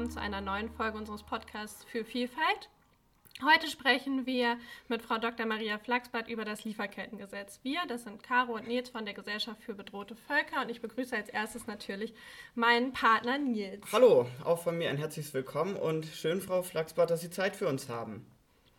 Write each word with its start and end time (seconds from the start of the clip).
Willkommen 0.00 0.14
zu 0.14 0.20
einer 0.22 0.40
neuen 0.40 0.70
Folge 0.70 0.96
unseres 0.96 1.22
Podcasts 1.22 1.84
für 1.84 2.06
Vielfalt. 2.06 2.70
Heute 3.44 3.68
sprechen 3.68 4.24
wir 4.24 4.56
mit 4.88 5.02
Frau 5.02 5.18
Dr. 5.18 5.44
Maria 5.44 5.76
Flachsbart 5.76 6.26
über 6.26 6.46
das 6.46 6.64
Lieferkettengesetz. 6.64 7.60
Wir, 7.64 7.80
das 7.86 8.04
sind 8.04 8.22
Caro 8.22 8.54
und 8.54 8.66
Nils 8.66 8.88
von 8.88 9.04
der 9.04 9.12
Gesellschaft 9.12 9.62
für 9.62 9.74
bedrohte 9.74 10.16
Völker 10.16 10.62
und 10.62 10.70
ich 10.70 10.80
begrüße 10.80 11.14
als 11.14 11.28
erstes 11.28 11.66
natürlich 11.66 12.14
meinen 12.54 12.94
Partner 12.94 13.36
Nils. 13.36 13.84
Hallo, 13.92 14.26
auch 14.42 14.62
von 14.62 14.78
mir 14.78 14.88
ein 14.88 14.96
herzliches 14.96 15.34
Willkommen 15.34 15.76
und 15.76 16.06
schön, 16.06 16.40
Frau 16.40 16.62
Flachsbart, 16.62 17.10
dass 17.10 17.20
Sie 17.20 17.28
Zeit 17.28 17.54
für 17.54 17.68
uns 17.68 17.90
haben. 17.90 18.24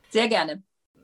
Sehr 0.09 0.27
gerne. 0.27 0.63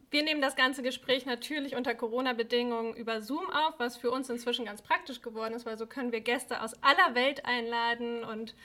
Wir 0.09 0.23
nehmen 0.23 0.41
das 0.41 0.55
ganze 0.55 0.81
Gespräch 0.81 1.27
natürlich 1.27 1.75
unter 1.75 1.93
Corona-Bedingungen 1.93 2.95
über 2.95 3.21
Zoom 3.21 3.51
auf, 3.51 3.75
was 3.77 3.97
für 3.97 4.09
uns 4.09 4.31
inzwischen 4.31 4.65
ganz 4.65 4.81
praktisch 4.81 5.21
geworden 5.21 5.53
ist, 5.53 5.67
weil 5.67 5.77
so 5.77 5.85
können 5.85 6.11
wir 6.11 6.21
Gäste 6.21 6.63
aus 6.63 6.73
aller 6.81 7.13
Welt 7.13 7.45
einladen 7.45 8.23
und 8.23 8.55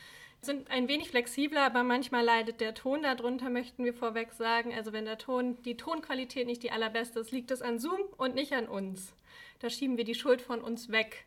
sind 0.45 0.71
ein 0.73 0.89
wenig 0.89 1.11
flexibler, 1.11 1.63
aber 1.63 1.85
manchmal 1.85 2.25
leidet 2.25 2.61
der 2.61 2.75
Ton 2.75 3.03
darunter, 3.03 3.49
möchten 3.49 3.85
wir 3.85 3.95
vorweg 3.95 4.33
sagen. 4.33 4.75
Also 4.75 4.93
wenn 4.93 5.05
der 5.05 5.19
Ton, 5.19 5.63
die 5.63 5.77
Tonqualität 5.77 6.47
nicht 6.47 6.65
die 6.65 6.73
allerbeste 6.73 7.21
ist, 7.21 7.31
liegt 7.31 7.53
es 7.53 7.63
an 7.63 7.79
Zoom 7.79 8.01
und 8.17 8.35
nicht 8.35 8.53
an 8.53 8.67
uns. 8.67 9.15
Da 9.61 9.71
schieben 9.71 9.97
wir 9.97 10.05
die 10.05 10.17
Schuld 10.17 10.43
von 10.43 10.61
uns 10.61 10.91
weg. 10.91 11.25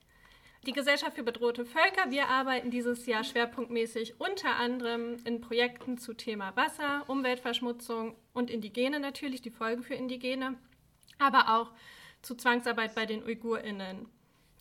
Die 0.66 0.74
Gesellschaft 0.74 1.16
für 1.16 1.24
bedrohte 1.24 1.66
Völker, 1.66 2.10
wir 2.10 2.28
arbeiten 2.28 2.72
dieses 2.72 3.06
Jahr 3.06 3.24
schwerpunktmäßig 3.24 4.20
unter 4.20 4.58
anderem 4.58 5.18
in 5.24 5.40
Projekten 5.40 5.98
zu 5.98 6.14
Thema 6.14 6.54
Wasser, 6.58 7.04
Umweltverschmutzung 7.08 8.16
und 8.34 8.50
Indigene 8.50 9.00
natürlich, 9.00 9.42
die 9.42 9.52
Folgen 9.52 9.84
für 9.84 9.94
Indigene, 9.94 10.56
aber 11.20 11.56
auch 11.56 11.72
zu 12.22 12.36
Zwangsarbeit 12.36 12.96
bei 12.96 13.06
den 13.06 13.24
Uigurinnen. 13.24 14.10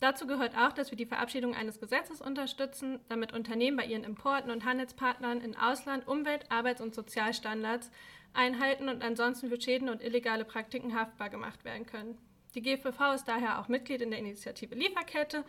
Dazu 0.04 0.26
gehört 0.26 0.54
auch, 0.54 0.72
dass 0.72 0.90
wir 0.90 0.98
die 0.98 1.06
Verabschiedung 1.06 1.54
eines 1.54 1.80
Gesetzes 1.80 2.20
unterstützen, 2.20 3.00
damit 3.08 3.32
Unternehmen 3.32 3.78
bei 3.78 3.86
ihren 3.86 4.04
Importen 4.04 4.50
und 4.50 4.66
Handelspartnern 4.66 5.40
in 5.40 5.56
Ausland 5.56 6.06
Umwelt-, 6.06 6.50
Arbeits- 6.50 6.82
und 6.82 6.94
Sozialstandards 6.94 7.90
einhalten 8.34 8.90
und 8.90 9.02
ansonsten 9.02 9.48
für 9.48 9.58
Schäden 9.58 9.88
und 9.88 10.02
illegale 10.02 10.44
Praktiken 10.44 10.94
haftbar 10.94 11.30
gemacht 11.30 11.64
werden 11.64 11.86
können. 11.86 12.18
Die 12.54 12.60
GVV 12.60 13.14
ist 13.14 13.24
daher 13.24 13.58
auch 13.58 13.68
Mitglied 13.68 14.02
in 14.02 14.10
der 14.10 14.18
Initiative 14.18 14.74
Lieferkette, 14.74 15.42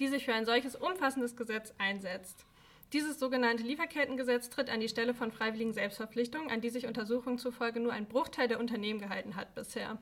die 0.00 0.08
sich 0.08 0.24
für 0.24 0.34
ein 0.34 0.44
solches 0.44 0.74
umfassendes 0.74 1.36
Gesetz 1.36 1.72
einsetzt. 1.78 2.44
Dieses 2.92 3.20
sogenannte 3.20 3.62
Lieferkettengesetz 3.62 4.50
tritt 4.50 4.70
an 4.70 4.80
die 4.80 4.88
Stelle 4.88 5.14
von 5.14 5.30
freiwilligen 5.30 5.72
Selbstverpflichtungen, 5.72 6.50
an 6.50 6.60
die 6.60 6.70
sich 6.70 6.88
Untersuchungen 6.88 7.38
zufolge 7.38 7.78
nur 7.78 7.92
ein 7.92 8.08
Bruchteil 8.08 8.48
der 8.48 8.58
Unternehmen 8.58 8.98
gehalten 8.98 9.36
hat 9.36 9.54
bisher. 9.54 9.98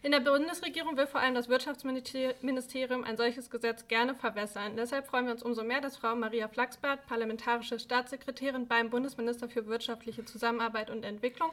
In 0.00 0.12
der 0.12 0.20
Bundesregierung 0.20 0.96
will 0.96 1.08
vor 1.08 1.20
allem 1.20 1.34
das 1.34 1.48
Wirtschaftsministerium 1.48 3.02
ein 3.02 3.16
solches 3.16 3.50
Gesetz 3.50 3.88
gerne 3.88 4.14
verwässern. 4.14 4.76
Deshalb 4.76 5.08
freuen 5.08 5.26
wir 5.26 5.32
uns 5.32 5.42
umso 5.42 5.64
mehr, 5.64 5.80
dass 5.80 5.96
Frau 5.96 6.14
Maria 6.14 6.46
Flachsbart, 6.46 7.04
parlamentarische 7.06 7.80
Staatssekretärin 7.80 8.68
beim 8.68 8.90
Bundesminister 8.90 9.48
für 9.48 9.66
wirtschaftliche 9.66 10.24
Zusammenarbeit 10.24 10.90
und 10.90 11.04
Entwicklung, 11.04 11.50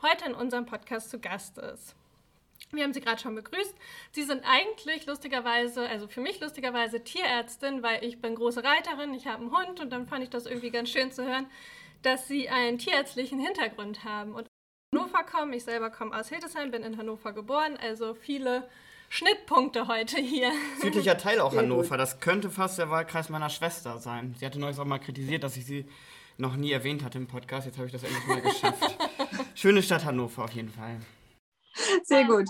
heute 0.00 0.26
in 0.26 0.34
unserem 0.34 0.64
Podcast 0.64 1.10
zu 1.10 1.18
Gast 1.18 1.58
ist. 1.58 1.96
Wir 2.70 2.84
haben 2.84 2.92
Sie 2.92 3.00
gerade 3.00 3.20
schon 3.20 3.34
begrüßt. 3.34 3.74
Sie 4.12 4.22
sind 4.22 4.44
eigentlich 4.48 5.06
lustigerweise, 5.06 5.88
also 5.88 6.06
für 6.06 6.20
mich 6.20 6.38
lustigerweise 6.40 7.02
Tierärztin, 7.02 7.82
weil 7.82 8.04
ich 8.04 8.20
bin 8.20 8.36
große 8.36 8.62
Reiterin, 8.62 9.12
ich 9.12 9.26
habe 9.26 9.42
einen 9.42 9.56
Hund 9.56 9.80
und 9.80 9.90
dann 9.90 10.06
fand 10.06 10.22
ich 10.22 10.30
das 10.30 10.46
irgendwie 10.46 10.70
ganz 10.70 10.90
schön 10.90 11.10
zu 11.10 11.24
hören, 11.24 11.46
dass 12.02 12.28
Sie 12.28 12.48
einen 12.48 12.78
tierärztlichen 12.78 13.40
Hintergrund 13.40 14.04
haben 14.04 14.34
und 14.34 14.46
Hannover 14.94 15.22
kommen. 15.24 15.52
Ich 15.52 15.64
selber 15.64 15.90
komme 15.90 16.18
aus 16.18 16.28
Hildesheim, 16.28 16.70
bin 16.70 16.82
in 16.82 16.96
Hannover 16.96 17.32
geboren, 17.32 17.76
also 17.80 18.14
viele 18.14 18.68
Schnittpunkte 19.10 19.86
heute 19.86 20.18
hier. 20.18 20.50
Südlicher 20.80 21.18
Teil 21.18 21.40
auch 21.40 21.52
Sehr 21.52 21.62
Hannover, 21.62 21.90
gut. 21.90 21.98
das 21.98 22.20
könnte 22.20 22.50
fast 22.50 22.78
der 22.78 22.90
Wahlkreis 22.90 23.28
meiner 23.28 23.50
Schwester 23.50 23.98
sein. 23.98 24.34
Sie 24.38 24.46
hatte 24.46 24.58
neulich 24.58 24.78
auch 24.78 24.84
mal 24.84 24.98
kritisiert, 24.98 25.44
dass 25.44 25.56
ich 25.56 25.66
sie 25.66 25.86
noch 26.38 26.56
nie 26.56 26.72
erwähnt 26.72 27.04
hatte 27.04 27.18
im 27.18 27.26
Podcast. 27.26 27.66
Jetzt 27.66 27.76
habe 27.76 27.86
ich 27.86 27.92
das 27.92 28.02
endlich 28.02 28.26
mal 28.26 28.40
geschafft. 28.40 28.96
Schöne 29.54 29.82
Stadt 29.82 30.04
Hannover 30.04 30.44
auf 30.44 30.52
jeden 30.52 30.70
Fall. 30.70 30.96
Sehr 32.04 32.24
gut. 32.24 32.46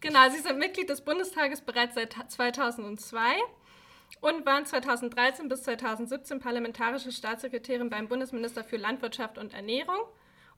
Genau, 0.00 0.28
Sie 0.30 0.40
sind 0.40 0.58
Mitglied 0.58 0.88
des 0.90 1.00
Bundestages 1.00 1.62
bereits 1.62 1.94
seit 1.94 2.14
2002 2.28 3.20
und 4.20 4.44
waren 4.46 4.66
2013 4.66 5.48
bis 5.48 5.62
2017 5.62 6.38
parlamentarische 6.38 7.12
Staatssekretärin 7.12 7.90
beim 7.90 8.08
Bundesminister 8.08 8.62
für 8.62 8.76
Landwirtschaft 8.76 9.38
und 9.38 9.54
Ernährung. 9.54 9.98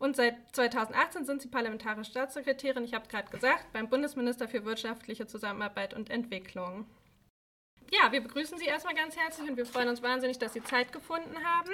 Und 0.00 0.16
seit 0.16 0.34
2018 0.52 1.26
sind 1.26 1.42
Sie 1.42 1.48
parlamentarische 1.48 2.10
Staatssekretärin, 2.10 2.84
ich 2.84 2.94
habe 2.94 3.04
es 3.04 3.10
gerade 3.10 3.30
gesagt, 3.30 3.70
beim 3.74 3.90
Bundesminister 3.90 4.48
für 4.48 4.64
wirtschaftliche 4.64 5.26
Zusammenarbeit 5.26 5.92
und 5.92 6.08
Entwicklung. 6.08 6.86
Ja, 7.92 8.10
wir 8.10 8.22
begrüßen 8.22 8.56
Sie 8.56 8.64
erstmal 8.64 8.94
ganz 8.94 9.14
herzlich 9.18 9.50
und 9.50 9.58
wir 9.58 9.66
freuen 9.66 9.90
uns 9.90 10.02
wahnsinnig, 10.02 10.38
dass 10.38 10.54
Sie 10.54 10.64
Zeit 10.64 10.94
gefunden 10.94 11.36
haben. 11.44 11.70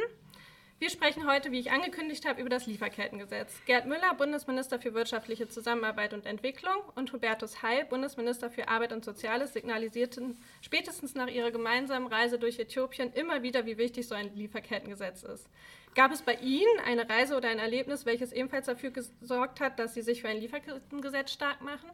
Wir 0.81 0.91
sprechen 0.91 1.31
heute, 1.31 1.53
wie 1.53 1.61
ich 1.61 1.71
angekündigt 1.71 2.27
habe, 2.27 2.41
über 2.41 2.51
das 2.51 2.67
Lieferkettengesetz. 2.67 3.65
Gerd 3.65 3.87
Müller, 3.87 4.13
Bundesminister 4.15 4.81
für 4.81 4.93
wirtschaftliche 4.93 5.49
Zusammenarbeit 5.49 6.13
und 6.13 6.27
Entwicklung, 6.27 6.83
und 6.97 7.13
Hubertus 7.13 7.63
Heil, 7.63 7.85
Bundesminister 7.85 8.51
für 8.51 8.67
Arbeit 8.67 8.93
und 8.93 9.05
Soziales, 9.05 9.53
signalisierten 9.53 10.37
spätestens 10.63 11.15
nach 11.15 11.29
ihrer 11.29 11.53
gemeinsamen 11.53 12.09
Reise 12.09 12.41
durch 12.41 12.59
Äthiopien 12.59 13.13
immer 13.13 13.45
wieder, 13.45 13.67
wie 13.67 13.79
wichtig 13.79 14.09
so 14.09 14.17
ein 14.17 14.35
Lieferkettengesetz 14.35 15.23
ist. 15.23 15.49
Gab 15.97 16.13
es 16.13 16.21
bei 16.21 16.35
Ihnen 16.35 16.79
eine 16.85 17.09
Reise 17.09 17.39
oder 17.39 17.49
ein 17.49 17.59
Erlebnis, 17.59 18.05
welches 18.05 18.31
ebenfalls 18.31 18.67
dafür 18.67 18.91
gesorgt 18.91 19.61
hat, 19.61 19.79
dass 19.79 19.95
Sie 19.95 20.03
sich 20.03 20.21
für 20.21 20.29
ein 20.29 20.39
Lieferkettengesetz 20.39 21.33
stark 21.33 21.63
machen? 21.63 21.91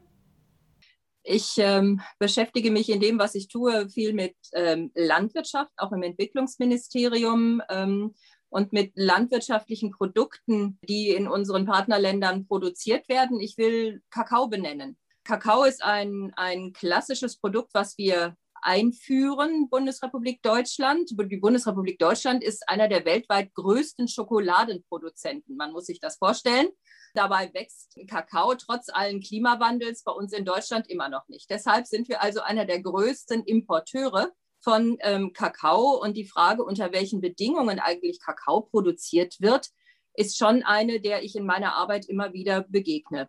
Ich 1.22 1.54
ähm, 1.58 2.00
beschäftige 2.18 2.72
mich 2.72 2.90
in 2.90 2.98
dem, 2.98 3.20
was 3.20 3.36
ich 3.36 3.46
tue, 3.46 3.88
viel 3.88 4.12
mit 4.12 4.34
ähm, 4.54 4.90
Landwirtschaft, 4.96 5.70
auch 5.76 5.92
im 5.92 6.02
Entwicklungsministerium. 6.02 7.62
Ähm, 7.70 8.14
und 8.48 8.72
mit 8.74 8.92
landwirtschaftlichen 8.96 9.92
Produkten, 9.92 10.78
die 10.86 11.08
in 11.08 11.26
unseren 11.26 11.64
Partnerländern 11.64 12.46
produziert 12.46 13.08
werden. 13.08 13.40
Ich 13.40 13.56
will 13.56 14.02
Kakao 14.10 14.48
benennen. 14.48 14.98
Kakao 15.24 15.64
ist 15.64 15.82
ein, 15.82 16.32
ein 16.36 16.74
klassisches 16.74 17.38
Produkt, 17.38 17.72
was 17.72 17.96
wir 17.96 18.36
einführen, 18.62 19.68
Bundesrepublik 19.68 20.42
Deutschland. 20.42 21.10
Die 21.10 21.36
Bundesrepublik 21.36 21.98
Deutschland 21.98 22.42
ist 22.42 22.68
einer 22.68 22.88
der 22.88 23.04
weltweit 23.04 23.52
größten 23.54 24.08
Schokoladenproduzenten. 24.08 25.56
Man 25.56 25.72
muss 25.72 25.86
sich 25.86 26.00
das 26.00 26.16
vorstellen. 26.16 26.68
Dabei 27.14 27.52
wächst 27.52 27.98
Kakao 28.08 28.54
trotz 28.54 28.88
allen 28.88 29.20
Klimawandels 29.20 30.02
bei 30.02 30.12
uns 30.12 30.32
in 30.32 30.44
Deutschland 30.44 30.88
immer 30.88 31.08
noch 31.08 31.28
nicht. 31.28 31.50
Deshalb 31.50 31.86
sind 31.86 32.08
wir 32.08 32.22
also 32.22 32.40
einer 32.40 32.64
der 32.64 32.80
größten 32.80 33.44
Importeure 33.44 34.32
von 34.60 34.96
ähm, 35.00 35.32
Kakao 35.32 36.00
und 36.00 36.16
die 36.16 36.26
Frage, 36.26 36.64
unter 36.64 36.92
welchen 36.92 37.20
Bedingungen 37.20 37.80
eigentlich 37.80 38.20
Kakao 38.20 38.62
produziert 38.62 39.40
wird, 39.40 39.68
ist 40.14 40.38
schon 40.38 40.62
eine, 40.62 41.00
der 41.00 41.22
ich 41.22 41.36
in 41.36 41.44
meiner 41.44 41.74
Arbeit 41.74 42.06
immer 42.08 42.32
wieder 42.32 42.64
begegne. 42.68 43.28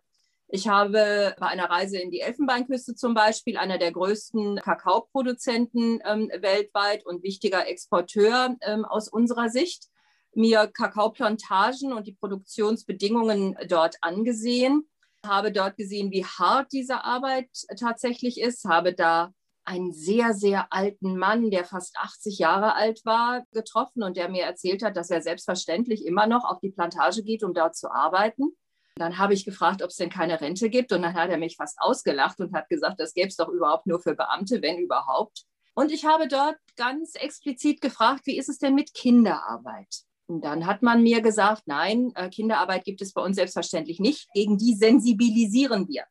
Ich 0.54 0.68
habe 0.68 1.34
bei 1.40 1.48
einer 1.48 1.68
Reise 1.68 1.98
in 1.98 2.12
die 2.12 2.20
Elfenbeinküste 2.20 2.94
zum 2.94 3.12
Beispiel, 3.12 3.56
einer 3.56 3.76
der 3.76 3.90
größten 3.90 4.60
Kakaoproduzenten 4.62 6.00
ähm, 6.04 6.30
weltweit 6.32 7.04
und 7.04 7.24
wichtiger 7.24 7.66
Exporteur 7.66 8.54
ähm, 8.60 8.84
aus 8.84 9.08
unserer 9.08 9.48
Sicht, 9.48 9.88
mir 10.32 10.68
Kakaoplantagen 10.68 11.92
und 11.92 12.06
die 12.06 12.12
Produktionsbedingungen 12.12 13.56
dort 13.66 13.96
angesehen, 14.00 14.88
habe 15.26 15.50
dort 15.50 15.76
gesehen, 15.76 16.12
wie 16.12 16.24
hart 16.24 16.70
diese 16.70 17.02
Arbeit 17.02 17.48
tatsächlich 17.76 18.40
ist, 18.40 18.64
habe 18.64 18.94
da 18.94 19.32
einen 19.64 19.92
sehr, 19.92 20.34
sehr 20.34 20.72
alten 20.72 21.18
Mann, 21.18 21.50
der 21.50 21.64
fast 21.64 21.96
80 21.98 22.38
Jahre 22.38 22.76
alt 22.76 23.04
war, 23.04 23.42
getroffen 23.50 24.04
und 24.04 24.16
der 24.16 24.28
mir 24.28 24.44
erzählt 24.44 24.84
hat, 24.84 24.96
dass 24.96 25.10
er 25.10 25.20
selbstverständlich 25.20 26.06
immer 26.06 26.28
noch 26.28 26.44
auf 26.44 26.60
die 26.60 26.70
Plantage 26.70 27.24
geht, 27.24 27.42
um 27.42 27.54
dort 27.54 27.74
zu 27.74 27.90
arbeiten. 27.90 28.54
Dann 28.96 29.18
habe 29.18 29.34
ich 29.34 29.44
gefragt, 29.44 29.82
ob 29.82 29.90
es 29.90 29.96
denn 29.96 30.10
keine 30.10 30.40
Rente 30.40 30.70
gibt 30.70 30.92
und 30.92 31.02
dann 31.02 31.14
hat 31.14 31.30
er 31.30 31.38
mich 31.38 31.56
fast 31.56 31.76
ausgelacht 31.80 32.38
und 32.40 32.54
hat 32.54 32.68
gesagt, 32.68 33.00
das 33.00 33.12
gäbe 33.12 33.28
es 33.28 33.36
doch 33.36 33.48
überhaupt 33.48 33.86
nur 33.86 34.00
für 34.00 34.14
Beamte, 34.14 34.62
wenn 34.62 34.78
überhaupt. 34.78 35.44
Und 35.74 35.90
ich 35.90 36.04
habe 36.04 36.28
dort 36.28 36.56
ganz 36.76 37.16
explizit 37.16 37.80
gefragt, 37.80 38.26
wie 38.26 38.38
ist 38.38 38.48
es 38.48 38.58
denn 38.58 38.76
mit 38.76 38.94
Kinderarbeit? 38.94 40.04
Und 40.26 40.42
dann 40.44 40.66
hat 40.66 40.82
man 40.82 41.02
mir 41.02 41.20
gesagt, 41.20 41.64
nein, 41.66 42.12
äh, 42.14 42.30
Kinderarbeit 42.30 42.84
gibt 42.84 43.02
es 43.02 43.12
bei 43.12 43.20
uns 43.20 43.36
selbstverständlich 43.36 43.98
nicht. 43.98 44.28
Gegen 44.32 44.56
die 44.56 44.74
sensibilisieren 44.74 45.88
wir. 45.88 46.04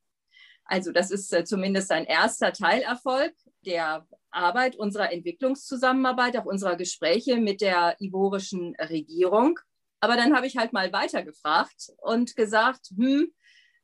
Also 0.65 0.91
das 0.91 1.09
ist 1.09 1.33
äh, 1.33 1.45
zumindest 1.45 1.91
ein 1.91 2.05
erster 2.05 2.53
Teilerfolg 2.53 3.33
der 3.65 4.05
Arbeit 4.29 4.75
unserer 4.75 5.11
Entwicklungszusammenarbeit, 5.11 6.37
auch 6.37 6.45
unserer 6.45 6.75
Gespräche 6.75 7.37
mit 7.37 7.61
der 7.61 7.95
ivorischen 7.99 8.75
Regierung. 8.75 9.59
Aber 10.03 10.17
dann 10.17 10.35
habe 10.35 10.47
ich 10.47 10.57
halt 10.57 10.73
mal 10.73 10.91
weitergefragt 10.91 11.93
und 12.01 12.35
gesagt, 12.35 12.87
hm, 12.93 13.33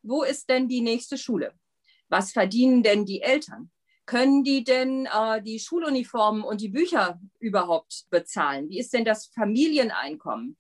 wo 0.02 0.24
ist 0.24 0.50
denn 0.50 0.68
die 0.68 0.82
nächste 0.82 1.18
Schule? 1.18 1.54
Was 2.10 2.34
verdienen 2.34 2.84
denn 2.84 3.06
die 3.06 3.22
Eltern? 3.22 3.72
Können 4.06 4.44
die 4.44 4.66
denn 4.66 5.06
äh, 5.06 5.42
die 5.42 5.62
Schuluniformen 5.62 6.44
und 6.44 6.60
die 6.60 6.68
Bücher 6.68 7.22
überhaupt 7.40 8.04
bezahlen? 8.10 8.68
Wie 8.68 8.80
ist 8.80 8.92
denn 8.92 9.06
das 9.06 9.28
Familieneinkommen? 9.28 10.58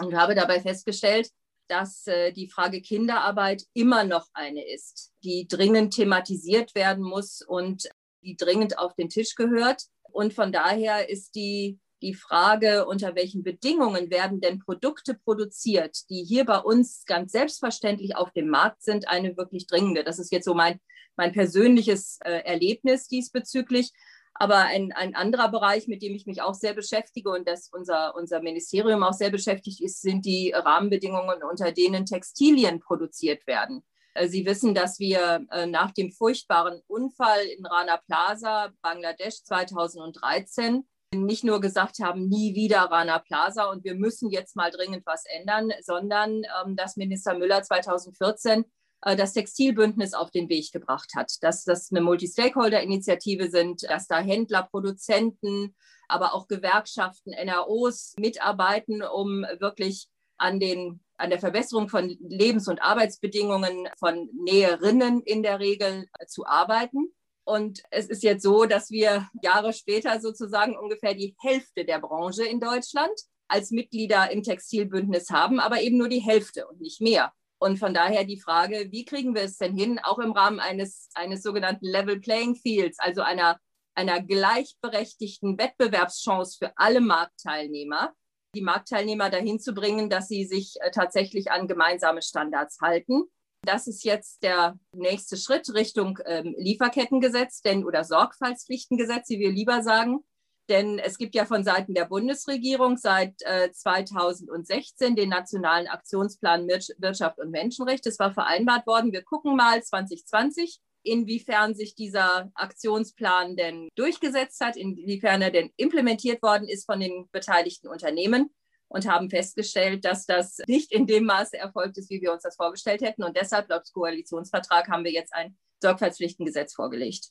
Und 0.00 0.16
habe 0.16 0.34
dabei 0.34 0.60
festgestellt, 0.60 1.30
dass 1.68 2.08
äh, 2.08 2.32
die 2.32 2.50
Frage 2.50 2.82
Kinderarbeit 2.82 3.62
immer 3.72 4.02
noch 4.02 4.26
eine 4.32 4.68
ist, 4.68 5.12
die 5.22 5.46
dringend 5.46 5.94
thematisiert 5.94 6.74
werden 6.74 7.04
muss 7.04 7.40
und 7.40 7.88
die 8.22 8.36
dringend 8.36 8.80
auf 8.80 8.96
den 8.96 9.10
Tisch 9.10 9.36
gehört. 9.36 9.84
Und 10.10 10.34
von 10.34 10.50
daher 10.50 11.08
ist 11.08 11.36
die 11.36 11.78
die 12.02 12.14
Frage, 12.14 12.86
unter 12.86 13.14
welchen 13.14 13.42
Bedingungen 13.42 14.10
werden 14.10 14.40
denn 14.40 14.58
Produkte 14.58 15.14
produziert, 15.14 16.08
die 16.10 16.24
hier 16.24 16.44
bei 16.44 16.58
uns 16.58 17.04
ganz 17.06 17.32
selbstverständlich 17.32 18.16
auf 18.16 18.30
dem 18.32 18.48
Markt 18.48 18.82
sind, 18.82 19.08
eine 19.08 19.36
wirklich 19.36 19.66
dringende. 19.66 20.04
Das 20.04 20.18
ist 20.18 20.32
jetzt 20.32 20.44
so 20.44 20.54
mein, 20.54 20.80
mein 21.16 21.32
persönliches 21.32 22.18
äh, 22.24 22.40
Erlebnis 22.44 23.08
diesbezüglich. 23.08 23.92
Aber 24.38 24.56
ein, 24.56 24.92
ein 24.92 25.14
anderer 25.14 25.50
Bereich, 25.50 25.88
mit 25.88 26.02
dem 26.02 26.14
ich 26.14 26.26
mich 26.26 26.42
auch 26.42 26.54
sehr 26.54 26.74
beschäftige 26.74 27.30
und 27.30 27.48
das 27.48 27.70
unser, 27.72 28.14
unser 28.14 28.42
Ministerium 28.42 29.02
auch 29.02 29.14
sehr 29.14 29.30
beschäftigt 29.30 29.80
ist, 29.80 30.02
sind 30.02 30.26
die 30.26 30.52
Rahmenbedingungen, 30.52 31.42
unter 31.42 31.72
denen 31.72 32.04
Textilien 32.04 32.80
produziert 32.80 33.46
werden. 33.46 33.82
Äh, 34.16 34.28
Sie 34.28 34.44
wissen, 34.44 34.74
dass 34.74 34.98
wir 34.98 35.46
äh, 35.50 35.66
nach 35.66 35.92
dem 35.92 36.12
furchtbaren 36.12 36.82
Unfall 36.86 37.44
in 37.46 37.64
Rana 37.64 37.98
Plaza, 38.06 38.72
Bangladesch 38.82 39.42
2013, 39.44 40.86
nicht 41.24 41.44
nur 41.44 41.60
gesagt 41.60 41.98
haben, 42.00 42.28
nie 42.28 42.54
wieder 42.54 42.82
Rana 42.82 43.18
Plaza 43.18 43.64
und 43.70 43.84
wir 43.84 43.94
müssen 43.94 44.30
jetzt 44.30 44.56
mal 44.56 44.70
dringend 44.70 45.06
was 45.06 45.24
ändern, 45.26 45.70
sondern 45.82 46.42
ähm, 46.64 46.76
dass 46.76 46.96
Minister 46.96 47.36
Müller 47.38 47.62
2014 47.62 48.64
äh, 49.02 49.16
das 49.16 49.32
Textilbündnis 49.32 50.14
auf 50.14 50.30
den 50.30 50.48
Weg 50.48 50.72
gebracht 50.72 51.12
hat, 51.16 51.32
dass 51.40 51.64
das 51.64 51.90
eine 51.90 52.00
Multi-Stakeholder-Initiative 52.00 53.50
sind, 53.50 53.82
dass 53.84 54.06
da 54.06 54.18
Händler, 54.18 54.64
Produzenten, 54.64 55.74
aber 56.08 56.34
auch 56.34 56.48
Gewerkschaften, 56.48 57.32
NROs 57.32 58.14
mitarbeiten, 58.18 59.02
um 59.02 59.42
wirklich 59.58 60.08
an, 60.38 60.60
den, 60.60 61.00
an 61.16 61.30
der 61.30 61.38
Verbesserung 61.38 61.88
von 61.88 62.16
Lebens- 62.20 62.68
und 62.68 62.82
Arbeitsbedingungen 62.82 63.88
von 63.98 64.28
Näherinnen 64.32 65.22
in 65.22 65.42
der 65.42 65.60
Regel 65.60 66.06
zu 66.26 66.46
arbeiten. 66.46 67.12
Und 67.46 67.84
es 67.90 68.08
ist 68.08 68.24
jetzt 68.24 68.42
so, 68.42 68.64
dass 68.64 68.90
wir 68.90 69.28
Jahre 69.40 69.72
später 69.72 70.20
sozusagen 70.20 70.76
ungefähr 70.76 71.14
die 71.14 71.36
Hälfte 71.38 71.84
der 71.84 72.00
Branche 72.00 72.44
in 72.44 72.58
Deutschland 72.58 73.12
als 73.46 73.70
Mitglieder 73.70 74.32
im 74.32 74.42
Textilbündnis 74.42 75.30
haben, 75.30 75.60
aber 75.60 75.80
eben 75.80 75.96
nur 75.96 76.08
die 76.08 76.18
Hälfte 76.18 76.66
und 76.66 76.80
nicht 76.80 77.00
mehr. 77.00 77.32
Und 77.58 77.78
von 77.78 77.94
daher 77.94 78.24
die 78.24 78.40
Frage, 78.40 78.88
wie 78.90 79.04
kriegen 79.04 79.36
wir 79.36 79.42
es 79.42 79.58
denn 79.58 79.76
hin, 79.76 80.00
auch 80.02 80.18
im 80.18 80.32
Rahmen 80.32 80.58
eines, 80.58 81.08
eines 81.14 81.44
sogenannten 81.44 81.86
Level 81.86 82.18
Playing 82.18 82.56
Fields, 82.56 82.98
also 82.98 83.22
einer, 83.22 83.60
einer 83.94 84.20
gleichberechtigten 84.20 85.56
Wettbewerbschance 85.56 86.58
für 86.58 86.72
alle 86.76 87.00
Marktteilnehmer, 87.00 88.12
die 88.56 88.60
Marktteilnehmer 88.60 89.30
dahin 89.30 89.60
zu 89.60 89.72
bringen, 89.72 90.10
dass 90.10 90.26
sie 90.26 90.44
sich 90.44 90.74
äh, 90.80 90.90
tatsächlich 90.90 91.52
an 91.52 91.68
gemeinsame 91.68 92.22
Standards 92.22 92.80
halten 92.80 93.30
das 93.66 93.86
ist 93.86 94.04
jetzt 94.04 94.42
der 94.42 94.78
nächste 94.92 95.36
Schritt 95.36 95.72
Richtung 95.74 96.18
ähm, 96.24 96.54
Lieferkettengesetz 96.58 97.60
denn, 97.60 97.84
oder 97.84 98.04
Sorgfaltspflichtengesetz, 98.04 99.28
wie 99.30 99.40
wir 99.40 99.50
lieber 99.50 99.82
sagen. 99.82 100.24
Denn 100.68 100.98
es 100.98 101.16
gibt 101.16 101.34
ja 101.34 101.44
von 101.44 101.62
Seiten 101.62 101.94
der 101.94 102.06
Bundesregierung 102.06 102.96
seit 102.96 103.34
äh, 103.42 103.70
2016 103.70 105.14
den 105.14 105.28
Nationalen 105.28 105.86
Aktionsplan 105.86 106.66
Wirtschaft 106.66 107.38
und 107.38 107.50
Menschenrecht. 107.50 108.04
Es 108.06 108.18
war 108.18 108.32
vereinbart 108.32 108.86
worden. 108.86 109.12
Wir 109.12 109.22
gucken 109.22 109.54
mal 109.54 109.82
2020, 109.82 110.80
inwiefern 111.04 111.76
sich 111.76 111.94
dieser 111.94 112.50
Aktionsplan 112.54 113.56
denn 113.56 113.88
durchgesetzt 113.94 114.60
hat, 114.60 114.76
inwiefern 114.76 115.40
er 115.40 115.52
denn 115.52 115.70
implementiert 115.76 116.42
worden 116.42 116.68
ist 116.68 116.86
von 116.86 116.98
den 116.98 117.28
beteiligten 117.30 117.88
Unternehmen 117.88 118.50
und 118.88 119.08
haben 119.08 119.30
festgestellt, 119.30 120.04
dass 120.04 120.26
das 120.26 120.58
nicht 120.66 120.92
in 120.92 121.06
dem 121.06 121.24
Maße 121.24 121.56
erfolgt 121.56 121.98
ist, 121.98 122.10
wie 122.10 122.20
wir 122.20 122.32
uns 122.32 122.42
das 122.42 122.56
vorgestellt 122.56 123.02
hätten. 123.02 123.24
Und 123.24 123.36
deshalb, 123.36 123.68
laut 123.68 123.84
Koalitionsvertrag, 123.92 124.88
haben 124.88 125.04
wir 125.04 125.12
jetzt 125.12 125.34
ein 125.34 125.56
Sorgfaltspflichtengesetz 125.80 126.74
vorgelegt. 126.74 127.30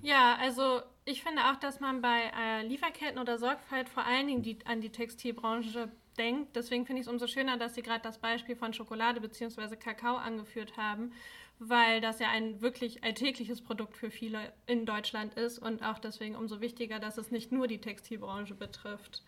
Ja, 0.00 0.36
also 0.40 0.80
ich 1.04 1.22
finde 1.22 1.42
auch, 1.50 1.56
dass 1.56 1.80
man 1.80 2.00
bei 2.00 2.30
äh, 2.38 2.66
Lieferketten 2.66 3.18
oder 3.18 3.38
Sorgfalt 3.38 3.88
vor 3.88 4.04
allen 4.04 4.26
Dingen 4.26 4.42
die, 4.42 4.58
an 4.64 4.80
die 4.80 4.90
Textilbranche 4.90 5.90
denkt. 6.16 6.56
Deswegen 6.56 6.86
finde 6.86 7.00
ich 7.00 7.06
es 7.06 7.12
umso 7.12 7.26
schöner, 7.26 7.56
dass 7.56 7.74
Sie 7.74 7.82
gerade 7.82 8.02
das 8.02 8.18
Beispiel 8.18 8.56
von 8.56 8.72
Schokolade 8.72 9.20
bzw. 9.20 9.76
Kakao 9.76 10.16
angeführt 10.16 10.76
haben, 10.76 11.12
weil 11.58 12.00
das 12.00 12.20
ja 12.20 12.28
ein 12.30 12.60
wirklich 12.60 13.02
alltägliches 13.04 13.60
Produkt 13.60 13.96
für 13.96 14.10
viele 14.10 14.52
in 14.66 14.86
Deutschland 14.86 15.34
ist 15.34 15.58
und 15.58 15.82
auch 15.82 15.98
deswegen 15.98 16.36
umso 16.36 16.60
wichtiger, 16.60 16.98
dass 16.98 17.18
es 17.18 17.30
nicht 17.30 17.52
nur 17.52 17.66
die 17.66 17.80
Textilbranche 17.80 18.54
betrifft. 18.54 19.22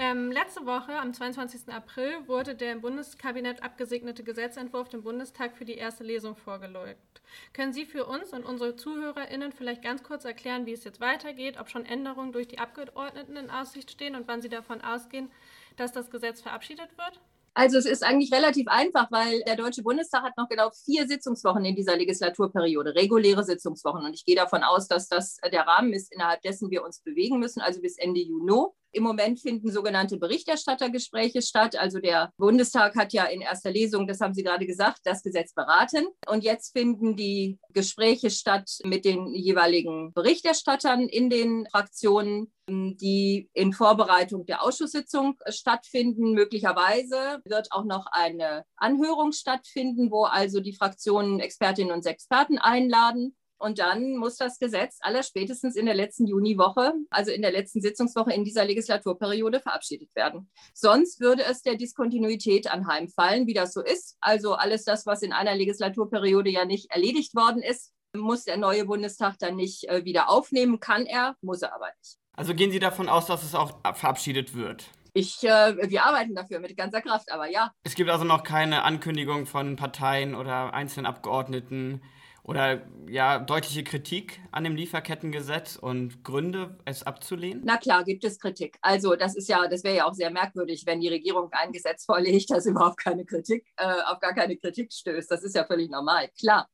Ähm, 0.00 0.30
letzte 0.30 0.64
Woche, 0.64 0.96
am 0.96 1.12
22. 1.12 1.74
April, 1.74 2.28
wurde 2.28 2.54
der 2.54 2.70
im 2.70 2.80
Bundeskabinett 2.82 3.64
abgesegnete 3.64 4.22
Gesetzentwurf 4.22 4.88
dem 4.88 5.02
Bundestag 5.02 5.56
für 5.56 5.64
die 5.64 5.74
erste 5.74 6.04
Lesung 6.04 6.36
vorgelegt. 6.36 7.20
Können 7.52 7.72
Sie 7.72 7.84
für 7.84 8.06
uns 8.06 8.32
und 8.32 8.44
unsere 8.44 8.76
ZuhörerInnen 8.76 9.50
vielleicht 9.50 9.82
ganz 9.82 10.04
kurz 10.04 10.24
erklären, 10.24 10.66
wie 10.66 10.72
es 10.72 10.84
jetzt 10.84 11.00
weitergeht, 11.00 11.58
ob 11.58 11.68
schon 11.68 11.84
Änderungen 11.84 12.30
durch 12.30 12.46
die 12.46 12.60
Abgeordneten 12.60 13.36
in 13.36 13.50
Aussicht 13.50 13.90
stehen 13.90 14.14
und 14.14 14.28
wann 14.28 14.40
Sie 14.40 14.48
davon 14.48 14.82
ausgehen, 14.82 15.32
dass 15.74 15.90
das 15.90 16.12
Gesetz 16.12 16.42
verabschiedet 16.42 16.96
wird? 16.96 17.20
Also 17.54 17.78
es 17.78 17.86
ist 17.86 18.04
eigentlich 18.04 18.32
relativ 18.32 18.68
einfach, 18.68 19.10
weil 19.10 19.40
der 19.42 19.56
Deutsche 19.56 19.82
Bundestag 19.82 20.22
hat 20.22 20.36
noch 20.36 20.48
genau 20.48 20.70
vier 20.84 21.06
Sitzungswochen 21.06 21.64
in 21.64 21.74
dieser 21.74 21.96
Legislaturperiode, 21.96 22.94
reguläre 22.94 23.44
Sitzungswochen. 23.44 24.04
Und 24.04 24.14
ich 24.14 24.24
gehe 24.24 24.36
davon 24.36 24.62
aus, 24.62 24.88
dass 24.88 25.08
das 25.08 25.36
der 25.52 25.66
Rahmen 25.66 25.92
ist, 25.92 26.12
innerhalb 26.12 26.42
dessen 26.42 26.70
wir 26.70 26.84
uns 26.84 27.00
bewegen 27.00 27.38
müssen, 27.38 27.60
also 27.60 27.80
bis 27.80 27.98
Ende 27.98 28.20
Juni. 28.20 28.48
Im 28.92 29.02
Moment 29.02 29.40
finden 29.40 29.70
sogenannte 29.70 30.16
Berichterstattergespräche 30.16 31.42
statt. 31.42 31.76
Also 31.76 31.98
der 31.98 32.32
Bundestag 32.38 32.96
hat 32.96 33.12
ja 33.12 33.24
in 33.24 33.42
erster 33.42 33.70
Lesung, 33.70 34.06
das 34.06 34.20
haben 34.20 34.32
Sie 34.32 34.42
gerade 34.42 34.66
gesagt, 34.66 35.00
das 35.04 35.22
Gesetz 35.22 35.52
beraten. 35.52 36.06
Und 36.26 36.42
jetzt 36.42 36.72
finden 36.72 37.14
die 37.14 37.58
Gespräche 37.74 38.30
statt 38.30 38.70
mit 38.84 39.04
den 39.04 39.34
jeweiligen 39.34 40.12
Berichterstattern 40.14 41.02
in 41.02 41.28
den 41.28 41.66
Fraktionen, 41.70 42.52
die 42.68 43.50
in 43.52 43.72
Vorbereitung 43.72 44.46
der 44.46 44.62
Ausschusssitzung 44.62 45.38
stattfinden. 45.48 46.32
Möglicherweise 46.32 47.40
wird 47.44 47.72
auch 47.72 47.84
noch 47.84 48.06
eine 48.10 48.64
Anhörung 48.76 49.32
stattfinden, 49.32 50.10
wo 50.10 50.24
also 50.24 50.60
die 50.60 50.74
Fraktionen 50.74 51.40
Expertinnen 51.40 51.92
und 51.92 52.06
Experten 52.06 52.58
einladen. 52.58 53.36
Und 53.60 53.80
dann 53.80 54.16
muss 54.16 54.36
das 54.36 54.58
Gesetz 54.58 54.98
allerspätestens 55.00 55.74
in 55.74 55.86
der 55.86 55.94
letzten 55.94 56.26
Juniwoche, 56.26 56.92
also 57.10 57.32
in 57.32 57.42
der 57.42 57.50
letzten 57.50 57.80
Sitzungswoche 57.80 58.32
in 58.32 58.44
dieser 58.44 58.64
Legislaturperiode 58.64 59.58
verabschiedet 59.58 60.14
werden. 60.14 60.48
Sonst 60.74 61.20
würde 61.20 61.42
es 61.42 61.62
der 61.62 61.74
Diskontinuität 61.74 62.70
anheimfallen, 62.70 63.48
wie 63.48 63.54
das 63.54 63.72
so 63.72 63.82
ist. 63.82 64.16
Also 64.20 64.54
alles 64.54 64.84
das, 64.84 65.06
was 65.06 65.22
in 65.22 65.32
einer 65.32 65.56
Legislaturperiode 65.56 66.50
ja 66.50 66.64
nicht 66.64 66.92
erledigt 66.92 67.34
worden 67.34 67.62
ist, 67.62 67.92
muss 68.16 68.44
der 68.44 68.56
neue 68.56 68.84
Bundestag 68.84 69.38
dann 69.38 69.56
nicht 69.56 69.88
äh, 69.88 70.04
wieder 70.04 70.30
aufnehmen. 70.30 70.80
Kann 70.80 71.04
er, 71.04 71.36
muss 71.40 71.62
er 71.62 71.74
aber 71.74 71.88
nicht. 71.98 72.18
Also 72.38 72.54
gehen 72.54 72.70
Sie 72.70 72.78
davon 72.78 73.08
aus, 73.08 73.26
dass 73.26 73.42
es 73.42 73.54
auch 73.54 73.72
verabschiedet 73.94 74.54
wird? 74.54 74.84
Ich, 75.12 75.42
äh, 75.42 75.90
wir 75.90 76.04
arbeiten 76.04 76.36
dafür 76.36 76.60
mit 76.60 76.76
ganzer 76.76 77.02
Kraft, 77.02 77.32
aber 77.32 77.50
ja. 77.50 77.72
Es 77.82 77.96
gibt 77.96 78.10
also 78.10 78.24
noch 78.24 78.44
keine 78.44 78.84
Ankündigung 78.84 79.46
von 79.46 79.74
Parteien 79.74 80.36
oder 80.36 80.72
einzelnen 80.72 81.06
Abgeordneten, 81.06 82.00
oder 82.48 82.80
ja, 83.06 83.38
deutliche 83.40 83.84
Kritik 83.84 84.40
an 84.52 84.64
dem 84.64 84.74
Lieferkettengesetz 84.74 85.76
und 85.76 86.24
Gründe, 86.24 86.78
es 86.86 87.02
abzulehnen? 87.02 87.60
Na 87.62 87.76
klar, 87.76 88.04
gibt 88.04 88.24
es 88.24 88.38
Kritik. 88.38 88.78
Also 88.80 89.16
das 89.16 89.36
ist 89.36 89.50
ja, 89.50 89.68
das 89.68 89.84
wäre 89.84 89.96
ja 89.96 90.06
auch 90.06 90.14
sehr 90.14 90.30
merkwürdig, 90.30 90.86
wenn 90.86 91.00
die 91.00 91.08
Regierung 91.08 91.50
ein 91.52 91.72
Gesetz 91.72 92.06
vorlegt, 92.06 92.50
das 92.50 92.64
überhaupt 92.64 92.96
keine 92.96 93.26
Kritik, 93.26 93.66
äh, 93.76 94.00
auf 94.06 94.18
gar 94.20 94.34
keine 94.34 94.56
Kritik 94.56 94.94
stößt. 94.94 95.30
Das 95.30 95.42
ist 95.42 95.56
ja 95.56 95.66
völlig 95.66 95.90
normal, 95.90 96.30
klar. 96.40 96.70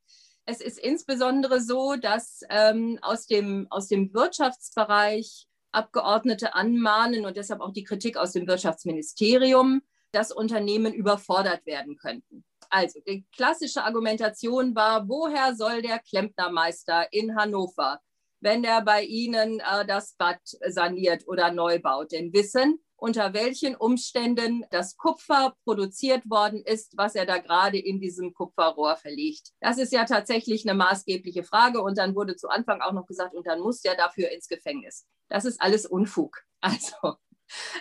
Es 0.46 0.60
ist 0.60 0.78
insbesondere 0.78 1.60
so, 1.60 1.96
dass 1.96 2.42
ähm, 2.50 3.00
aus, 3.02 3.26
dem, 3.26 3.66
aus 3.70 3.88
dem 3.88 4.14
Wirtschaftsbereich 4.14 5.48
Abgeordnete 5.74 6.54
anmahnen 6.54 7.26
und 7.26 7.36
deshalb 7.36 7.60
auch 7.60 7.72
die 7.72 7.84
Kritik 7.84 8.16
aus 8.16 8.32
dem 8.32 8.46
Wirtschaftsministerium, 8.46 9.82
dass 10.12 10.32
Unternehmen 10.32 10.92
überfordert 10.92 11.66
werden 11.66 11.96
könnten. 11.96 12.44
Also 12.70 13.00
die 13.06 13.26
klassische 13.34 13.84
Argumentation 13.84 14.74
war, 14.74 15.08
woher 15.08 15.54
soll 15.54 15.82
der 15.82 15.98
Klempnermeister 15.98 17.12
in 17.12 17.36
Hannover, 17.36 18.00
wenn 18.40 18.64
er 18.64 18.82
bei 18.82 19.02
Ihnen 19.02 19.60
äh, 19.60 19.86
das 19.86 20.14
Bad 20.14 20.38
saniert 20.44 21.26
oder 21.26 21.50
neu 21.50 21.80
baut, 21.80 22.12
denn 22.12 22.32
wissen, 22.32 22.78
unter 23.04 23.34
welchen 23.34 23.76
Umständen 23.76 24.64
das 24.70 24.96
Kupfer 24.96 25.54
produziert 25.64 26.22
worden 26.30 26.62
ist, 26.64 26.96
was 26.96 27.14
er 27.14 27.26
da 27.26 27.36
gerade 27.36 27.78
in 27.78 28.00
diesem 28.00 28.32
Kupferrohr 28.32 28.96
verlegt. 28.96 29.50
Das 29.60 29.76
ist 29.76 29.92
ja 29.92 30.06
tatsächlich 30.06 30.66
eine 30.66 30.74
maßgebliche 30.74 31.44
Frage. 31.44 31.82
Und 31.82 31.98
dann 31.98 32.14
wurde 32.14 32.34
zu 32.34 32.48
Anfang 32.48 32.80
auch 32.80 32.92
noch 32.92 33.04
gesagt, 33.04 33.34
und 33.34 33.46
dann 33.46 33.60
muss 33.60 33.82
der 33.82 33.94
dafür 33.94 34.30
ins 34.30 34.48
Gefängnis. 34.48 35.04
Das 35.28 35.44
ist 35.44 35.60
alles 35.60 35.84
Unfug. 35.84 36.40
Also 36.66 37.18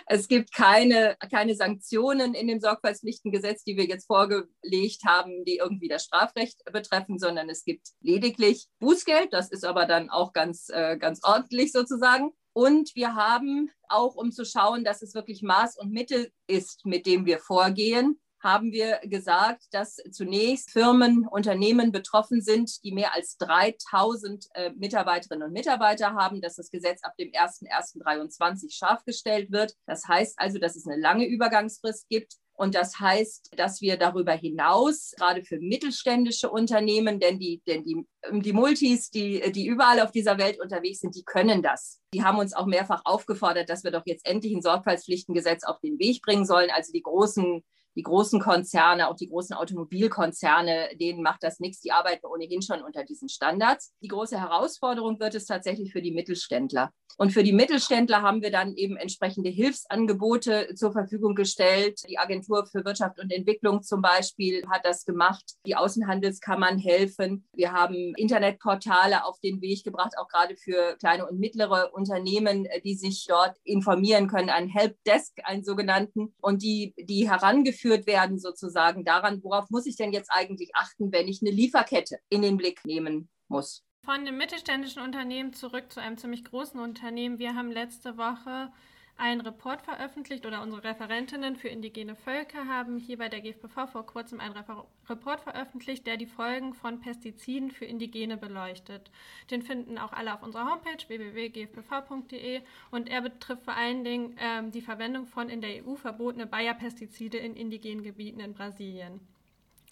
es 0.06 0.28
gibt 0.28 0.52
keine, 0.52 1.16
keine 1.30 1.54
Sanktionen 1.54 2.34
in 2.34 2.48
dem 2.48 2.60
Sorgfaltspflichtengesetz, 2.60 3.64
die 3.64 3.78
wir 3.78 3.86
jetzt 3.86 4.06
vorgelegt 4.06 5.04
haben, 5.06 5.42
die 5.46 5.56
irgendwie 5.56 5.88
das 5.88 6.04
Strafrecht 6.04 6.62
betreffen, 6.70 7.18
sondern 7.18 7.48
es 7.48 7.64
gibt 7.64 7.88
lediglich 8.02 8.66
Bußgeld. 8.78 9.32
Das 9.32 9.50
ist 9.50 9.64
aber 9.64 9.86
dann 9.86 10.10
auch 10.10 10.34
ganz, 10.34 10.68
äh, 10.68 10.98
ganz 10.98 11.20
ordentlich 11.24 11.72
sozusagen. 11.72 12.34
Und 12.54 12.94
wir 12.94 13.16
haben 13.16 13.70
auch, 13.88 14.14
um 14.14 14.30
zu 14.32 14.44
schauen, 14.44 14.84
dass 14.84 15.02
es 15.02 15.14
wirklich 15.14 15.42
Maß 15.42 15.76
und 15.76 15.90
Mittel 15.90 16.30
ist, 16.46 16.86
mit 16.86 17.04
dem 17.04 17.26
wir 17.26 17.40
vorgehen, 17.40 18.20
haben 18.44 18.72
wir 18.72 19.00
gesagt, 19.04 19.64
dass 19.72 19.96
zunächst 20.12 20.70
Firmen, 20.70 21.26
Unternehmen 21.26 21.90
betroffen 21.90 22.42
sind, 22.42 22.84
die 22.84 22.92
mehr 22.92 23.14
als 23.14 23.38
3000 23.38 24.48
äh, 24.54 24.70
Mitarbeiterinnen 24.76 25.48
und 25.48 25.52
Mitarbeiter 25.52 26.12
haben, 26.12 26.42
dass 26.42 26.56
das 26.56 26.70
Gesetz 26.70 27.02
ab 27.02 27.16
dem 27.16 27.30
01.01.2023 27.30 28.70
scharf 28.70 29.02
gestellt 29.04 29.50
wird. 29.50 29.74
Das 29.86 30.06
heißt 30.06 30.38
also, 30.38 30.58
dass 30.58 30.76
es 30.76 30.86
eine 30.86 31.00
lange 31.00 31.26
Übergangsfrist 31.26 32.08
gibt. 32.08 32.36
Und 32.56 32.76
das 32.76 33.00
heißt, 33.00 33.50
dass 33.56 33.80
wir 33.80 33.96
darüber 33.96 34.32
hinaus, 34.32 35.12
gerade 35.16 35.42
für 35.44 35.58
mittelständische 35.58 36.48
Unternehmen, 36.48 37.18
denn 37.18 37.38
die, 37.38 37.60
denn 37.66 37.84
die, 37.84 38.06
die 38.30 38.52
Multis, 38.52 39.10
die, 39.10 39.52
die 39.52 39.66
überall 39.66 40.00
auf 40.00 40.12
dieser 40.12 40.38
Welt 40.38 40.60
unterwegs 40.60 41.00
sind, 41.00 41.16
die 41.16 41.24
können 41.24 41.62
das. 41.62 42.00
Die 42.14 42.22
haben 42.22 42.38
uns 42.38 42.54
auch 42.54 42.66
mehrfach 42.66 43.02
aufgefordert, 43.04 43.68
dass 43.68 43.82
wir 43.82 43.90
doch 43.90 44.06
jetzt 44.06 44.26
endlich 44.26 44.54
ein 44.54 44.62
Sorgfaltspflichtengesetz 44.62 45.64
auf 45.64 45.80
den 45.80 45.98
Weg 45.98 46.22
bringen 46.22 46.46
sollen. 46.46 46.70
Also 46.70 46.92
die 46.92 47.02
großen 47.02 47.64
die 47.96 48.02
großen 48.02 48.40
Konzerne, 48.40 49.08
auch 49.08 49.16
die 49.16 49.28
großen 49.28 49.54
Automobilkonzerne, 49.56 50.96
denen 51.00 51.22
macht 51.22 51.42
das 51.42 51.60
nichts. 51.60 51.80
Die 51.80 51.92
arbeiten 51.92 52.26
ohnehin 52.26 52.62
schon 52.62 52.82
unter 52.82 53.04
diesen 53.04 53.28
Standards. 53.28 53.92
Die 54.02 54.08
große 54.08 54.40
Herausforderung 54.40 55.20
wird 55.20 55.34
es 55.34 55.46
tatsächlich 55.46 55.92
für 55.92 56.02
die 56.02 56.12
Mittelständler. 56.12 56.90
Und 57.16 57.32
für 57.32 57.44
die 57.44 57.52
Mittelständler 57.52 58.22
haben 58.22 58.42
wir 58.42 58.50
dann 58.50 58.74
eben 58.74 58.96
entsprechende 58.96 59.48
Hilfsangebote 59.48 60.74
zur 60.74 60.92
Verfügung 60.92 61.34
gestellt. 61.34 62.00
Die 62.08 62.18
Agentur 62.18 62.66
für 62.66 62.84
Wirtschaft 62.84 63.20
und 63.20 63.32
Entwicklung 63.32 63.82
zum 63.82 64.02
Beispiel 64.02 64.66
hat 64.68 64.84
das 64.84 65.04
gemacht. 65.04 65.44
Die 65.64 65.76
Außenhandelskammern 65.76 66.78
helfen. 66.78 67.46
Wir 67.52 67.72
haben 67.72 68.14
Internetportale 68.16 69.24
auf 69.24 69.38
den 69.40 69.60
Weg 69.60 69.84
gebracht, 69.84 70.14
auch 70.18 70.28
gerade 70.28 70.56
für 70.56 70.96
kleine 70.98 71.28
und 71.28 71.38
mittlere 71.38 71.94
Unternehmen, 71.94 72.66
die 72.84 72.94
sich 72.94 73.26
dort 73.28 73.56
informieren 73.62 74.26
können. 74.26 74.50
Ein 74.50 74.68
Helpdesk, 74.68 75.38
einen 75.44 75.64
sogenannten, 75.64 76.34
und 76.40 76.62
die, 76.62 76.94
die 76.98 77.30
herangeführt 77.30 77.83
werden 77.84 78.38
sozusagen 78.38 79.04
daran, 79.04 79.42
worauf 79.42 79.70
muss 79.70 79.86
ich 79.86 79.96
denn 79.96 80.12
jetzt 80.12 80.30
eigentlich 80.32 80.70
achten, 80.74 81.12
wenn 81.12 81.28
ich 81.28 81.40
eine 81.42 81.50
Lieferkette 81.50 82.18
in 82.28 82.42
den 82.42 82.56
Blick 82.56 82.84
nehmen 82.84 83.28
muss. 83.48 83.84
Von 84.04 84.24
dem 84.24 84.36
mittelständischen 84.36 85.02
Unternehmen 85.02 85.52
zurück 85.52 85.90
zu 85.90 86.00
einem 86.00 86.18
ziemlich 86.18 86.44
großen 86.44 86.78
Unternehmen. 86.80 87.38
Wir 87.38 87.54
haben 87.54 87.70
letzte 87.70 88.18
Woche 88.18 88.70
einen 89.16 89.40
Report 89.42 89.80
veröffentlicht 89.82 90.44
oder 90.44 90.60
unsere 90.60 90.82
Referentinnen 90.82 91.56
für 91.56 91.68
indigene 91.68 92.16
Völker 92.16 92.66
haben 92.66 92.98
hier 92.98 93.18
bei 93.18 93.28
der 93.28 93.40
GFPV 93.40 93.86
vor 93.86 94.06
kurzem 94.06 94.40
einen 94.40 94.56
Refer 94.56 94.86
Report 95.08 95.40
veröffentlicht, 95.40 96.06
der 96.06 96.16
die 96.16 96.26
Folgen 96.26 96.74
von 96.74 97.00
Pestiziden 97.00 97.70
für 97.70 97.84
Indigene 97.84 98.36
beleuchtet. 98.36 99.10
Den 99.50 99.62
finden 99.62 99.98
auch 99.98 100.12
alle 100.12 100.34
auf 100.34 100.42
unserer 100.42 100.68
Homepage 100.70 101.06
www.gfpv.de 101.06 102.62
und 102.90 103.08
er 103.08 103.20
betrifft 103.20 103.64
vor 103.64 103.76
allen 103.76 104.02
Dingen 104.02 104.36
ähm, 104.40 104.72
die 104.72 104.82
Verwendung 104.82 105.26
von 105.26 105.48
in 105.48 105.60
der 105.60 105.86
EU 105.86 105.94
verbotene 105.94 106.46
Bayer-Pestizide 106.46 107.38
in 107.38 107.54
indigenen 107.54 108.02
Gebieten 108.02 108.40
in 108.40 108.54
Brasilien. 108.54 109.20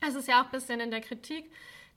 Es 0.00 0.16
ist 0.16 0.26
ja 0.26 0.40
auch 0.40 0.46
ein 0.46 0.50
bisschen 0.50 0.80
in 0.80 0.90
der 0.90 1.00
Kritik, 1.00 1.48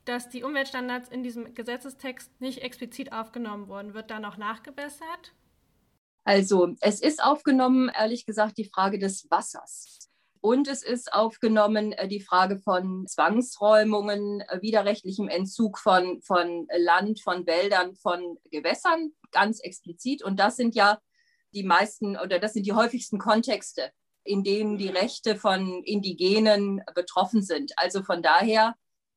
dass 0.04 0.28
die 0.28 0.44
Umweltstandards 0.44 1.08
in 1.08 1.24
diesem 1.24 1.54
Gesetzestext 1.54 2.40
nicht 2.40 2.62
explizit 2.62 3.12
aufgenommen 3.12 3.66
wurden. 3.66 3.94
Wird 3.94 4.10
da 4.10 4.20
noch 4.20 4.36
nachgebessert? 4.36 5.32
Also 6.26 6.74
es 6.80 7.00
ist 7.00 7.22
aufgenommen, 7.22 7.88
ehrlich 7.96 8.26
gesagt, 8.26 8.58
die 8.58 8.64
Frage 8.64 8.98
des 8.98 9.30
Wassers. 9.30 10.10
Und 10.40 10.66
es 10.66 10.82
ist 10.82 11.12
aufgenommen 11.12 11.92
äh, 11.92 12.08
die 12.08 12.20
Frage 12.20 12.58
von 12.58 13.06
Zwangsräumungen, 13.06 14.40
äh, 14.40 14.60
widerrechtlichem 14.60 15.28
Entzug 15.28 15.78
von, 15.78 16.20
von 16.22 16.66
Land, 16.76 17.20
von 17.20 17.46
Wäldern, 17.46 17.94
von 17.94 18.38
Gewässern, 18.50 19.12
ganz 19.30 19.60
explizit. 19.60 20.24
Und 20.24 20.40
das 20.40 20.56
sind 20.56 20.74
ja 20.74 20.98
die 21.54 21.62
meisten 21.62 22.16
oder 22.16 22.40
das 22.40 22.54
sind 22.54 22.66
die 22.66 22.74
häufigsten 22.74 23.18
Kontexte, 23.18 23.92
in 24.24 24.42
denen 24.42 24.78
die 24.78 24.88
Rechte 24.88 25.36
von 25.36 25.84
Indigenen 25.84 26.82
betroffen 26.96 27.42
sind. 27.42 27.72
Also 27.76 28.02
von 28.02 28.20
daher 28.20 28.74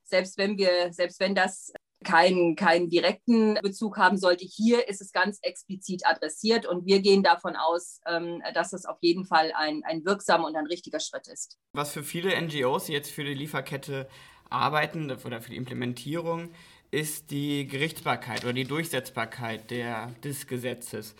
selbst 0.09 0.37
wenn 0.37 0.57
wir, 0.57 0.91
selbst 0.91 1.19
wenn 1.19 1.35
das 1.35 1.71
keinen, 2.03 2.55
keinen 2.55 2.89
direkten 2.89 3.55
Bezug 3.61 3.97
haben 3.97 4.17
sollte. 4.17 4.45
Hier 4.45 4.87
ist 4.87 5.01
es 5.01 5.11
ganz 5.11 5.39
explizit 5.41 6.05
adressiert 6.05 6.65
und 6.65 6.85
wir 6.85 7.01
gehen 7.01 7.23
davon 7.23 7.55
aus, 7.55 7.99
ähm, 8.07 8.41
dass 8.53 8.73
es 8.73 8.85
auf 8.85 8.97
jeden 9.01 9.25
Fall 9.25 9.51
ein, 9.55 9.83
ein 9.83 10.05
wirksamer 10.05 10.47
und 10.47 10.55
ein 10.55 10.67
richtiger 10.67 10.99
Schritt 10.99 11.27
ist. 11.27 11.57
Was 11.73 11.91
für 11.91 12.03
viele 12.03 12.39
NGOs, 12.41 12.87
jetzt 12.87 13.11
für 13.11 13.23
die 13.23 13.33
Lieferkette 13.33 14.07
arbeiten 14.49 15.11
oder 15.11 15.41
für 15.41 15.51
die 15.51 15.57
Implementierung, 15.57 16.49
ist 16.91 17.31
die 17.31 17.67
Gerichtsbarkeit 17.67 18.43
oder 18.43 18.53
die 18.53 18.63
Durchsetzbarkeit 18.63 19.69
der, 19.69 20.07
des 20.23 20.47
Gesetzes. 20.47 21.15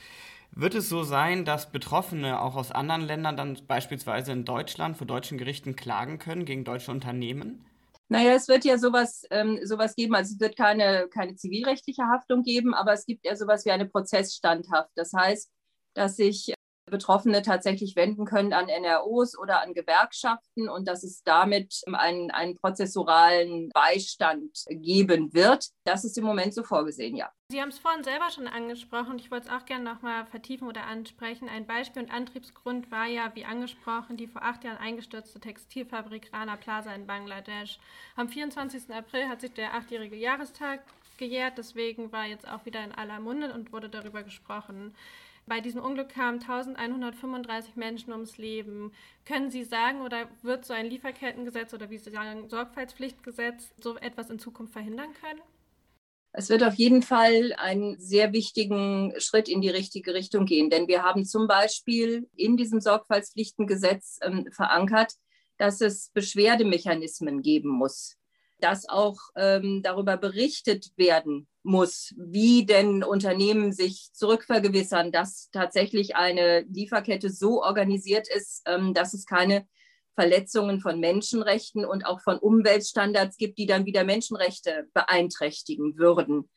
Wird 0.51 0.73
es 0.73 0.89
so 0.89 1.03
sein, 1.03 1.45
dass 1.45 1.71
Betroffene 1.71 2.41
auch 2.41 2.55
aus 2.55 2.71
anderen 2.71 3.01
Ländern 3.01 3.37
dann 3.37 3.59
beispielsweise 3.67 4.31
in 4.31 4.45
Deutschland 4.45 4.97
vor 4.97 5.05
deutschen 5.05 5.37
Gerichten 5.37 5.75
klagen 5.75 6.17
können 6.17 6.45
gegen 6.45 6.63
deutsche 6.63 6.89
Unternehmen? 6.91 7.65
Naja, 8.11 8.33
es 8.33 8.47
wird 8.47 8.65
ja 8.65 8.77
sowas, 8.79 9.23
ähm, 9.29 9.59
sowas 9.63 9.95
geben, 9.95 10.15
also 10.15 10.33
es 10.33 10.39
wird 10.39 10.57
keine, 10.57 11.07
keine 11.09 11.35
zivilrechtliche 11.35 12.03
Haftung 12.07 12.41
geben, 12.43 12.73
aber 12.73 12.93
es 12.93 13.05
gibt 13.05 13.23
ja 13.25 13.35
sowas 13.35 13.65
wie 13.65 13.71
eine 13.71 13.85
Prozessstandhaft. 13.85 14.89
Das 14.95 15.13
heißt, 15.13 15.51
dass 15.93 16.15
sich 16.15 16.53
Betroffene 16.89 17.41
tatsächlich 17.41 17.95
wenden 17.95 18.25
können 18.25 18.53
an 18.53 18.67
NROs 18.67 19.37
oder 19.37 19.61
an 19.61 19.73
Gewerkschaften 19.73 20.69
und 20.69 20.87
dass 20.87 21.03
es 21.03 21.23
damit 21.23 21.81
einen, 21.91 22.31
einen 22.31 22.55
prozessoralen 22.55 23.69
Beistand 23.69 24.63
geben 24.69 25.33
wird. 25.33 25.69
Das 25.83 26.03
ist 26.03 26.17
im 26.17 26.25
Moment 26.25 26.53
so 26.53 26.63
vorgesehen, 26.63 27.15
ja. 27.15 27.31
Sie 27.51 27.59
haben 27.59 27.69
es 27.69 27.79
vorhin 27.79 28.03
selber 28.03 28.29
schon 28.29 28.47
angesprochen. 28.47 29.17
Ich 29.17 29.31
wollte 29.31 29.47
es 29.47 29.51
auch 29.51 29.65
gerne 29.65 29.83
nochmal 29.83 30.27
vertiefen 30.27 30.67
oder 30.67 30.85
ansprechen. 30.85 31.49
Ein 31.49 31.65
Beispiel 31.65 32.03
und 32.03 32.13
Antriebsgrund 32.13 32.91
war 32.91 33.07
ja, 33.07 33.31
wie 33.33 33.43
angesprochen, 33.43 34.17
die 34.17 34.27
vor 34.27 34.43
acht 34.43 34.63
Jahren 34.63 34.77
eingestürzte 34.77 35.39
Textilfabrik 35.39 36.31
Rana 36.31 36.57
Plaza 36.57 36.93
in 36.93 37.07
Bangladesch. 37.07 37.79
Am 38.15 38.29
24. 38.29 38.93
April 38.93 39.27
hat 39.27 39.41
sich 39.41 39.51
der 39.51 39.73
achtjährige 39.73 40.15
Jahrestag 40.15 40.81
gejährt. 41.17 41.57
Deswegen 41.57 42.11
war 42.11 42.25
jetzt 42.25 42.47
auch 42.47 42.65
wieder 42.65 42.83
in 42.83 42.91
aller 42.91 43.19
Munde 43.19 43.51
und 43.51 43.73
wurde 43.73 43.89
darüber 43.89 44.21
gesprochen. 44.21 44.95
Bei 45.49 45.61
diesem 45.61 45.81
Unglück 45.81 46.09
kamen 46.09 46.39
1135 46.41 47.75
Menschen 47.75 48.13
ums 48.13 48.37
Leben. 48.37 48.91
Können 49.25 49.49
Sie 49.49 49.63
sagen 49.63 50.01
oder 50.01 50.29
wird 50.43 50.63
so 50.63 50.75
ein 50.75 50.85
Lieferkettengesetz 50.85 51.73
oder 51.73 51.89
wie 51.89 51.97
Sie 51.97 52.11
sagen, 52.11 52.47
Sorgfaltspflichtgesetz 52.47 53.73
so 53.81 53.97
etwas 53.97 54.29
in 54.29 54.37
Zukunft 54.37 54.73
verhindern 54.73 55.09
können? 55.19 55.41
Es 56.33 56.49
wird 56.49 56.63
auf 56.63 56.75
jeden 56.75 57.01
Fall 57.01 57.55
einen 57.57 57.99
sehr 57.99 58.31
wichtigen 58.31 59.11
Schritt 59.17 59.49
in 59.49 59.61
die 59.61 59.69
richtige 59.69 60.13
Richtung 60.13 60.45
gehen, 60.45 60.69
denn 60.69 60.87
wir 60.87 61.01
haben 61.01 61.25
zum 61.25 61.47
Beispiel 61.47 62.29
in 62.35 62.55
diesem 62.55 62.79
Sorgfaltspflichtengesetz 62.79 64.19
ähm, 64.21 64.47
verankert, 64.51 65.13
dass 65.57 65.81
es 65.81 66.11
Beschwerdemechanismen 66.13 67.41
geben 67.41 67.69
muss, 67.69 68.18
dass 68.59 68.87
auch 68.87 69.17
ähm, 69.35 69.81
darüber 69.83 70.17
berichtet 70.17 70.91
werden 70.97 71.47
muss, 71.63 72.13
wie 72.17 72.65
denn 72.65 73.03
Unternehmen 73.03 73.71
sich 73.71 74.09
zurückvergewissern, 74.13 75.11
dass 75.11 75.49
tatsächlich 75.51 76.15
eine 76.15 76.61
Lieferkette 76.61 77.29
so 77.29 77.63
organisiert 77.63 78.27
ist, 78.27 78.61
ähm, 78.65 78.93
dass 78.93 79.13
es 79.13 79.25
keine 79.25 79.67
Verletzungen 80.15 80.81
von 80.81 80.99
Menschenrechten 80.99 81.85
und 81.85 82.05
auch 82.05 82.19
von 82.21 82.37
Umweltstandards 82.37 83.37
gibt, 83.37 83.57
die 83.57 83.65
dann 83.65 83.85
wieder 83.85 84.03
Menschenrechte 84.03 84.87
beeinträchtigen 84.93 85.97
würden. 85.97 86.49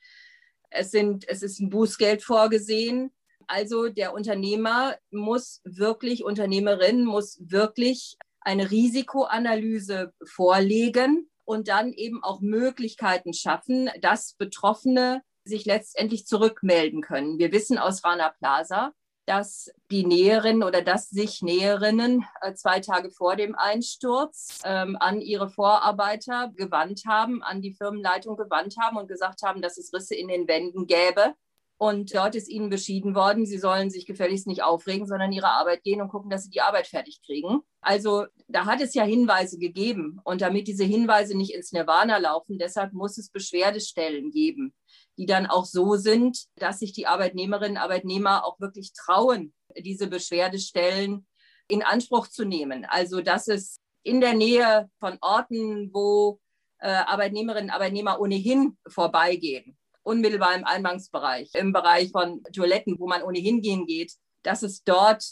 Es, 0.70 0.90
sind, 0.90 1.28
es 1.28 1.42
ist 1.42 1.60
ein 1.60 1.70
Bußgeld 1.70 2.22
vorgesehen. 2.24 3.12
Also 3.46 3.88
der 3.88 4.14
Unternehmer 4.14 4.96
muss 5.10 5.60
wirklich, 5.64 6.24
Unternehmerin 6.24 7.04
muss 7.04 7.38
wirklich 7.40 8.16
eine 8.40 8.70
Risikoanalyse 8.70 10.12
vorlegen 10.24 11.28
und 11.44 11.68
dann 11.68 11.92
eben 11.92 12.22
auch 12.22 12.40
Möglichkeiten 12.40 13.32
schaffen, 13.32 13.90
dass 14.00 14.34
Betroffene 14.34 15.22
sich 15.44 15.64
letztendlich 15.64 16.26
zurückmelden 16.26 17.00
können. 17.00 17.38
Wir 17.38 17.52
wissen 17.52 17.78
aus 17.78 18.04
Rana 18.04 18.30
Plaza, 18.30 18.92
dass 19.26 19.70
die 19.90 20.04
Näherinnen 20.04 20.62
oder 20.62 20.82
dass 20.82 21.08
sich 21.08 21.42
Näherinnen 21.42 22.24
äh, 22.40 22.54
zwei 22.54 22.80
Tage 22.80 23.10
vor 23.10 23.36
dem 23.36 23.54
Einsturz 23.54 24.60
ähm, 24.64 24.96
an 24.98 25.20
ihre 25.20 25.48
Vorarbeiter 25.48 26.52
gewandt 26.56 27.02
haben, 27.06 27.42
an 27.42 27.62
die 27.62 27.72
Firmenleitung 27.72 28.36
gewandt 28.36 28.76
haben 28.80 28.96
und 28.96 29.06
gesagt 29.06 29.42
haben, 29.42 29.62
dass 29.62 29.78
es 29.78 29.92
Risse 29.92 30.14
in 30.14 30.28
den 30.28 30.48
Wänden 30.48 30.86
gäbe. 30.86 31.34
Und 31.82 32.14
dort 32.14 32.36
ist 32.36 32.48
ihnen 32.48 32.70
beschieden 32.70 33.16
worden, 33.16 33.44
sie 33.44 33.58
sollen 33.58 33.90
sich 33.90 34.06
gefälligst 34.06 34.46
nicht 34.46 34.62
aufregen, 34.62 35.04
sondern 35.04 35.32
ihre 35.32 35.48
Arbeit 35.48 35.82
gehen 35.82 36.00
und 36.00 36.10
gucken, 36.10 36.30
dass 36.30 36.44
sie 36.44 36.50
die 36.50 36.60
Arbeit 36.60 36.86
fertig 36.86 37.20
kriegen. 37.26 37.58
Also 37.80 38.26
da 38.46 38.66
hat 38.66 38.80
es 38.80 38.94
ja 38.94 39.02
Hinweise 39.02 39.58
gegeben. 39.58 40.20
Und 40.22 40.42
damit 40.42 40.68
diese 40.68 40.84
Hinweise 40.84 41.36
nicht 41.36 41.52
ins 41.52 41.72
Nirvana 41.72 42.18
laufen, 42.18 42.56
deshalb 42.56 42.92
muss 42.92 43.18
es 43.18 43.30
Beschwerdestellen 43.30 44.30
geben 44.30 44.74
die 45.18 45.26
dann 45.26 45.46
auch 45.46 45.66
so 45.66 45.96
sind, 45.96 46.46
dass 46.56 46.78
sich 46.78 46.92
die 46.92 47.06
Arbeitnehmerinnen 47.06 47.76
und 47.76 47.82
Arbeitnehmer 47.82 48.46
auch 48.46 48.58
wirklich 48.60 48.92
trauen, 48.94 49.52
diese 49.76 50.06
Beschwerdestellen 50.06 51.26
in 51.68 51.82
Anspruch 51.82 52.28
zu 52.28 52.44
nehmen. 52.44 52.86
Also 52.86 53.20
dass 53.20 53.46
es 53.46 53.78
in 54.02 54.22
der 54.22 54.32
Nähe 54.32 54.90
von 54.98 55.18
Orten, 55.20 55.90
wo 55.92 56.40
äh, 56.78 56.88
Arbeitnehmerinnen 56.88 57.68
und 57.68 57.74
Arbeitnehmer 57.74 58.20
ohnehin 58.20 58.78
vorbeigehen, 58.88 59.76
unmittelbar 60.02 60.54
im 60.54 60.64
Eingangsbereich, 60.64 61.50
im 61.54 61.72
Bereich 61.72 62.10
von 62.10 62.42
Toiletten, 62.54 62.98
wo 62.98 63.06
man 63.06 63.22
ohnehin 63.22 63.60
gehen 63.60 63.86
geht, 63.86 64.12
dass 64.42 64.62
es 64.62 64.82
dort 64.84 65.24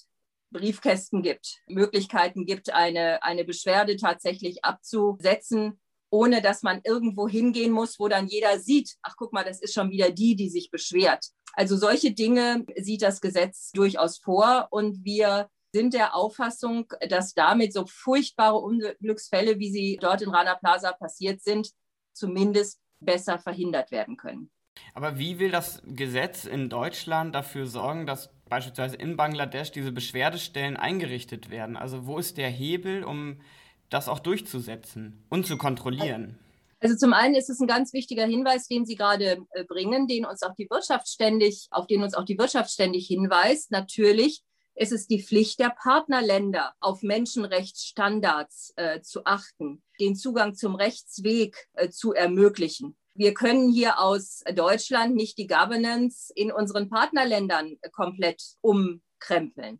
Briefkästen 0.51 1.23
gibt, 1.23 1.61
Möglichkeiten 1.69 2.45
gibt, 2.45 2.73
eine, 2.73 3.23
eine 3.23 3.45
Beschwerde 3.45 3.97
tatsächlich 3.97 4.65
abzusetzen, 4.65 5.81
ohne 6.11 6.43
dass 6.43 6.63
man 6.63 6.81
irgendwo 6.85 7.29
hingehen 7.29 7.71
muss, 7.73 8.01
wo 8.01 8.09
dann 8.09 8.27
jeder 8.27 8.59
sieht, 8.59 8.97
ach 9.03 9.15
guck 9.17 9.33
mal, 9.33 9.45
das 9.45 9.61
ist 9.61 9.75
schon 9.75 9.91
wieder 9.91 10.11
die, 10.11 10.35
die 10.35 10.49
sich 10.49 10.71
beschwert. 10.71 11.27
Also 11.53 11.77
solche 11.77 12.13
Dinge 12.13 12.65
sieht 12.77 13.03
das 13.03 13.21
Gesetz 13.21 13.71
durchaus 13.73 14.19
vor 14.19 14.69
und 14.71 15.05
wir 15.05 15.49
sind 15.73 15.95
der 15.95 16.17
Auffassung, 16.17 16.93
dass 17.09 17.35
damit 17.35 17.73
so 17.73 17.87
furchtbare 17.87 18.57
Unglücksfälle, 18.57 19.59
wie 19.61 19.71
sie 19.71 19.99
dort 20.01 20.23
in 20.23 20.31
Rana 20.31 20.57
Plaza 20.57 20.93
passiert 20.93 21.43
sind, 21.43 21.71
zumindest 22.13 22.81
besser 22.99 23.39
verhindert 23.39 23.93
werden 23.93 24.17
können. 24.17 24.51
Aber 24.95 25.19
wie 25.19 25.39
will 25.39 25.51
das 25.51 25.83
Gesetz 25.87 26.45
in 26.45 26.69
Deutschland 26.69 27.35
dafür 27.35 27.67
sorgen, 27.67 28.07
dass 28.07 28.31
beispielsweise 28.49 28.97
in 28.97 29.17
Bangladesch 29.17 29.71
diese 29.71 29.93
Beschwerdestellen 29.93 30.77
eingerichtet 30.77 31.51
werden? 31.51 31.77
Also 31.77 32.07
wo 32.07 32.19
ist 32.19 32.37
der 32.37 32.51
Hebel, 32.51 33.05
um 33.05 33.41
das 33.89 34.09
auch 34.09 34.19
durchzusetzen 34.19 35.25
und 35.29 35.47
zu 35.47 35.57
kontrollieren? 35.57 36.39
Also 36.81 36.97
zum 36.97 37.13
einen 37.13 37.35
ist 37.35 37.51
es 37.51 37.61
ein 37.61 37.67
ganz 37.67 37.93
wichtiger 37.93 38.25
Hinweis, 38.25 38.67
den 38.67 38.87
Sie 38.87 38.97
gerade 38.97 39.45
äh, 39.51 39.65
bringen, 39.65 40.07
den 40.07 40.25
uns 40.25 40.43
auch 40.43 40.55
die 40.55 40.69
Wirtschaft 40.71 41.09
ständig, 41.09 41.69
auf 41.71 41.87
den 41.87 42.03
uns 42.03 42.15
auch 42.15 42.25
die 42.25 42.39
Wirtschaft 42.39 42.71
ständig 42.71 43.07
hinweist. 43.07 43.71
Natürlich 43.71 44.43
ist 44.75 44.93
es 44.93 45.07
die 45.07 45.23
Pflicht 45.23 45.61
der 45.61 45.71
Partnerländer, 45.71 46.73
auf 46.81 47.03
Menschenrechtsstandards 47.03 48.73
äh, 48.77 49.03
zu 49.03 49.27
achten, 49.27 49.83
den 50.01 50.17
Zugang 50.17 50.55
zum 50.55 50.75
Rechtsweg 50.75 51.69
äh, 51.75 51.91
zu 51.91 52.15
ermöglichen. 52.15 52.97
Wir 53.21 53.35
können 53.35 53.71
hier 53.71 53.99
aus 53.99 54.43
Deutschland 54.55 55.15
nicht 55.15 55.37
die 55.37 55.47
Governance 55.47 56.33
in 56.35 56.51
unseren 56.51 56.89
Partnerländern 56.89 57.77
komplett 57.93 58.43
umkrempeln. 58.63 59.79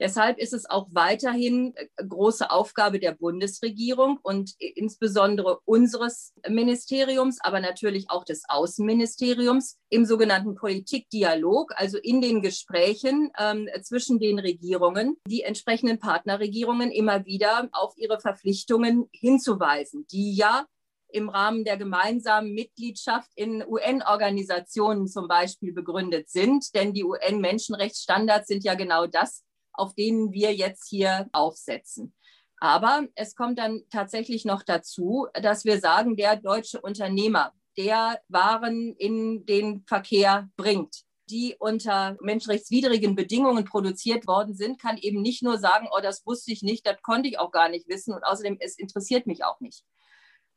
Deshalb 0.00 0.38
ist 0.38 0.52
es 0.52 0.68
auch 0.68 0.88
weiterhin 0.90 1.72
äh, 1.76 1.86
große 2.04 2.50
Aufgabe 2.50 2.98
der 2.98 3.12
Bundesregierung 3.12 4.18
und 4.24 4.54
insbesondere 4.58 5.60
unseres 5.66 6.32
Ministeriums, 6.48 7.38
aber 7.42 7.60
natürlich 7.60 8.10
auch 8.10 8.24
des 8.24 8.42
Außenministeriums 8.48 9.78
im 9.88 10.04
sogenannten 10.04 10.56
Politikdialog, 10.56 11.70
also 11.76 11.96
in 11.96 12.20
den 12.20 12.42
Gesprächen 12.42 13.30
ähm, 13.38 13.68
zwischen 13.82 14.18
den 14.18 14.40
Regierungen, 14.40 15.16
die 15.28 15.42
entsprechenden 15.42 16.00
Partnerregierungen 16.00 16.90
immer 16.90 17.24
wieder 17.24 17.68
auf 17.70 17.92
ihre 17.96 18.18
Verpflichtungen 18.18 19.08
hinzuweisen, 19.12 20.08
die 20.10 20.34
ja 20.34 20.66
im 21.12 21.28
Rahmen 21.28 21.64
der 21.64 21.76
gemeinsamen 21.76 22.52
Mitgliedschaft 22.52 23.30
in 23.34 23.64
UN-Organisationen 23.66 25.08
zum 25.08 25.28
Beispiel 25.28 25.72
begründet 25.72 26.30
sind. 26.30 26.74
Denn 26.74 26.92
die 26.92 27.04
UN-Menschenrechtsstandards 27.04 28.48
sind 28.48 28.64
ja 28.64 28.74
genau 28.74 29.06
das, 29.06 29.44
auf 29.72 29.94
denen 29.94 30.32
wir 30.32 30.54
jetzt 30.54 30.88
hier 30.88 31.28
aufsetzen. 31.32 32.14
Aber 32.60 33.06
es 33.14 33.34
kommt 33.34 33.58
dann 33.58 33.82
tatsächlich 33.90 34.44
noch 34.44 34.62
dazu, 34.62 35.26
dass 35.34 35.64
wir 35.64 35.80
sagen, 35.80 36.16
der 36.16 36.36
deutsche 36.36 36.80
Unternehmer, 36.80 37.52
der 37.78 38.20
Waren 38.28 38.94
in 38.96 39.46
den 39.46 39.82
Verkehr 39.86 40.50
bringt, 40.56 41.04
die 41.30 41.56
unter 41.58 42.18
menschenrechtswidrigen 42.20 43.14
Bedingungen 43.14 43.64
produziert 43.64 44.26
worden 44.26 44.54
sind, 44.54 44.78
kann 44.80 44.98
eben 44.98 45.22
nicht 45.22 45.42
nur 45.42 45.58
sagen, 45.58 45.88
oh, 45.90 46.00
das 46.02 46.26
wusste 46.26 46.52
ich 46.52 46.62
nicht, 46.62 46.86
das 46.86 47.00
konnte 47.00 47.28
ich 47.28 47.38
auch 47.38 47.50
gar 47.50 47.70
nicht 47.70 47.88
wissen 47.88 48.12
und 48.12 48.24
außerdem, 48.24 48.58
es 48.60 48.78
interessiert 48.78 49.26
mich 49.26 49.44
auch 49.44 49.60
nicht. 49.60 49.84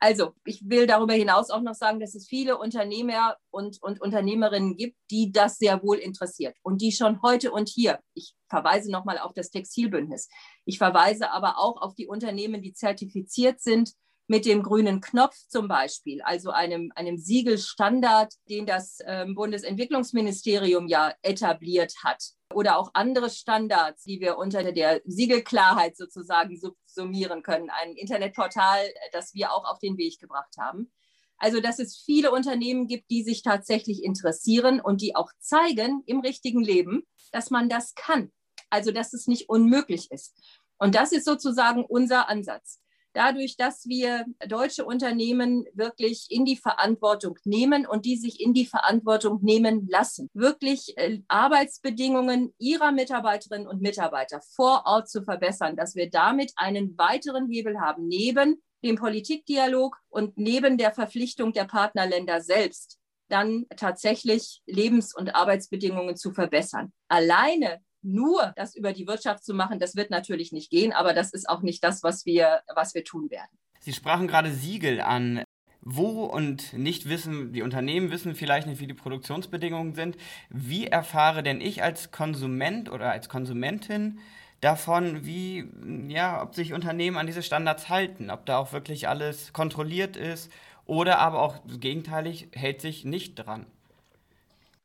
Also, 0.03 0.33
ich 0.43 0.69
will 0.69 0.85
darüber 0.85 1.13
hinaus 1.13 1.49
auch 1.49 1.61
noch 1.61 1.75
sagen, 1.75 2.01
dass 2.01 2.13
es 2.13 2.27
viele 2.27 2.57
Unternehmer 2.57 3.37
und, 3.51 3.81
und 3.81 4.01
Unternehmerinnen 4.01 4.75
gibt, 4.75 4.97
die 5.09 5.31
das 5.31 5.57
sehr 5.57 5.81
wohl 5.81 5.95
interessiert 5.95 6.57
und 6.61 6.81
die 6.81 6.91
schon 6.91 7.21
heute 7.21 7.53
und 7.53 7.69
hier, 7.69 8.01
ich 8.13 8.35
verweise 8.49 8.91
nochmal 8.91 9.17
auf 9.17 9.31
das 9.33 9.49
Textilbündnis, 9.49 10.27
ich 10.65 10.77
verweise 10.77 11.31
aber 11.31 11.57
auch 11.57 11.81
auf 11.81 11.95
die 11.95 12.05
Unternehmen, 12.05 12.61
die 12.61 12.73
zertifiziert 12.73 13.61
sind 13.61 13.93
mit 14.27 14.45
dem 14.45 14.63
grünen 14.63 15.01
Knopf 15.01 15.35
zum 15.49 15.67
Beispiel, 15.67 16.21
also 16.21 16.51
einem, 16.51 16.91
einem 16.95 17.17
Siegelstandard, 17.17 18.33
den 18.49 18.65
das 18.65 18.99
äh, 19.01 19.25
Bundesentwicklungsministerium 19.27 20.87
ja 20.87 21.13
etabliert 21.21 21.93
hat 22.03 22.23
oder 22.53 22.77
auch 22.77 22.91
andere 22.93 23.29
Standards, 23.29 24.03
die 24.03 24.21
wir 24.21 24.37
unter 24.37 24.71
der 24.71 25.01
Siegelklarheit 25.05 25.97
sozusagen 25.97 26.57
subsumieren 26.57 27.43
können. 27.43 27.69
Ein 27.69 27.93
Internetportal, 27.93 28.85
das 29.11 29.33
wir 29.33 29.51
auch 29.51 29.65
auf 29.65 29.79
den 29.79 29.97
Weg 29.97 30.19
gebracht 30.19 30.55
haben. 30.57 30.91
Also, 31.37 31.59
dass 31.59 31.79
es 31.79 31.97
viele 31.97 32.31
Unternehmen 32.31 32.87
gibt, 32.87 33.09
die 33.09 33.23
sich 33.23 33.41
tatsächlich 33.41 34.03
interessieren 34.03 34.79
und 34.79 35.01
die 35.01 35.15
auch 35.15 35.31
zeigen 35.39 36.03
im 36.05 36.21
richtigen 36.21 36.63
Leben, 36.63 37.03
dass 37.31 37.49
man 37.49 37.67
das 37.67 37.95
kann. 37.95 38.31
Also, 38.69 38.91
dass 38.91 39.11
es 39.11 39.27
nicht 39.27 39.49
unmöglich 39.49 40.09
ist. 40.11 40.37
Und 40.77 40.95
das 40.95 41.11
ist 41.11 41.25
sozusagen 41.25 41.83
unser 41.83 42.29
Ansatz 42.29 42.82
dadurch, 43.13 43.57
dass 43.57 43.85
wir 43.87 44.25
deutsche 44.47 44.85
Unternehmen 44.85 45.65
wirklich 45.73 46.27
in 46.29 46.45
die 46.45 46.57
Verantwortung 46.57 47.37
nehmen 47.45 47.85
und 47.85 48.05
die 48.05 48.17
sich 48.17 48.41
in 48.41 48.53
die 48.53 48.65
Verantwortung 48.65 49.39
nehmen 49.41 49.87
lassen, 49.89 50.29
wirklich 50.33 50.97
äh, 50.97 51.19
Arbeitsbedingungen 51.27 52.53
ihrer 52.57 52.91
Mitarbeiterinnen 52.91 53.67
und 53.67 53.81
Mitarbeiter 53.81 54.41
vor 54.55 54.83
Ort 54.85 55.09
zu 55.09 55.23
verbessern, 55.23 55.75
dass 55.75 55.95
wir 55.95 56.09
damit 56.09 56.51
einen 56.55 56.97
weiteren 56.97 57.49
Hebel 57.49 57.79
haben, 57.79 58.07
neben 58.07 58.61
dem 58.83 58.95
Politikdialog 58.97 59.97
und 60.09 60.37
neben 60.37 60.77
der 60.77 60.91
Verpflichtung 60.91 61.53
der 61.53 61.65
Partnerländer 61.65 62.41
selbst, 62.41 62.99
dann 63.29 63.65
tatsächlich 63.77 64.61
Lebens- 64.65 65.15
und 65.15 65.33
Arbeitsbedingungen 65.33 66.17
zu 66.17 66.31
verbessern. 66.31 66.91
Alleine 67.07 67.79
nur 68.03 68.53
das 68.55 68.75
über 68.75 68.93
die 68.93 69.07
Wirtschaft 69.07 69.43
zu 69.43 69.53
machen, 69.53 69.79
das 69.79 69.95
wird 69.95 70.09
natürlich 70.09 70.51
nicht 70.51 70.69
gehen, 70.69 70.93
aber 70.93 71.13
das 71.13 71.33
ist 71.33 71.49
auch 71.49 71.61
nicht 71.61 71.83
das, 71.83 72.03
was 72.03 72.25
wir, 72.25 72.61
was 72.73 72.93
wir 72.93 73.03
tun 73.03 73.29
werden. 73.29 73.57
Sie 73.79 73.93
sprachen 73.93 74.27
gerade 74.27 74.51
Siegel 74.51 75.01
an. 75.01 75.43
Wo 75.85 76.23
und 76.23 76.71
nicht 76.71 77.09
wissen, 77.09 77.51
die 77.51 77.61
Unternehmen 77.61 78.09
wissen 78.09 78.35
vielleicht 78.35 78.67
nicht, 78.67 78.79
wie 78.79 78.87
die 78.87 78.93
Produktionsbedingungen 78.93 79.95
sind. 79.95 80.15
Wie 80.49 80.87
erfahre 80.87 81.43
denn 81.43 81.59
ich 81.59 81.83
als 81.83 82.11
Konsument 82.11 82.89
oder 82.89 83.11
als 83.11 83.27
Konsumentin 83.27 84.19
davon, 84.61 85.25
wie, 85.25 85.67
ja, 86.07 86.41
ob 86.41 86.55
sich 86.55 86.71
Unternehmen 86.71 87.17
an 87.17 87.27
diese 87.27 87.43
Standards 87.43 87.89
halten, 87.89 88.29
ob 88.29 88.45
da 88.45 88.59
auch 88.59 88.71
wirklich 88.71 89.09
alles 89.09 89.51
kontrolliert 89.51 90.15
ist 90.15 90.49
oder 90.85 91.19
aber 91.19 91.41
auch 91.41 91.57
gegenteilig 91.67 92.47
hält 92.53 92.79
sich 92.79 93.03
nicht 93.03 93.35
dran? 93.35 93.65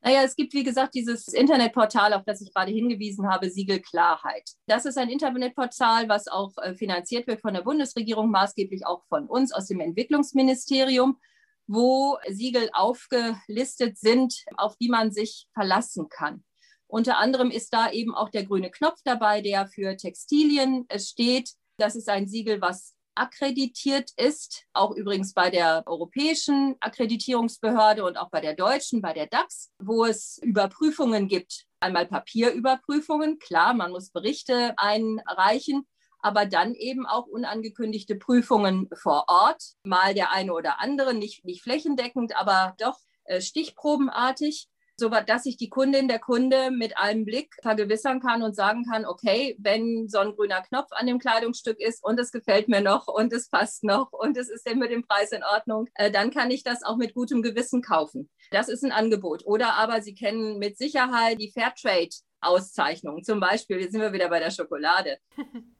Naja, 0.00 0.22
es 0.22 0.36
gibt, 0.36 0.54
wie 0.54 0.62
gesagt, 0.62 0.94
dieses 0.94 1.28
Internetportal, 1.28 2.12
auf 2.12 2.24
das 2.24 2.40
ich 2.40 2.54
gerade 2.54 2.70
hingewiesen 2.70 3.28
habe, 3.28 3.50
Siegel 3.50 3.80
Klarheit. 3.80 4.48
Das 4.66 4.84
ist 4.84 4.96
ein 4.96 5.08
Internetportal, 5.08 6.08
was 6.08 6.28
auch 6.28 6.52
äh, 6.58 6.74
finanziert 6.74 7.26
wird 7.26 7.40
von 7.40 7.54
der 7.54 7.62
Bundesregierung, 7.62 8.30
maßgeblich 8.30 8.86
auch 8.86 9.04
von 9.08 9.26
uns 9.26 9.52
aus 9.52 9.66
dem 9.66 9.80
Entwicklungsministerium, 9.80 11.18
wo 11.66 12.16
Siegel 12.28 12.70
aufgelistet 12.72 13.98
sind, 13.98 14.44
auf 14.56 14.76
die 14.76 14.88
man 14.88 15.10
sich 15.10 15.48
verlassen 15.52 16.08
kann. 16.08 16.44
Unter 16.86 17.18
anderem 17.18 17.50
ist 17.50 17.74
da 17.74 17.90
eben 17.90 18.14
auch 18.14 18.30
der 18.30 18.44
grüne 18.44 18.70
Knopf 18.70 19.00
dabei, 19.04 19.42
der 19.42 19.66
für 19.66 19.96
Textilien 19.96 20.86
äh, 20.88 21.00
steht. 21.00 21.50
Das 21.76 21.96
ist 21.96 22.08
ein 22.08 22.28
Siegel, 22.28 22.60
was 22.60 22.94
akkreditiert 23.18 24.10
ist, 24.16 24.64
auch 24.72 24.94
übrigens 24.94 25.34
bei 25.34 25.50
der 25.50 25.82
europäischen 25.86 26.76
Akkreditierungsbehörde 26.80 28.04
und 28.04 28.16
auch 28.16 28.30
bei 28.30 28.40
der 28.40 28.54
deutschen, 28.54 29.02
bei 29.02 29.12
der 29.12 29.26
DAX, 29.26 29.70
wo 29.78 30.04
es 30.04 30.38
Überprüfungen 30.42 31.28
gibt. 31.28 31.66
Einmal 31.80 32.06
Papierüberprüfungen, 32.06 33.38
klar, 33.38 33.74
man 33.74 33.90
muss 33.90 34.10
Berichte 34.10 34.74
einreichen, 34.76 35.86
aber 36.20 36.46
dann 36.46 36.74
eben 36.74 37.06
auch 37.06 37.26
unangekündigte 37.26 38.16
Prüfungen 38.16 38.88
vor 38.94 39.24
Ort, 39.28 39.62
mal 39.84 40.14
der 40.14 40.32
eine 40.32 40.52
oder 40.52 40.80
andere, 40.80 41.14
nicht, 41.14 41.44
nicht 41.44 41.62
flächendeckend, 41.62 42.36
aber 42.36 42.74
doch 42.78 42.98
äh, 43.24 43.40
stichprobenartig 43.40 44.68
so 44.98 45.08
dass 45.08 45.44
sich 45.44 45.56
die 45.56 45.68
Kundin, 45.68 46.08
der 46.08 46.18
Kunde 46.18 46.70
mit 46.70 46.98
einem 46.98 47.24
Blick 47.24 47.54
vergewissern 47.62 48.20
kann 48.20 48.42
und 48.42 48.56
sagen 48.56 48.84
kann, 48.84 49.06
okay, 49.06 49.56
wenn 49.58 50.08
so 50.08 50.18
ein 50.18 50.34
grüner 50.34 50.60
Knopf 50.62 50.88
an 50.90 51.06
dem 51.06 51.18
Kleidungsstück 51.18 51.78
ist 51.80 52.02
und 52.02 52.18
es 52.18 52.32
gefällt 52.32 52.68
mir 52.68 52.80
noch 52.80 53.06
und 53.06 53.32
es 53.32 53.48
passt 53.48 53.84
noch 53.84 54.12
und 54.12 54.36
es 54.36 54.48
ist 54.48 54.66
denn 54.66 54.78
mit 54.78 54.90
dem 54.90 55.06
Preis 55.06 55.30
in 55.30 55.44
Ordnung, 55.44 55.88
äh, 55.94 56.10
dann 56.10 56.30
kann 56.30 56.50
ich 56.50 56.64
das 56.64 56.82
auch 56.82 56.96
mit 56.96 57.14
gutem 57.14 57.42
Gewissen 57.42 57.80
kaufen. 57.80 58.28
Das 58.50 58.68
ist 58.68 58.84
ein 58.84 58.92
Angebot. 58.92 59.46
Oder 59.46 59.74
aber 59.74 60.02
Sie 60.02 60.14
kennen 60.14 60.58
mit 60.58 60.76
Sicherheit 60.78 61.40
die 61.40 61.52
Fairtrade-Auszeichnung. 61.52 63.22
Zum 63.22 63.38
Beispiel, 63.38 63.80
jetzt 63.80 63.92
sind 63.92 64.00
wir 64.00 64.12
wieder 64.12 64.28
bei 64.28 64.40
der 64.40 64.50
Schokolade. 64.50 65.18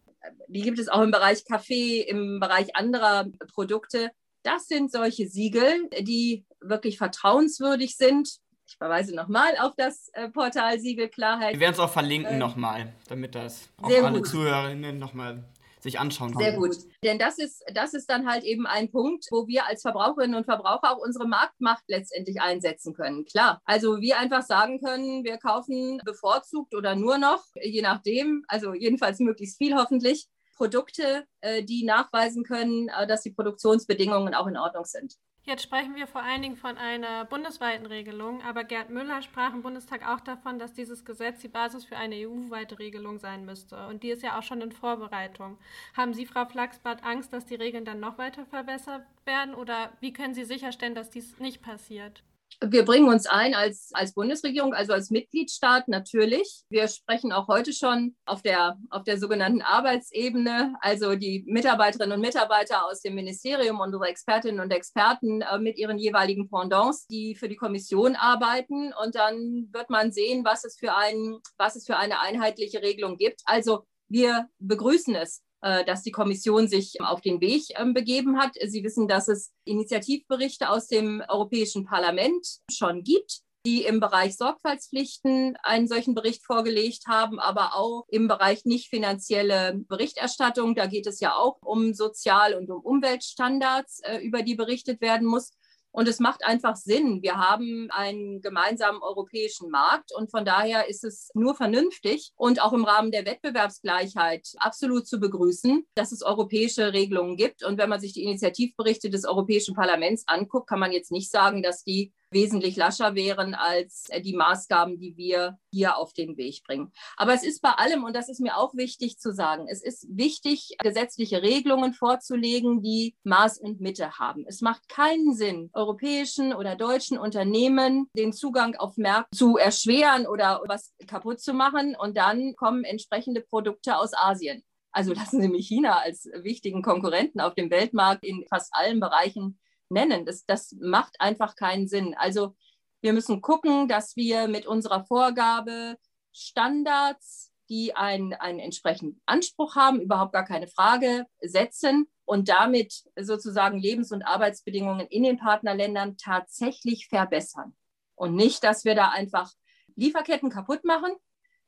Die 0.48 0.62
gibt 0.62 0.78
es 0.78 0.88
auch 0.88 1.00
im 1.00 1.12
Bereich 1.12 1.44
Kaffee, 1.44 2.00
im 2.02 2.40
Bereich 2.40 2.76
anderer 2.76 3.26
Produkte. 3.54 4.10
Das 4.42 4.66
sind 4.66 4.90
solche 4.90 5.28
Siegel, 5.28 5.88
die 6.00 6.44
wirklich 6.60 6.98
vertrauenswürdig 6.98 7.96
sind 7.96 8.28
ich 8.68 8.76
verweise 8.76 9.14
nochmal 9.14 9.56
auf 9.60 9.72
das 9.76 10.10
äh, 10.12 10.28
Portal 10.28 10.78
Siegel 10.78 11.08
Klarheit. 11.08 11.54
Wir 11.54 11.60
werden 11.60 11.72
es 11.72 11.80
auch 11.80 11.90
verlinken 11.90 12.34
äh, 12.34 12.38
nochmal, 12.38 12.92
damit 13.08 13.34
das 13.34 13.68
auch 13.78 13.88
alle 13.88 14.18
gut. 14.18 14.28
Zuhörerinnen 14.28 14.98
nochmal 14.98 15.44
sich 15.80 15.98
anschauen 15.98 16.34
Sehr 16.36 16.54
gut. 16.54 16.76
Denn 17.04 17.18
das 17.18 17.38
ist, 17.38 17.64
das 17.72 17.94
ist 17.94 18.10
dann 18.10 18.28
halt 18.28 18.44
eben 18.44 18.66
ein 18.66 18.90
Punkt, 18.90 19.26
wo 19.30 19.46
wir 19.46 19.66
als 19.66 19.82
Verbraucherinnen 19.82 20.36
und 20.36 20.44
Verbraucher 20.44 20.92
auch 20.92 20.98
unsere 20.98 21.26
Marktmacht 21.26 21.84
letztendlich 21.86 22.40
einsetzen 22.40 22.94
können. 22.94 23.24
Klar. 23.24 23.62
Also 23.64 24.00
wir 24.00 24.18
einfach 24.18 24.42
sagen 24.42 24.80
können, 24.80 25.24
wir 25.24 25.38
kaufen 25.38 26.00
bevorzugt 26.04 26.74
oder 26.74 26.96
nur 26.96 27.16
noch, 27.18 27.44
je 27.62 27.80
nachdem, 27.80 28.44
also 28.48 28.74
jedenfalls 28.74 29.20
möglichst 29.20 29.58
viel 29.58 29.76
hoffentlich, 29.76 30.26
Produkte, 30.56 31.24
äh, 31.40 31.62
die 31.62 31.84
nachweisen 31.84 32.42
können, 32.42 32.88
äh, 32.88 33.06
dass 33.06 33.22
die 33.22 33.30
Produktionsbedingungen 33.30 34.34
auch 34.34 34.48
in 34.48 34.56
Ordnung 34.56 34.84
sind. 34.84 35.14
Jetzt 35.48 35.62
sprechen 35.62 35.96
wir 35.96 36.06
vor 36.06 36.22
allen 36.22 36.42
Dingen 36.42 36.58
von 36.58 36.76
einer 36.76 37.24
bundesweiten 37.24 37.86
Regelung, 37.86 38.42
aber 38.42 38.64
Gerd 38.64 38.90
Müller 38.90 39.22
sprach 39.22 39.54
im 39.54 39.62
Bundestag 39.62 40.06
auch 40.06 40.20
davon, 40.20 40.58
dass 40.58 40.74
dieses 40.74 41.06
Gesetz 41.06 41.40
die 41.40 41.48
Basis 41.48 41.86
für 41.86 41.96
eine 41.96 42.16
EU-weite 42.16 42.78
Regelung 42.78 43.18
sein 43.18 43.46
müsste. 43.46 43.86
Und 43.86 44.02
die 44.02 44.10
ist 44.10 44.22
ja 44.22 44.38
auch 44.38 44.42
schon 44.42 44.60
in 44.60 44.72
Vorbereitung. 44.72 45.56
Haben 45.96 46.12
Sie, 46.12 46.26
Frau 46.26 46.44
Flachsbart, 46.44 47.02
Angst, 47.02 47.32
dass 47.32 47.46
die 47.46 47.54
Regeln 47.54 47.86
dann 47.86 47.98
noch 47.98 48.18
weiter 48.18 48.44
verbessert 48.44 49.06
werden? 49.24 49.54
Oder 49.54 49.90
wie 50.00 50.12
können 50.12 50.34
Sie 50.34 50.44
sicherstellen, 50.44 50.94
dass 50.94 51.08
dies 51.08 51.38
nicht 51.38 51.62
passiert? 51.62 52.22
Wir 52.60 52.84
bringen 52.84 53.08
uns 53.08 53.26
ein 53.26 53.54
als, 53.54 53.90
als 53.92 54.14
Bundesregierung, 54.14 54.74
also 54.74 54.92
als 54.92 55.10
Mitgliedstaat 55.10 55.86
natürlich. 55.86 56.62
Wir 56.68 56.88
sprechen 56.88 57.32
auch 57.32 57.46
heute 57.46 57.72
schon 57.72 58.16
auf 58.26 58.42
der, 58.42 58.76
auf 58.90 59.04
der 59.04 59.18
sogenannten 59.18 59.62
Arbeitsebene, 59.62 60.74
also 60.80 61.14
die 61.14 61.44
Mitarbeiterinnen 61.46 62.16
und 62.16 62.20
Mitarbeiter 62.20 62.84
aus 62.84 63.00
dem 63.00 63.14
Ministerium, 63.14 63.78
unsere 63.78 64.06
Expertinnen 64.06 64.58
und 64.58 64.72
Experten 64.72 65.42
äh, 65.42 65.58
mit 65.58 65.78
ihren 65.78 65.98
jeweiligen 65.98 66.48
Pendants, 66.50 67.06
die 67.06 67.36
für 67.36 67.48
die 67.48 67.56
Kommission 67.56 68.16
arbeiten. 68.16 68.92
Und 69.04 69.14
dann 69.14 69.68
wird 69.72 69.88
man 69.88 70.10
sehen, 70.10 70.44
was 70.44 70.64
es 70.64 70.76
für, 70.76 70.96
ein, 70.96 71.38
was 71.58 71.76
es 71.76 71.86
für 71.86 71.96
eine 71.96 72.20
einheitliche 72.20 72.82
Regelung 72.82 73.16
gibt. 73.16 73.40
Also 73.44 73.84
wir 74.08 74.48
begrüßen 74.58 75.14
es, 75.14 75.42
dass 75.60 76.02
die 76.02 76.12
Kommission 76.12 76.68
sich 76.68 77.00
auf 77.00 77.20
den 77.20 77.40
Weg 77.40 77.64
ähm, 77.76 77.94
begeben 77.94 78.38
hat. 78.38 78.52
Sie 78.66 78.84
wissen, 78.84 79.08
dass 79.08 79.28
es 79.28 79.52
Initiativberichte 79.64 80.68
aus 80.70 80.86
dem 80.86 81.22
Europäischen 81.28 81.84
Parlament 81.84 82.46
schon 82.70 83.02
gibt 83.02 83.42
die 83.66 83.84
im 83.84 84.00
Bereich 84.00 84.36
Sorgfaltspflichten 84.36 85.56
einen 85.62 85.88
solchen 85.88 86.14
Bericht 86.14 86.44
vorgelegt 86.44 87.06
haben, 87.06 87.38
aber 87.38 87.74
auch 87.74 88.06
im 88.08 88.28
Bereich 88.28 88.64
nicht 88.64 88.88
finanzielle 88.88 89.74
Berichterstattung. 89.88 90.74
Da 90.74 90.86
geht 90.86 91.06
es 91.06 91.20
ja 91.20 91.34
auch 91.34 91.58
um 91.60 91.92
Sozial- 91.92 92.54
und 92.54 92.70
um 92.70 92.80
Umweltstandards, 92.80 94.00
äh, 94.04 94.18
über 94.18 94.42
die 94.42 94.54
berichtet 94.54 95.00
werden 95.00 95.26
muss. 95.26 95.50
Und 95.90 96.06
es 96.08 96.20
macht 96.20 96.44
einfach 96.44 96.76
Sinn. 96.76 97.22
Wir 97.22 97.36
haben 97.36 97.88
einen 97.90 98.40
gemeinsamen 98.40 99.02
europäischen 99.02 99.70
Markt 99.70 100.12
und 100.14 100.30
von 100.30 100.44
daher 100.44 100.88
ist 100.88 101.04
es 101.04 101.30
nur 101.34 101.54
vernünftig 101.54 102.32
und 102.36 102.62
auch 102.62 102.72
im 102.72 102.84
Rahmen 102.84 103.10
der 103.10 103.24
Wettbewerbsgleichheit 103.24 104.48
absolut 104.58 105.06
zu 105.06 105.18
begrüßen, 105.18 105.86
dass 105.94 106.12
es 106.12 106.22
europäische 106.22 106.92
Regelungen 106.92 107.36
gibt. 107.36 107.64
Und 107.64 107.78
wenn 107.78 107.88
man 107.88 108.00
sich 108.00 108.12
die 108.12 108.24
Initiativberichte 108.24 109.10
des 109.10 109.24
Europäischen 109.24 109.74
Parlaments 109.74 110.24
anguckt, 110.26 110.68
kann 110.68 110.80
man 110.80 110.92
jetzt 110.92 111.10
nicht 111.10 111.30
sagen, 111.30 111.62
dass 111.62 111.84
die 111.84 112.12
wesentlich 112.30 112.76
lascher 112.76 113.14
wären 113.14 113.54
als 113.54 114.06
äh, 114.10 114.20
die 114.20 114.34
Maßgaben, 114.34 114.98
die 114.98 115.16
wir 115.16 115.58
hier 115.70 115.96
auf 115.96 116.12
den 116.12 116.36
Weg 116.36 116.62
bringen. 116.64 116.92
Aber 117.16 117.34
es 117.34 117.44
ist 117.44 117.62
bei 117.62 117.70
allem, 117.70 118.04
und 118.04 118.14
das 118.14 118.28
ist 118.28 118.40
mir 118.40 118.56
auch 118.56 118.74
wichtig 118.74 119.18
zu 119.18 119.32
sagen, 119.32 119.66
es 119.68 119.82
ist 119.82 120.06
wichtig, 120.10 120.76
gesetzliche 120.78 121.42
Regelungen 121.42 121.92
vorzulegen, 121.92 122.82
die 122.82 123.16
Maß 123.24 123.58
und 123.58 123.80
Mitte 123.80 124.18
haben. 124.18 124.44
Es 124.46 124.60
macht 124.60 124.88
keinen 124.88 125.34
Sinn, 125.34 125.70
europäischen 125.72 126.54
oder 126.54 126.76
deutschen 126.76 127.18
Unternehmen 127.18 128.08
den 128.14 128.32
Zugang 128.32 128.76
auf 128.76 128.96
Märkte 128.96 129.36
zu 129.36 129.56
erschweren 129.56 130.26
oder 130.26 130.62
was 130.66 130.94
kaputt 131.06 131.40
zu 131.40 131.52
machen 131.54 131.96
und 131.98 132.16
dann 132.16 132.54
kommen 132.56 132.84
entsprechende 132.84 133.40
Produkte 133.40 133.96
aus 133.98 134.12
Asien. 134.14 134.62
Also 134.90 135.12
lassen 135.12 135.40
Sie 135.40 135.48
mich 135.48 135.68
China 135.68 135.98
als 135.98 136.28
wichtigen 136.42 136.82
Konkurrenten 136.82 137.40
auf 137.40 137.54
dem 137.54 137.70
Weltmarkt 137.70 138.24
in 138.24 138.44
fast 138.48 138.74
allen 138.74 139.00
Bereichen 139.00 139.58
nennen. 139.90 140.24
Das, 140.26 140.44
das 140.46 140.76
macht 140.80 141.20
einfach 141.20 141.56
keinen 141.56 141.88
Sinn. 141.88 142.14
Also 142.16 142.54
wir 143.00 143.12
müssen 143.12 143.40
gucken, 143.40 143.88
dass 143.88 144.16
wir 144.16 144.48
mit 144.48 144.66
unserer 144.66 145.04
Vorgabe 145.04 145.96
Standards, 146.32 147.52
die 147.68 147.94
einen, 147.94 148.34
einen 148.34 148.58
entsprechenden 148.58 149.20
Anspruch 149.26 149.76
haben, 149.76 150.00
überhaupt 150.00 150.32
gar 150.32 150.44
keine 150.44 150.68
Frage, 150.68 151.26
setzen 151.40 152.08
und 152.24 152.48
damit 152.48 153.04
sozusagen 153.18 153.78
Lebens- 153.78 154.12
und 154.12 154.22
Arbeitsbedingungen 154.22 155.06
in 155.06 155.22
den 155.22 155.38
Partnerländern 155.38 156.16
tatsächlich 156.16 157.08
verbessern. 157.08 157.76
Und 158.14 158.34
nicht, 158.34 158.64
dass 158.64 158.84
wir 158.84 158.94
da 158.94 159.10
einfach 159.10 159.52
Lieferketten 159.96 160.50
kaputt 160.50 160.84
machen, 160.84 161.12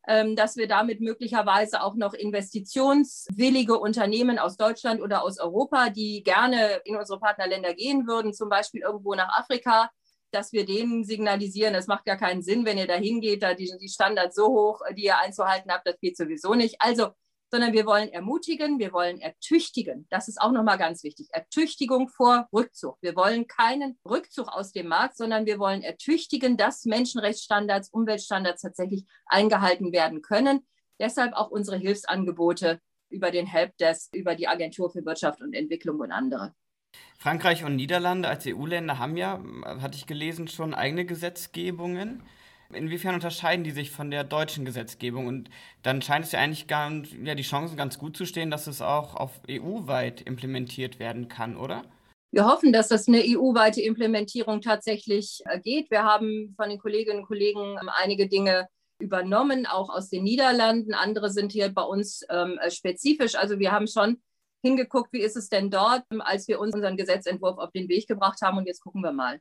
dass 0.07 0.57
wir 0.57 0.67
damit 0.67 1.01
möglicherweise 1.01 1.83
auch 1.83 1.95
noch 1.95 2.15
investitionswillige 2.15 3.79
Unternehmen 3.79 4.39
aus 4.39 4.57
Deutschland 4.57 5.03
oder 5.03 5.23
aus 5.23 5.39
Europa, 5.39 5.91
die 5.91 6.23
gerne 6.23 6.81
in 6.85 6.97
unsere 6.97 7.21
Partnerländer 7.21 7.75
gehen 7.75 8.07
würden, 8.07 8.33
zum 8.33 8.49
Beispiel 8.49 8.81
irgendwo 8.81 9.15
nach 9.15 9.39
Afrika, 9.39 9.91
dass 10.31 10.53
wir 10.53 10.65
denen 10.65 11.05
signalisieren, 11.05 11.75
es 11.75 11.87
macht 11.87 12.05
gar 12.05 12.17
keinen 12.17 12.43
Sinn, 12.43 12.65
wenn 12.65 12.79
ihr 12.79 12.87
da 12.87 12.95
hingeht, 12.95 13.43
da 13.43 13.55
die, 13.55 13.73
die 13.81 13.89
Standards 13.89 14.37
so 14.37 14.47
hoch, 14.47 14.81
die 14.97 15.05
ihr 15.05 15.19
einzuhalten 15.19 15.71
habt, 15.71 15.87
das 15.87 15.99
geht 16.01 16.17
sowieso 16.17 16.55
nicht. 16.55 16.77
Also 16.79 17.11
sondern 17.51 17.73
wir 17.73 17.85
wollen 17.85 18.09
ermutigen, 18.11 18.79
wir 18.79 18.93
wollen 18.93 19.21
ertüchtigen. 19.21 20.07
Das 20.09 20.29
ist 20.29 20.41
auch 20.41 20.53
nochmal 20.53 20.79
ganz 20.79 21.03
wichtig. 21.03 21.29
Ertüchtigung 21.33 22.09
vor 22.09 22.49
Rückzug. 22.53 22.97
Wir 23.01 23.17
wollen 23.17 23.47
keinen 23.49 23.99
Rückzug 24.05 24.49
aus 24.49 24.73
dem 24.73 24.87
Markt, 24.87 25.17
sondern 25.17 25.47
wir 25.47 25.59
wollen 25.59 25.83
ertüchtigen, 25.83 26.57
dass 26.57 26.85
Menschenrechtsstandards, 26.85 27.91
Umweltstandards 27.91 28.63
tatsächlich 28.63 29.05
eingehalten 29.27 29.93
werden 29.93 30.23
können. 30.23 30.67
Deshalb 31.01 31.33
auch 31.35 31.51
unsere 31.51 31.79
Hilfsangebote 31.79 32.81
über 33.09 33.31
den 33.31 33.47
Helpdesk, 33.47 34.15
über 34.15 34.37
die 34.37 34.47
Agentur 34.47 34.91
für 34.91 35.05
Wirtschaft 35.05 35.43
und 35.43 35.55
Entwicklung 35.55 35.99
und 35.99 36.13
andere. 36.13 36.55
Frankreich 37.19 37.65
und 37.65 37.77
Niederlande 37.77 38.29
als 38.29 38.47
EU-Länder 38.47 38.99
haben 38.99 39.17
ja, 39.17 39.43
hatte 39.65 39.97
ich 39.97 40.07
gelesen, 40.07 40.49
schon 40.49 40.75
eigene 40.75 41.05
Gesetzgebungen. 41.05 42.23
Inwiefern 42.73 43.15
unterscheiden 43.15 43.65
die 43.65 43.71
sich 43.73 43.91
von 43.91 44.11
der 44.11 44.25
deutschen 44.25 44.65
Gesetzgebung? 44.65 45.27
Und 45.27 45.51
dann 45.83 46.03
scheint 46.03 46.25
es 46.25 46.33
ja 46.33 46.41
eigentlich 46.41 46.67
gar, 46.67 46.91
ja, 47.23 47.35
die 47.35 47.43
Chancen 47.43 47.77
ganz 47.77 47.99
gut 47.99 48.17
zu 48.17 48.27
stehen, 48.27 48.51
dass 48.51 48.67
es 48.67 48.81
auch 48.81 49.17
auf 49.17 49.41
EU-weit 49.49 50.23
implementiert 50.23 50.99
werden 50.99 51.29
kann, 51.29 51.57
oder? 51.57 51.85
Wir 52.33 52.47
hoffen, 52.47 52.73
dass 52.73 52.89
das 52.89 53.09
eine 53.09 53.23
EU-weite 53.25 53.81
Implementierung 53.81 54.61
tatsächlich 54.61 55.41
äh, 55.47 55.59
geht. 55.59 55.91
Wir 55.91 56.05
haben 56.05 56.55
von 56.57 56.69
den 56.69 56.79
Kolleginnen 56.79 57.21
und 57.21 57.27
Kollegen 57.27 57.77
ähm, 57.81 57.91
einige 57.93 58.29
Dinge 58.29 58.69
übernommen, 59.01 59.67
auch 59.67 59.89
aus 59.89 60.11
den 60.11 60.23
Niederlanden. 60.23 60.95
Andere 60.95 61.31
sind 61.31 61.51
hier 61.51 61.71
bei 61.71 61.83
uns 61.83 62.25
ähm, 62.31 62.59
äh, 62.63 62.71
spezifisch. 62.71 63.35
Also 63.35 63.59
wir 63.59 63.73
haben 63.73 63.89
schon 63.89 64.23
hingeguckt, 64.63 65.13
wie 65.13 65.23
ist 65.23 65.37
es 65.37 65.49
denn 65.49 65.71
dort, 65.71 66.05
ähm, 66.13 66.21
als 66.21 66.47
wir 66.47 66.61
uns 66.61 66.75
unseren 66.75 66.97
Gesetzentwurf 66.97 67.59
auf 67.59 67.73
den 67.73 67.89
Weg 67.89 68.07
gebracht 68.07 68.41
haben. 68.43 68.59
Und 68.59 68.67
jetzt 68.67 68.81
gucken 68.81 69.03
wir 69.03 69.13
mal. 69.13 69.41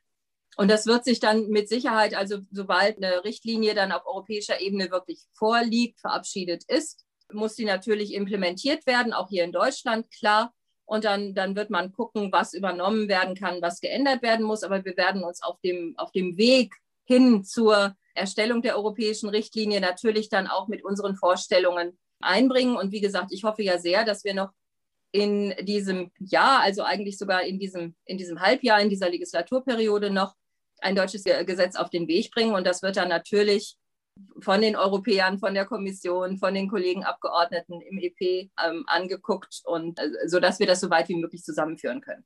Und 0.56 0.70
das 0.70 0.86
wird 0.86 1.04
sich 1.04 1.20
dann 1.20 1.48
mit 1.48 1.68
Sicherheit, 1.68 2.14
also 2.14 2.38
sobald 2.50 2.96
eine 2.96 3.24
Richtlinie 3.24 3.74
dann 3.74 3.92
auf 3.92 4.06
europäischer 4.06 4.60
Ebene 4.60 4.90
wirklich 4.90 5.20
vorliegt, 5.32 6.00
verabschiedet 6.00 6.64
ist, 6.64 7.04
muss 7.32 7.56
sie 7.56 7.64
natürlich 7.64 8.12
implementiert 8.12 8.86
werden, 8.86 9.12
auch 9.12 9.28
hier 9.28 9.44
in 9.44 9.52
Deutschland, 9.52 10.10
klar. 10.10 10.52
Und 10.84 11.04
dann, 11.04 11.34
dann 11.34 11.54
wird 11.54 11.70
man 11.70 11.92
gucken, 11.92 12.32
was 12.32 12.52
übernommen 12.52 13.08
werden 13.08 13.36
kann, 13.36 13.62
was 13.62 13.80
geändert 13.80 14.22
werden 14.22 14.44
muss. 14.44 14.64
Aber 14.64 14.84
wir 14.84 14.96
werden 14.96 15.22
uns 15.22 15.40
auf 15.40 15.60
dem, 15.60 15.94
auf 15.96 16.10
dem 16.10 16.36
Weg 16.36 16.74
hin 17.04 17.44
zur 17.44 17.94
Erstellung 18.14 18.60
der 18.60 18.76
europäischen 18.76 19.28
Richtlinie 19.28 19.80
natürlich 19.80 20.28
dann 20.28 20.48
auch 20.48 20.66
mit 20.66 20.84
unseren 20.84 21.14
Vorstellungen 21.14 21.96
einbringen. 22.20 22.76
Und 22.76 22.90
wie 22.90 23.00
gesagt, 23.00 23.32
ich 23.32 23.44
hoffe 23.44 23.62
ja 23.62 23.78
sehr, 23.78 24.04
dass 24.04 24.24
wir 24.24 24.34
noch 24.34 24.50
in 25.12 25.54
diesem 25.62 26.10
Jahr, 26.18 26.60
also 26.60 26.82
eigentlich 26.82 27.18
sogar 27.18 27.42
in 27.42 27.58
diesem, 27.58 27.94
in 28.04 28.18
diesem 28.18 28.40
Halbjahr, 28.40 28.80
in 28.80 28.90
dieser 28.90 29.10
Legislaturperiode 29.10 30.10
noch 30.10 30.34
ein 30.80 30.96
deutsches 30.96 31.24
Gesetz 31.24 31.76
auf 31.76 31.90
den 31.90 32.08
Weg 32.08 32.30
bringen. 32.30 32.54
Und 32.54 32.66
das 32.66 32.82
wird 32.82 32.96
dann 32.96 33.08
natürlich 33.08 33.76
von 34.40 34.60
den 34.60 34.76
Europäern, 34.76 35.38
von 35.38 35.54
der 35.54 35.64
Kommission, 35.66 36.38
von 36.38 36.54
den 36.54 36.68
Kollegen 36.68 37.04
Abgeordneten 37.04 37.80
im 37.80 37.98
EP 37.98 38.50
ähm, 38.64 38.84
angeguckt 38.86 39.62
und 39.64 39.98
äh, 39.98 40.10
wir 40.58 40.66
das 40.66 40.80
so 40.80 40.90
weit 40.90 41.08
wie 41.08 41.16
möglich 41.16 41.42
zusammenführen 41.42 42.00
können. 42.00 42.24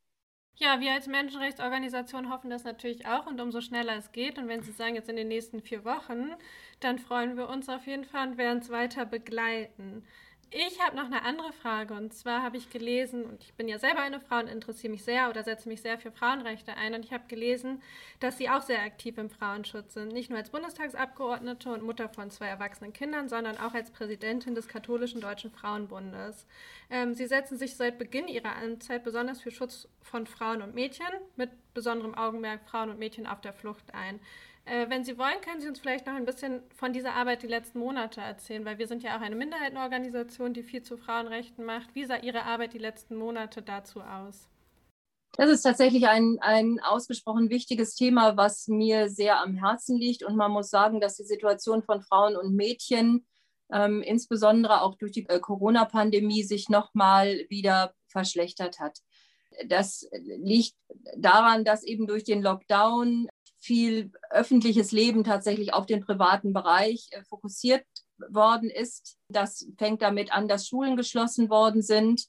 Ja, 0.56 0.78
wir 0.78 0.92
als 0.92 1.08
Menschenrechtsorganisation 1.08 2.30
hoffen 2.30 2.48
das 2.48 2.62
natürlich 2.62 3.06
auch 3.06 3.26
und 3.26 3.40
umso 3.40 3.60
schneller 3.60 3.96
es 3.96 4.12
geht. 4.12 4.38
Und 4.38 4.46
wenn 4.46 4.62
Sie 4.62 4.70
sagen, 4.70 4.94
jetzt 4.94 5.08
in 5.08 5.16
den 5.16 5.26
nächsten 5.26 5.60
vier 5.60 5.84
Wochen, 5.84 6.32
dann 6.78 7.00
freuen 7.00 7.36
wir 7.36 7.48
uns 7.48 7.68
auf 7.68 7.86
jeden 7.88 8.04
Fall 8.04 8.28
und 8.28 8.38
werden 8.38 8.60
es 8.60 8.70
weiter 8.70 9.04
begleiten. 9.04 10.04
Ich 10.50 10.80
habe 10.80 10.96
noch 10.96 11.06
eine 11.06 11.22
andere 11.22 11.52
Frage 11.52 11.94
und 11.94 12.14
zwar 12.14 12.42
habe 12.42 12.56
ich 12.56 12.70
gelesen, 12.70 13.24
und 13.24 13.42
ich 13.42 13.54
bin 13.54 13.68
ja 13.68 13.78
selber 13.78 14.00
eine 14.00 14.20
Frau 14.20 14.38
und 14.38 14.48
interessiere 14.48 14.92
mich 14.92 15.04
sehr 15.04 15.28
oder 15.28 15.42
setze 15.42 15.68
mich 15.68 15.82
sehr 15.82 15.98
für 15.98 16.12
Frauenrechte 16.12 16.76
ein 16.76 16.94
und 16.94 17.04
ich 17.04 17.12
habe 17.12 17.24
gelesen, 17.28 17.82
dass 18.20 18.38
Sie 18.38 18.48
auch 18.48 18.62
sehr 18.62 18.80
aktiv 18.82 19.18
im 19.18 19.30
Frauenschutz 19.30 19.94
sind, 19.94 20.12
nicht 20.12 20.30
nur 20.30 20.38
als 20.38 20.50
Bundestagsabgeordnete 20.50 21.72
und 21.72 21.82
Mutter 21.82 22.08
von 22.08 22.30
zwei 22.30 22.46
erwachsenen 22.46 22.92
Kindern, 22.92 23.28
sondern 23.28 23.58
auch 23.58 23.74
als 23.74 23.90
Präsidentin 23.90 24.54
des 24.54 24.68
katholischen 24.68 25.20
Deutschen 25.20 25.50
Frauenbundes. 25.50 26.46
Ähm, 26.90 27.14
Sie 27.14 27.26
setzen 27.26 27.58
sich 27.58 27.76
seit 27.76 27.98
Beginn 27.98 28.28
Ihrer 28.28 28.56
Amtszeit 28.56 29.02
besonders 29.02 29.40
für 29.40 29.50
Schutz 29.50 29.88
von 30.02 30.26
Frauen 30.26 30.62
und 30.62 30.74
Mädchen 30.74 31.06
mit 31.36 31.50
besonderem 31.74 32.14
Augenmerk 32.14 32.60
Frauen 32.68 32.90
und 32.90 32.98
Mädchen 32.98 33.26
auf 33.26 33.40
der 33.40 33.52
Flucht 33.52 33.92
ein. 33.92 34.20
Äh, 34.66 34.88
wenn 34.88 35.04
Sie 35.04 35.18
wollen, 35.18 35.40
können 35.42 35.60
Sie 35.60 35.68
uns 35.68 35.78
vielleicht 35.78 36.06
noch 36.06 36.14
ein 36.14 36.24
bisschen 36.24 36.62
von 36.74 36.92
dieser 36.92 37.14
Arbeit 37.14 37.42
die 37.42 37.48
letzten 37.48 37.78
Monate 37.78 38.20
erzählen, 38.20 38.64
weil 38.64 38.78
wir 38.78 38.86
sind 38.86 39.02
ja 39.02 39.16
auch 39.16 39.20
eine 39.20 39.36
Minderheitenorganisation, 39.36 40.54
die 40.54 40.62
viel 40.62 40.82
zu 40.82 40.96
Frauenrechten 40.96 41.64
macht. 41.64 41.94
Wie 41.94 42.06
sah 42.06 42.16
Ihre 42.16 42.44
Arbeit 42.44 42.72
die 42.72 42.78
letzten 42.78 43.16
Monate 43.16 43.60
dazu 43.60 44.00
aus? 44.00 44.48
Das 45.36 45.50
ist 45.50 45.62
tatsächlich 45.62 46.06
ein, 46.06 46.38
ein 46.40 46.80
ausgesprochen 46.80 47.50
wichtiges 47.50 47.94
Thema, 47.94 48.36
was 48.36 48.68
mir 48.68 49.10
sehr 49.10 49.40
am 49.40 49.54
Herzen 49.54 49.98
liegt. 49.98 50.22
Und 50.22 50.36
man 50.36 50.52
muss 50.52 50.70
sagen, 50.70 51.00
dass 51.00 51.16
die 51.16 51.24
Situation 51.24 51.82
von 51.82 52.00
Frauen 52.00 52.36
und 52.36 52.54
Mädchen, 52.54 53.26
ähm, 53.70 54.00
insbesondere 54.00 54.82
auch 54.82 54.94
durch 54.94 55.12
die 55.12 55.28
äh, 55.28 55.40
Corona-Pandemie, 55.40 56.44
sich 56.44 56.68
nochmal 56.68 57.44
wieder 57.48 57.94
verschlechtert 58.06 58.78
hat. 58.78 58.98
Das 59.66 60.08
liegt 60.12 60.74
daran, 61.16 61.64
dass 61.64 61.84
eben 61.84 62.06
durch 62.06 62.24
den 62.24 62.42
Lockdown 62.42 63.28
viel 63.64 64.12
öffentliches 64.30 64.92
Leben 64.92 65.24
tatsächlich 65.24 65.72
auf 65.72 65.86
den 65.86 66.00
privaten 66.00 66.52
Bereich 66.52 67.08
äh, 67.10 67.22
fokussiert 67.24 67.84
worden 68.28 68.70
ist. 68.70 69.16
Das 69.28 69.66
fängt 69.78 70.02
damit 70.02 70.32
an, 70.32 70.48
dass 70.48 70.68
Schulen 70.68 70.96
geschlossen 70.96 71.48
worden 71.48 71.82
sind, 71.82 72.26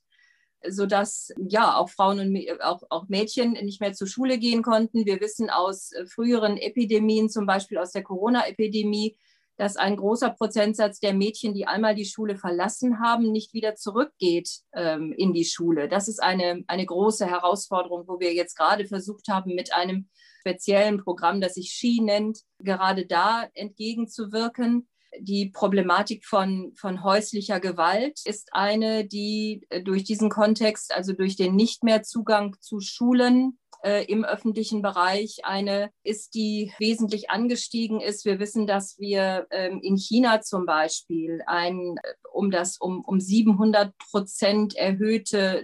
sodass 0.68 1.32
ja 1.38 1.76
auch 1.76 1.90
Frauen 1.90 2.20
und 2.20 2.62
auch, 2.62 2.84
auch 2.90 3.08
Mädchen 3.08 3.52
nicht 3.52 3.82
mehr 3.82 3.94
zur 3.94 4.08
Schule 4.08 4.40
gehen 4.40 4.64
konnten. 4.64 5.06
Wir 5.06 5.20
wissen 5.20 5.50
aus 5.50 5.92
äh, 5.92 6.06
früheren 6.06 6.58
Epidemien, 6.58 7.30
zum 7.30 7.46
Beispiel 7.46 7.78
aus 7.78 7.92
der 7.92 8.04
Corona-Epidemie, 8.04 9.18
dass 9.58 9.78
ein 9.78 9.98
großer 9.98 10.32
Prozentsatz 10.32 11.00
der 11.00 11.14
Mädchen, 11.14 11.54
die 11.54 11.68
einmal 11.68 11.96
die 11.96 12.06
Schule 12.06 12.38
verlassen 12.38 13.00
haben, 13.00 13.32
nicht 13.32 13.54
wieder 13.54 13.76
zurückgeht 13.76 14.50
ähm, 14.74 15.14
in 15.14 15.34
die 15.34 15.46
Schule. 15.46 15.88
Das 15.88 16.08
ist 16.08 16.22
eine, 16.22 16.64
eine 16.68 16.86
große 16.86 17.26
Herausforderung, 17.26 18.06
wo 18.08 18.20
wir 18.20 18.34
jetzt 18.34 18.58
gerade 18.58 18.86
versucht 18.86 19.28
haben, 19.30 19.54
mit 19.56 19.74
einem 19.74 20.10
speziellen 20.46 21.04
Programm, 21.04 21.42
das 21.42 21.56
sich 21.56 21.72
Ski 21.72 22.02
nennt, 22.02 22.42
gerade 22.60 23.06
da 23.06 23.48
entgegenzuwirken. 23.54 24.88
Die 25.20 25.50
Problematik 25.50 26.26
von, 26.26 26.74
von 26.76 27.04
häuslicher 27.04 27.60
Gewalt 27.60 28.20
ist 28.26 28.50
eine, 28.52 29.06
die 29.06 29.66
durch 29.84 30.04
diesen 30.04 30.30
Kontext, 30.30 30.94
also 30.94 31.14
durch 31.14 31.36
den 31.38 31.56
nicht 31.56 31.84
mehr 31.84 32.04
Zugang 32.04 32.58
zu 32.60 32.82
Schulen, 32.82 33.58
äh, 33.86 34.04
im 34.06 34.26
öffentlichen 34.26 34.82
Bereich 34.82 35.42
eine 35.44 35.92
ist, 36.04 36.34
die 36.34 36.74
wesentlich 36.80 37.30
angestiegen 37.30 38.02
ist. 38.02 38.26
Wir 38.26 38.40
wissen, 38.40 38.68
dass 38.68 38.98
wir 39.00 39.48
ähm, 39.52 39.80
in 39.82 39.96
China 39.96 40.42
zum 40.42 40.66
Beispiel 40.66 41.42
ein 41.46 41.96
um 42.34 42.52
das 42.52 42.78
um, 42.78 43.04
um 43.06 43.20
700 43.20 43.98
Prozent 43.98 44.76
erhöhte 44.76 45.62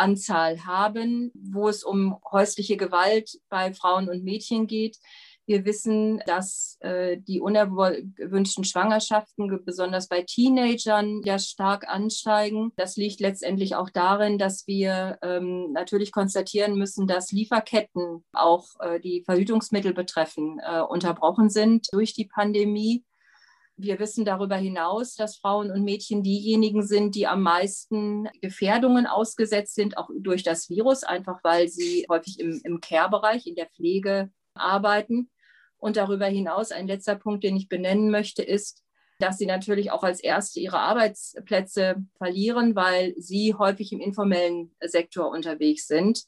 Notrufanzahl 0.00 0.64
haben, 0.64 1.30
wo 1.34 1.68
es 1.68 1.84
um 1.84 2.18
häusliche 2.30 2.76
Gewalt 2.76 3.38
bei 3.48 3.72
Frauen 3.72 4.08
und 4.08 4.24
Mädchen 4.24 4.66
geht. 4.66 4.98
Wir 5.46 5.64
wissen, 5.64 6.22
dass 6.26 6.76
äh, 6.80 7.16
die 7.18 7.40
unerwünschten 7.40 8.62
Schwangerschaften, 8.62 9.64
besonders 9.64 10.06
bei 10.06 10.22
Teenagern, 10.22 11.22
ja 11.24 11.40
stark 11.40 11.88
ansteigen. 11.88 12.72
Das 12.76 12.96
liegt 12.96 13.18
letztendlich 13.18 13.74
auch 13.74 13.90
darin, 13.90 14.38
dass 14.38 14.68
wir 14.68 15.18
ähm, 15.22 15.72
natürlich 15.72 16.12
konstatieren 16.12 16.76
müssen, 16.76 17.08
dass 17.08 17.32
Lieferketten, 17.32 18.22
auch 18.32 18.66
äh, 18.78 19.00
die 19.00 19.24
Verhütungsmittel 19.24 19.92
betreffen, 19.92 20.60
äh, 20.60 20.82
unterbrochen 20.82 21.50
sind 21.50 21.88
durch 21.90 22.14
die 22.14 22.26
Pandemie. 22.26 23.04
Wir 23.82 23.98
wissen 23.98 24.26
darüber 24.26 24.56
hinaus, 24.56 25.14
dass 25.14 25.36
Frauen 25.36 25.70
und 25.70 25.84
Mädchen 25.84 26.22
diejenigen 26.22 26.82
sind, 26.82 27.14
die 27.14 27.26
am 27.26 27.40
meisten 27.42 28.28
Gefährdungen 28.42 29.06
ausgesetzt 29.06 29.74
sind, 29.74 29.96
auch 29.96 30.10
durch 30.14 30.42
das 30.42 30.68
Virus, 30.68 31.02
einfach 31.02 31.42
weil 31.44 31.68
sie 31.68 32.04
häufig 32.10 32.38
im, 32.40 32.60
im 32.62 32.80
Care-Bereich, 32.80 33.46
in 33.46 33.54
der 33.54 33.70
Pflege 33.70 34.30
arbeiten. 34.54 35.30
Und 35.78 35.96
darüber 35.96 36.26
hinaus 36.26 36.72
ein 36.72 36.86
letzter 36.86 37.16
Punkt, 37.16 37.42
den 37.42 37.56
ich 37.56 37.70
benennen 37.70 38.10
möchte, 38.10 38.42
ist, 38.42 38.84
dass 39.18 39.38
sie 39.38 39.46
natürlich 39.46 39.90
auch 39.90 40.02
als 40.02 40.20
Erste 40.20 40.60
ihre 40.60 40.80
Arbeitsplätze 40.80 42.04
verlieren, 42.18 42.76
weil 42.76 43.14
sie 43.16 43.54
häufig 43.54 43.92
im 43.92 44.00
informellen 44.00 44.76
Sektor 44.82 45.30
unterwegs 45.30 45.86
sind 45.86 46.26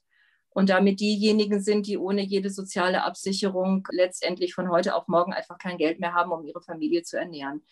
und 0.55 0.69
damit 0.69 1.01
diejenigen 1.01 1.61
sind, 1.61 1.87
die 1.87 1.99
ohne 1.99 2.23
jede 2.23 2.51
soziale 2.51 3.05
Absicherung 3.05 3.87
letztendlich 3.91 4.55
von 4.55 4.71
heute 4.71 4.95
auf 4.95 5.09
morgen 5.09 5.33
einfach 5.33 5.59
kein 5.59 5.79
Geld 5.79 6.01
mehr 6.01 6.15
haben, 6.15 6.33
um 6.33 6.45
ihre 6.45 6.61
Familie 6.61 7.03
zu 7.03 7.19
ernähren. 7.19 7.63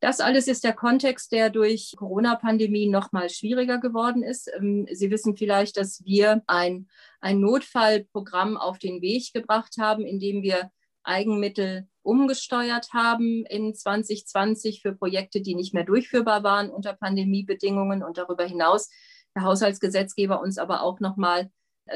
Das 0.00 0.20
alles 0.20 0.48
ist 0.48 0.64
der 0.64 0.74
Kontext, 0.74 1.32
der 1.32 1.48
durch 1.48 1.94
Corona-Pandemie 1.96 2.88
noch 2.88 3.12
mal 3.12 3.30
schwieriger 3.30 3.78
geworden 3.78 4.22
ist. 4.22 4.50
Ähm, 4.54 4.86
sie 4.92 5.10
wissen 5.10 5.36
vielleicht, 5.36 5.78
dass 5.78 6.04
wir 6.04 6.42
ein, 6.46 6.88
ein 7.20 7.40
Notfallprogramm 7.40 8.58
auf 8.58 8.78
den 8.78 9.00
Weg 9.00 9.32
gebracht 9.32 9.76
haben, 9.78 10.04
in 10.04 10.18
dem 10.18 10.42
wir 10.42 10.70
Eigenmittel 11.04 11.88
umgesteuert 12.02 12.92
haben 12.92 13.46
in 13.46 13.74
2020 13.74 14.82
für 14.82 14.94
Projekte, 14.94 15.40
die 15.40 15.54
nicht 15.54 15.72
mehr 15.72 15.84
durchführbar 15.84 16.42
waren 16.42 16.70
unter 16.70 16.92
Pandemiebedingungen 16.92 18.02
und 18.02 18.18
darüber 18.18 18.44
hinaus 18.44 18.90
der 19.34 19.44
Haushaltsgesetzgeber 19.44 20.40
uns 20.40 20.58
aber 20.58 20.82
auch 20.82 21.00
noch 21.00 21.16
mal 21.16 21.40
äh, 21.40 21.48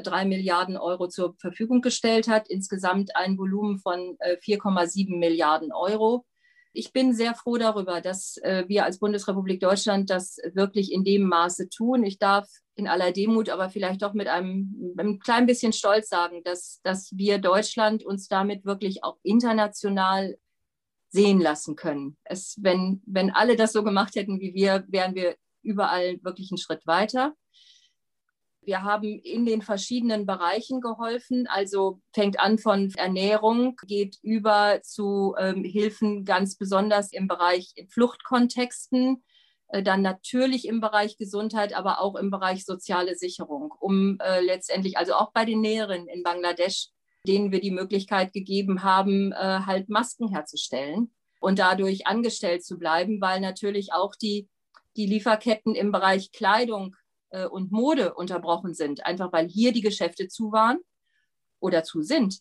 drei 0.03 0.25
Milliarden 0.25 0.77
Euro 0.77 1.09
zur 1.09 1.35
Verfügung 1.39 1.81
gestellt 1.81 2.29
hat, 2.29 2.49
insgesamt 2.49 3.17
ein 3.17 3.39
Volumen 3.39 3.79
von 3.79 4.17
4,7 4.19 5.15
äh, 5.15 5.17
Milliarden 5.17 5.73
Euro 5.73 6.25
ich 6.79 6.93
bin 6.93 7.13
sehr 7.13 7.35
froh 7.35 7.57
darüber, 7.57 8.01
dass 8.01 8.37
äh, 8.39 8.65
wir 8.69 8.85
als 8.85 9.01
Bundesrepublik 9.01 9.61
Deutschland 9.61 10.11
das 10.11 10.39
wirklich 10.53 10.93
in 10.93 11.03
dem 11.03 11.25
Maße 11.25 11.69
tun. 11.69 12.05
Ich 12.05 12.19
darf 12.19 12.49
in 12.77 12.87
aller 12.87 13.11
Demut, 13.11 13.49
aber 13.49 13.69
vielleicht 13.71 14.03
doch 14.03 14.15
mit 14.15 14.29
einem, 14.29 14.95
einem 14.97 15.19
kleinen 15.19 15.47
bisschen 15.47 15.73
Stolz 15.73 16.09
sagen, 16.09 16.43
dass, 16.45 16.81
dass 16.85 17.11
wir 17.17 17.39
Deutschland 17.39 18.05
uns 18.05 18.29
damit 18.29 18.65
wirklich 18.65 19.03
auch 19.03 19.19
international 19.23 20.39
sehen 21.11 21.41
lassen 21.41 21.75
können. 21.75 22.17
Es, 22.23 22.57
wenn, 22.61 23.03
wenn 23.07 23.31
alle 23.31 23.57
das 23.57 23.73
so 23.73 23.83
gemacht 23.83 24.15
hätten 24.15 24.41
wie 24.41 24.55
wir, 24.55 24.85
wären 24.89 25.15
wir 25.15 25.37
überall 25.63 26.23
wirklich 26.23 26.53
einen 26.53 26.59
Schritt 26.59 26.87
weiter. 26.87 27.35
Wir 28.69 28.83
haben 28.83 29.19
in 29.21 29.47
den 29.47 29.63
verschiedenen 29.63 30.27
Bereichen 30.27 30.83
geholfen, 30.83 31.47
also 31.47 32.03
fängt 32.13 32.39
an 32.39 32.59
von 32.59 32.93
Ernährung, 32.99 33.77
geht 33.87 34.19
über 34.21 34.83
zu 34.83 35.35
ähm, 35.39 35.65
Hilfen 35.65 36.27
ganz 36.27 36.59
besonders 36.59 37.11
im 37.11 37.29
Bereich 37.29 37.73
Fluchtkontexten, 37.89 39.25
äh, 39.69 39.83
dann 39.83 40.03
natürlich 40.03 40.69
im 40.69 40.83
Bereich 40.83 41.17
Gesundheit, 41.17 41.73
aber 41.73 42.03
auch 42.03 42.15
im 42.15 42.31
Bereich 42.31 42.67
soziale 42.67 43.15
Sicherung, 43.15 43.73
um 43.81 44.19
äh, 44.21 44.41
letztendlich, 44.41 44.99
also 44.99 45.15
auch 45.15 45.33
bei 45.33 45.47
den 45.47 45.63
Näherinnen 45.63 46.07
in 46.07 46.23
Bangladesch, 46.23 46.89
denen 47.27 47.51
wir 47.53 47.63
die 47.63 47.71
Möglichkeit 47.71 48.35
gegeben 48.35 48.83
haben, 48.83 49.33
äh, 49.33 49.61
halt 49.65 49.89
Masken 49.89 50.29
herzustellen 50.29 51.11
und 51.41 51.59
dadurch 51.59 52.07
angestellt 52.07 52.63
zu 52.67 52.79
bleiben, 52.79 53.23
weil 53.23 53.41
natürlich 53.41 53.95
auch 53.95 54.15
die, 54.15 54.47
die 54.95 55.07
Lieferketten 55.07 55.75
im 55.75 55.91
Bereich 55.91 56.33
Kleidung 56.33 56.95
äh, 57.31 57.47
und 57.47 57.73
Mode 57.73 58.15
unterbrochen 58.15 58.75
sind, 58.75 59.07
einfach 59.07 59.33
weil 59.33 59.49
hier 59.49 59.73
die 59.73 59.81
Geschäfte 59.81 60.29
zu 60.29 60.53
waren 60.53 60.79
oder 61.61 61.85
zu 61.85 62.03
sind 62.03 62.41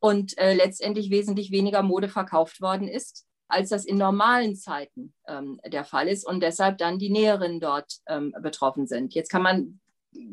und 0.00 0.36
äh, 0.38 0.54
letztendlich 0.54 1.10
wesentlich 1.10 1.50
weniger 1.50 1.82
Mode 1.82 2.08
verkauft 2.08 2.60
worden 2.60 2.88
ist, 2.88 3.26
als 3.48 3.70
das 3.70 3.84
in 3.84 3.98
normalen 3.98 4.56
Zeiten 4.56 5.14
ähm, 5.28 5.60
der 5.66 5.84
Fall 5.84 6.08
ist 6.08 6.26
und 6.26 6.42
deshalb 6.42 6.78
dann 6.78 6.98
die 6.98 7.10
Näherinnen 7.10 7.60
dort 7.60 7.98
ähm, 8.06 8.34
betroffen 8.40 8.86
sind. 8.86 9.14
Jetzt 9.14 9.30
kann 9.30 9.42
man 9.42 9.80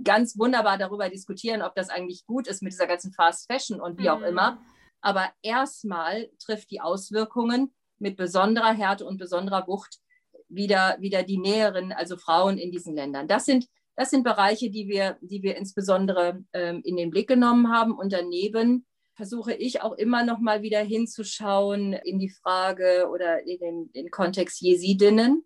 ganz 0.03 0.37
wunderbar 0.37 0.77
darüber 0.77 1.09
diskutieren, 1.09 1.61
ob 1.61 1.75
das 1.75 1.89
eigentlich 1.89 2.25
gut 2.25 2.47
ist 2.47 2.61
mit 2.61 2.73
dieser 2.73 2.87
ganzen 2.87 3.13
Fast 3.13 3.51
Fashion 3.51 3.81
und 3.81 3.99
wie 3.99 4.09
auch 4.09 4.19
mhm. 4.19 4.25
immer. 4.25 4.61
Aber 5.01 5.29
erstmal 5.41 6.29
trifft 6.39 6.71
die 6.71 6.81
Auswirkungen 6.81 7.73
mit 7.97 8.17
besonderer 8.17 8.73
Härte 8.73 9.05
und 9.05 9.17
besonderer 9.17 9.67
Wucht 9.67 9.99
wieder, 10.47 10.97
wieder 10.99 11.23
die 11.23 11.37
Näherinnen, 11.37 11.91
also 11.91 12.17
Frauen 12.17 12.57
in 12.57 12.71
diesen 12.71 12.95
Ländern. 12.95 13.27
Das 13.27 13.45
sind 13.45 13.67
das 14.01 14.09
sind 14.09 14.23
Bereiche, 14.23 14.71
die 14.71 14.87
wir, 14.87 15.19
die 15.21 15.43
wir 15.43 15.55
insbesondere 15.57 16.43
ähm, 16.53 16.81
in 16.83 16.97
den 16.97 17.11
Blick 17.11 17.27
genommen 17.27 17.71
haben. 17.71 17.91
Und 17.91 18.11
daneben 18.11 18.87
versuche 19.13 19.53
ich 19.53 19.83
auch 19.83 19.93
immer 19.93 20.25
noch 20.25 20.39
mal 20.39 20.63
wieder 20.63 20.79
hinzuschauen 20.79 21.93
in 21.93 22.17
die 22.17 22.31
Frage 22.31 23.07
oder 23.11 23.45
in 23.45 23.59
den, 23.59 23.91
den 23.91 24.09
Kontext 24.09 24.59
Jesidinnen. 24.59 25.43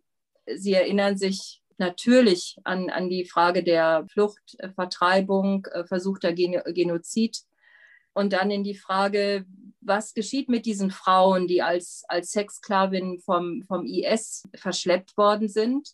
Sie 0.55 0.71
erinnern 0.71 1.17
sich 1.17 1.63
natürlich 1.79 2.55
an, 2.63 2.89
an 2.89 3.09
die 3.09 3.25
Frage 3.25 3.61
der 3.61 4.07
Flucht, 4.09 4.55
äh, 4.59 4.69
Vertreibung, 4.69 5.65
äh, 5.73 5.83
versuchter 5.83 6.31
Gen 6.31 6.61
Genozid. 6.73 7.41
Und 8.13 8.31
dann 8.31 8.51
in 8.51 8.63
die 8.63 8.75
Frage, 8.75 9.45
was 9.81 10.13
geschieht 10.13 10.47
mit 10.47 10.65
diesen 10.65 10.91
Frauen, 10.91 11.47
die 11.47 11.61
als, 11.61 12.05
als 12.07 12.31
Sexsklavinnen 12.31 13.19
vom, 13.19 13.65
vom 13.67 13.85
IS 13.85 14.43
verschleppt 14.55 15.17
worden 15.17 15.49
sind 15.49 15.93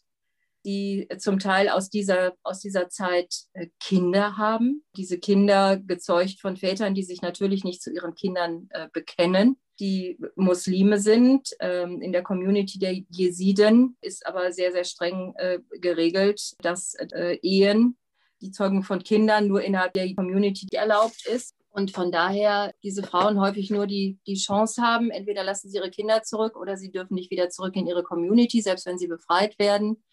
die 0.66 1.08
zum 1.18 1.40
Teil 1.40 1.70
aus 1.70 1.90
dieser, 1.90 2.34
aus 2.44 2.60
dieser 2.60 2.90
Zeit 2.90 3.34
äh, 3.54 3.68
Kinder 3.80 4.38
haben. 4.38 4.84
Diese 4.96 5.18
Kinder 5.18 5.78
gezeugt 5.78 6.40
von 6.40 6.58
Vätern, 6.58 6.94
die 6.94 7.04
sich 7.04 7.22
natürlich 7.22 7.64
nicht 7.64 7.82
zu 7.82 7.92
ihren 7.92 8.16
Kindern 8.16 8.68
äh, 8.70 8.88
bekennen, 8.94 9.58
die 9.80 10.20
Muslime 10.36 11.00
sind. 11.00 11.50
Ähm, 11.60 12.02
in 12.02 12.12
der 12.12 12.24
Community 12.24 12.78
der 12.78 12.94
Jesiden 13.10 13.98
ist 14.02 14.26
aber 14.26 14.52
sehr, 14.52 14.72
sehr 14.72 14.84
streng 14.84 15.34
äh, 15.38 15.60
geregelt, 15.80 16.54
dass 16.62 16.96
Ehen, 17.42 17.98
die 18.42 18.52
Zeugung 18.52 18.84
von 18.84 19.04
Kindern 19.04 19.48
nur 19.48 19.62
innerhalb 19.62 19.94
der 19.94 20.14
Community 20.16 20.68
erlaubt 20.72 21.26
ist. 21.28 21.56
Und 21.74 21.92
von 21.92 22.12
daher 22.12 22.74
diese 22.84 23.02
Frauen 23.02 23.40
häufig 23.40 23.70
nur 23.70 23.88
die, 23.88 24.20
die 24.28 24.36
Chance 24.36 24.82
haben, 24.82 25.10
entweder 25.10 25.44
lassen 25.44 25.70
sie 25.70 25.78
ihre 25.78 25.90
Kinder 25.90 26.22
zurück 26.22 26.58
oder 26.58 26.76
sie 26.76 26.92
dürfen 26.92 27.14
nicht 27.16 27.32
wieder 27.32 27.50
zurück 27.50 27.76
in 27.78 27.88
ihre 27.88 28.04
Community, 28.04 28.62
selbst 28.62 28.86
wenn 28.86 28.98
sie 28.98 29.08
befreit 29.08 29.58
werden. 29.58 30.04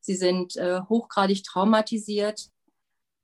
Sie 0.00 0.14
sind 0.14 0.56
äh, 0.56 0.80
hochgradig 0.88 1.44
traumatisiert. 1.44 2.48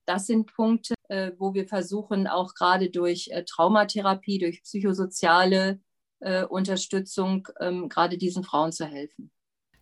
Das 0.06 0.26
sind 0.26 0.46
Punkte, 0.54 0.94
äh, 1.08 1.32
wo 1.38 1.54
wir 1.54 1.66
versuchen, 1.66 2.26
auch 2.26 2.54
gerade 2.54 2.90
durch 2.90 3.28
äh, 3.28 3.44
Traumatherapie, 3.44 4.38
durch 4.38 4.62
psychosoziale 4.62 5.80
äh, 6.20 6.44
Unterstützung, 6.44 7.48
ähm, 7.60 7.88
gerade 7.88 8.18
diesen 8.18 8.44
Frauen 8.44 8.72
zu 8.72 8.86
helfen. 8.86 9.30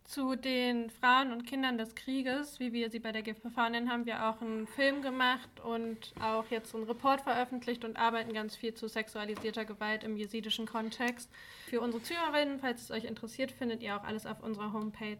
Zu 0.05 0.35
den 0.35 0.91
Frauen 0.91 1.31
und 1.31 1.47
Kindern 1.47 1.79
des 1.79 1.95
Krieges, 1.95 2.59
wie 2.59 2.73
wir 2.73 2.91
sie 2.91 2.99
bei 2.99 3.11
der 3.11 3.23
nennen, 3.23 3.89
haben 3.89 4.05
wir 4.05 4.29
auch 4.29 4.39
einen 4.39 4.67
Film 4.67 5.01
gemacht 5.01 5.49
und 5.63 6.13
auch 6.21 6.45
jetzt 6.51 6.75
einen 6.75 6.83
Report 6.83 7.21
veröffentlicht 7.21 7.83
und 7.83 7.97
arbeiten 7.97 8.31
ganz 8.31 8.55
viel 8.55 8.75
zu 8.75 8.87
sexualisierter 8.87 9.65
Gewalt 9.65 10.03
im 10.03 10.15
jesidischen 10.15 10.67
Kontext. 10.67 11.31
Für 11.67 11.81
unsere 11.81 12.03
Zuhörerinnen, 12.03 12.59
falls 12.59 12.83
es 12.83 12.91
euch 12.91 13.05
interessiert, 13.05 13.51
findet 13.51 13.81
ihr 13.81 13.97
auch 13.97 14.03
alles 14.03 14.27
auf 14.27 14.43
unserer 14.43 14.73
Homepage. 14.73 15.17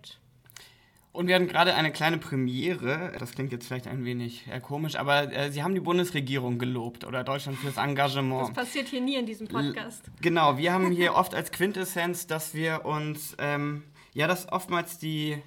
Und 1.16 1.28
wir 1.28 1.36
hatten 1.36 1.48
gerade 1.48 1.76
eine 1.76 1.92
kleine 1.92 2.18
Premiere. 2.18 3.14
Das 3.18 3.32
klingt 3.32 3.52
jetzt 3.52 3.68
vielleicht 3.68 3.88
ein 3.88 4.04
wenig 4.04 4.46
äh, 4.52 4.60
komisch, 4.60 4.96
aber 4.96 5.32
äh, 5.32 5.52
Sie 5.52 5.64
haben 5.64 5.74
die 5.74 5.82
Bundesregierung 5.82 6.60
gelobt 6.60 7.06
oder 7.06 7.24
Deutschland 7.24 7.58
fürs 7.58 7.78
Engagement. 7.78 8.50
Das 8.50 8.54
passiert 8.66 8.90
hier 8.90 9.02
nie 9.02 9.16
in 9.16 9.26
diesem 9.26 9.48
Podcast. 9.48 10.08
L 10.08 10.14
genau, 10.22 10.58
wir 10.58 10.74
haben 10.74 10.92
hier 10.92 11.14
oft 11.16 11.34
als 11.34 11.52
Quintessenz, 11.52 12.28
dass 12.28 12.54
wir 12.54 12.86
uns 12.86 13.36
ähm, 13.40 13.84
ja, 14.16 14.28
dass 14.28 14.52
oftmals 14.52 14.98
die 14.98 15.38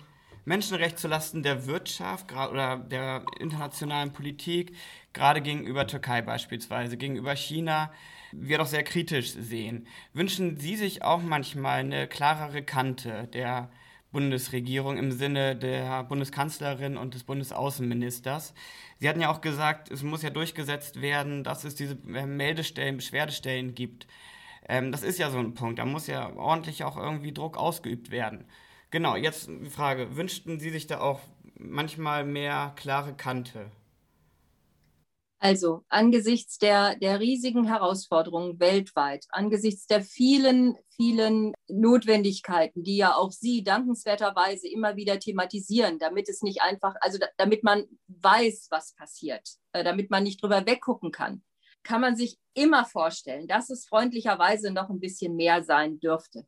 Menschenrechte 0.44 0.96
zulasten 0.96 1.42
der 1.42 1.66
Wirtschaft 1.66 2.32
oder 2.32 2.76
der 2.76 3.24
internationalen 3.40 4.12
Politik, 4.12 4.74
gerade 5.12 5.40
gegenüber 5.40 5.86
Türkei 5.86 6.22
beispielsweise, 6.22 6.96
gegenüber 6.96 7.34
China, 7.34 7.90
wir 8.32 8.58
doch 8.58 8.66
sehr 8.66 8.82
kritisch 8.82 9.32
sehen. 9.32 9.86
Wünschen 10.12 10.58
Sie 10.58 10.76
sich 10.76 11.02
auch 11.02 11.22
manchmal 11.22 11.80
eine 11.80 12.06
klarere 12.06 12.62
Kante 12.62 13.28
der 13.32 13.70
Bundesregierung 14.12 14.96
im 14.96 15.12
Sinne 15.12 15.54
der 15.56 16.04
Bundeskanzlerin 16.04 16.96
und 16.96 17.14
des 17.14 17.24
Bundesaußenministers? 17.24 18.54
Sie 18.98 19.08
hatten 19.08 19.20
ja 19.20 19.30
auch 19.30 19.40
gesagt, 19.40 19.90
es 19.90 20.02
muss 20.02 20.22
ja 20.22 20.30
durchgesetzt 20.30 21.00
werden, 21.00 21.44
dass 21.44 21.64
es 21.64 21.74
diese 21.74 21.96
Meldestellen, 21.96 22.96
Beschwerdestellen 22.96 23.74
gibt. 23.74 24.06
Ähm, 24.68 24.92
das 24.92 25.02
ist 25.02 25.18
ja 25.18 25.30
so 25.30 25.38
ein 25.38 25.54
Punkt. 25.54 25.78
Da 25.78 25.84
muss 25.84 26.06
ja 26.06 26.34
ordentlich 26.36 26.84
auch 26.84 26.96
irgendwie 26.96 27.32
Druck 27.32 27.56
ausgeübt 27.56 28.10
werden. 28.10 28.44
Genau, 28.90 29.16
jetzt 29.16 29.48
die 29.48 29.70
Frage. 29.70 30.16
Wünschten 30.16 30.58
Sie 30.60 30.70
sich 30.70 30.86
da 30.86 31.00
auch 31.00 31.20
manchmal 31.58 32.24
mehr 32.24 32.72
klare 32.76 33.14
Kante? 33.14 33.70
Also 35.40 35.84
angesichts 35.88 36.58
der, 36.58 36.96
der 36.96 37.20
riesigen 37.20 37.64
Herausforderungen 37.64 38.58
weltweit, 38.58 39.26
angesichts 39.30 39.86
der 39.86 40.02
vielen, 40.02 40.76
vielen 40.96 41.52
Notwendigkeiten, 41.68 42.82
die 42.82 42.96
ja 42.96 43.14
auch 43.14 43.30
Sie 43.30 43.62
dankenswerterweise 43.62 44.68
immer 44.68 44.96
wieder 44.96 45.20
thematisieren, 45.20 45.98
damit 46.00 46.28
es 46.28 46.42
nicht 46.42 46.62
einfach, 46.62 46.94
also 47.00 47.18
da, 47.18 47.26
damit 47.36 47.62
man 47.62 47.84
weiß, 48.08 48.66
was 48.70 48.94
passiert, 48.94 49.48
äh, 49.72 49.84
damit 49.84 50.10
man 50.10 50.24
nicht 50.24 50.42
drüber 50.42 50.66
weggucken 50.66 51.12
kann 51.12 51.42
kann 51.84 52.00
man 52.02 52.16
sich 52.16 52.38
immer 52.52 52.84
vorstellen, 52.84 53.46
dass 53.46 53.70
es 53.70 53.86
freundlicherweise 53.86 54.70
noch 54.70 54.90
ein 54.90 55.00
bisschen 55.00 55.36
mehr 55.36 55.62
sein 55.62 55.98
dürfte. 56.00 56.46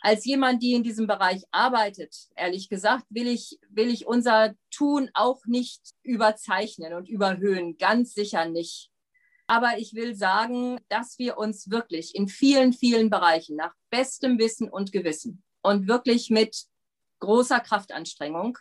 Als 0.00 0.24
jemand, 0.24 0.62
die 0.62 0.74
in 0.74 0.82
diesem 0.82 1.06
Bereich 1.06 1.42
arbeitet, 1.50 2.14
ehrlich 2.36 2.68
gesagt, 2.68 3.04
will 3.10 3.26
ich, 3.26 3.58
will 3.68 3.88
ich 3.88 4.06
unser 4.06 4.54
Tun 4.70 5.10
auch 5.14 5.44
nicht 5.46 5.80
überzeichnen 6.02 6.94
und 6.94 7.08
überhöhen, 7.08 7.78
ganz 7.78 8.14
sicher 8.14 8.44
nicht. 8.46 8.90
Aber 9.46 9.78
ich 9.78 9.94
will 9.94 10.14
sagen, 10.14 10.78
dass 10.88 11.18
wir 11.18 11.38
uns 11.38 11.70
wirklich 11.70 12.14
in 12.14 12.28
vielen, 12.28 12.72
vielen 12.72 13.10
Bereichen 13.10 13.56
nach 13.56 13.74
bestem 13.90 14.38
Wissen 14.38 14.68
und 14.68 14.92
Gewissen 14.92 15.42
und 15.62 15.88
wirklich 15.88 16.30
mit 16.30 16.64
großer 17.20 17.60
Kraftanstrengung 17.60 18.58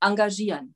engagieren 0.00 0.74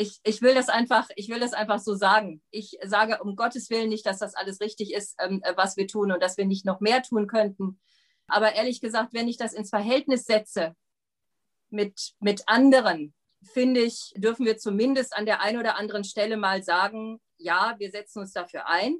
ich, 0.00 0.18
ich, 0.24 0.40
will 0.40 0.54
das 0.54 0.70
einfach, 0.70 1.08
ich 1.14 1.28
will 1.28 1.40
das 1.40 1.52
einfach 1.52 1.78
so 1.78 1.94
sagen. 1.94 2.42
Ich 2.50 2.78
sage 2.82 3.22
um 3.22 3.36
Gottes 3.36 3.68
Willen 3.68 3.90
nicht, 3.90 4.06
dass 4.06 4.18
das 4.18 4.34
alles 4.34 4.60
richtig 4.62 4.94
ist, 4.94 5.14
ähm, 5.22 5.42
äh, 5.44 5.52
was 5.56 5.76
wir 5.76 5.86
tun 5.86 6.10
und 6.10 6.22
dass 6.22 6.38
wir 6.38 6.46
nicht 6.46 6.64
noch 6.64 6.80
mehr 6.80 7.02
tun 7.02 7.26
könnten. 7.26 7.78
Aber 8.30 8.54
ehrlich 8.54 8.80
gesagt, 8.80 9.12
wenn 9.12 9.28
ich 9.28 9.36
das 9.36 9.52
ins 9.52 9.70
Verhältnis 9.70 10.24
setze 10.24 10.74
mit, 11.68 12.12
mit 12.20 12.42
anderen, 12.46 13.14
finde 13.42 13.80
ich, 13.80 14.12
dürfen 14.16 14.46
wir 14.46 14.58
zumindest 14.58 15.16
an 15.16 15.26
der 15.26 15.40
einen 15.40 15.58
oder 15.58 15.76
anderen 15.76 16.04
Stelle 16.04 16.36
mal 16.36 16.62
sagen, 16.62 17.20
ja, 17.38 17.74
wir 17.78 17.90
setzen 17.90 18.20
uns 18.20 18.32
dafür 18.32 18.66
ein. 18.66 18.96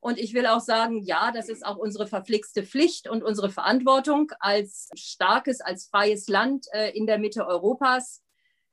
Und 0.00 0.18
ich 0.18 0.34
will 0.34 0.46
auch 0.46 0.60
sagen, 0.60 1.02
ja, 1.04 1.30
das 1.30 1.48
ist 1.48 1.64
auch 1.64 1.76
unsere 1.76 2.08
verpflichtete 2.08 2.66
Pflicht 2.66 3.08
und 3.08 3.22
unsere 3.22 3.50
Verantwortung 3.50 4.32
als 4.40 4.88
starkes, 4.94 5.60
als 5.60 5.86
freies 5.86 6.26
Land 6.26 6.66
äh, 6.72 6.90
in 6.90 7.06
der 7.06 7.18
Mitte 7.18 7.46
Europas, 7.46 8.20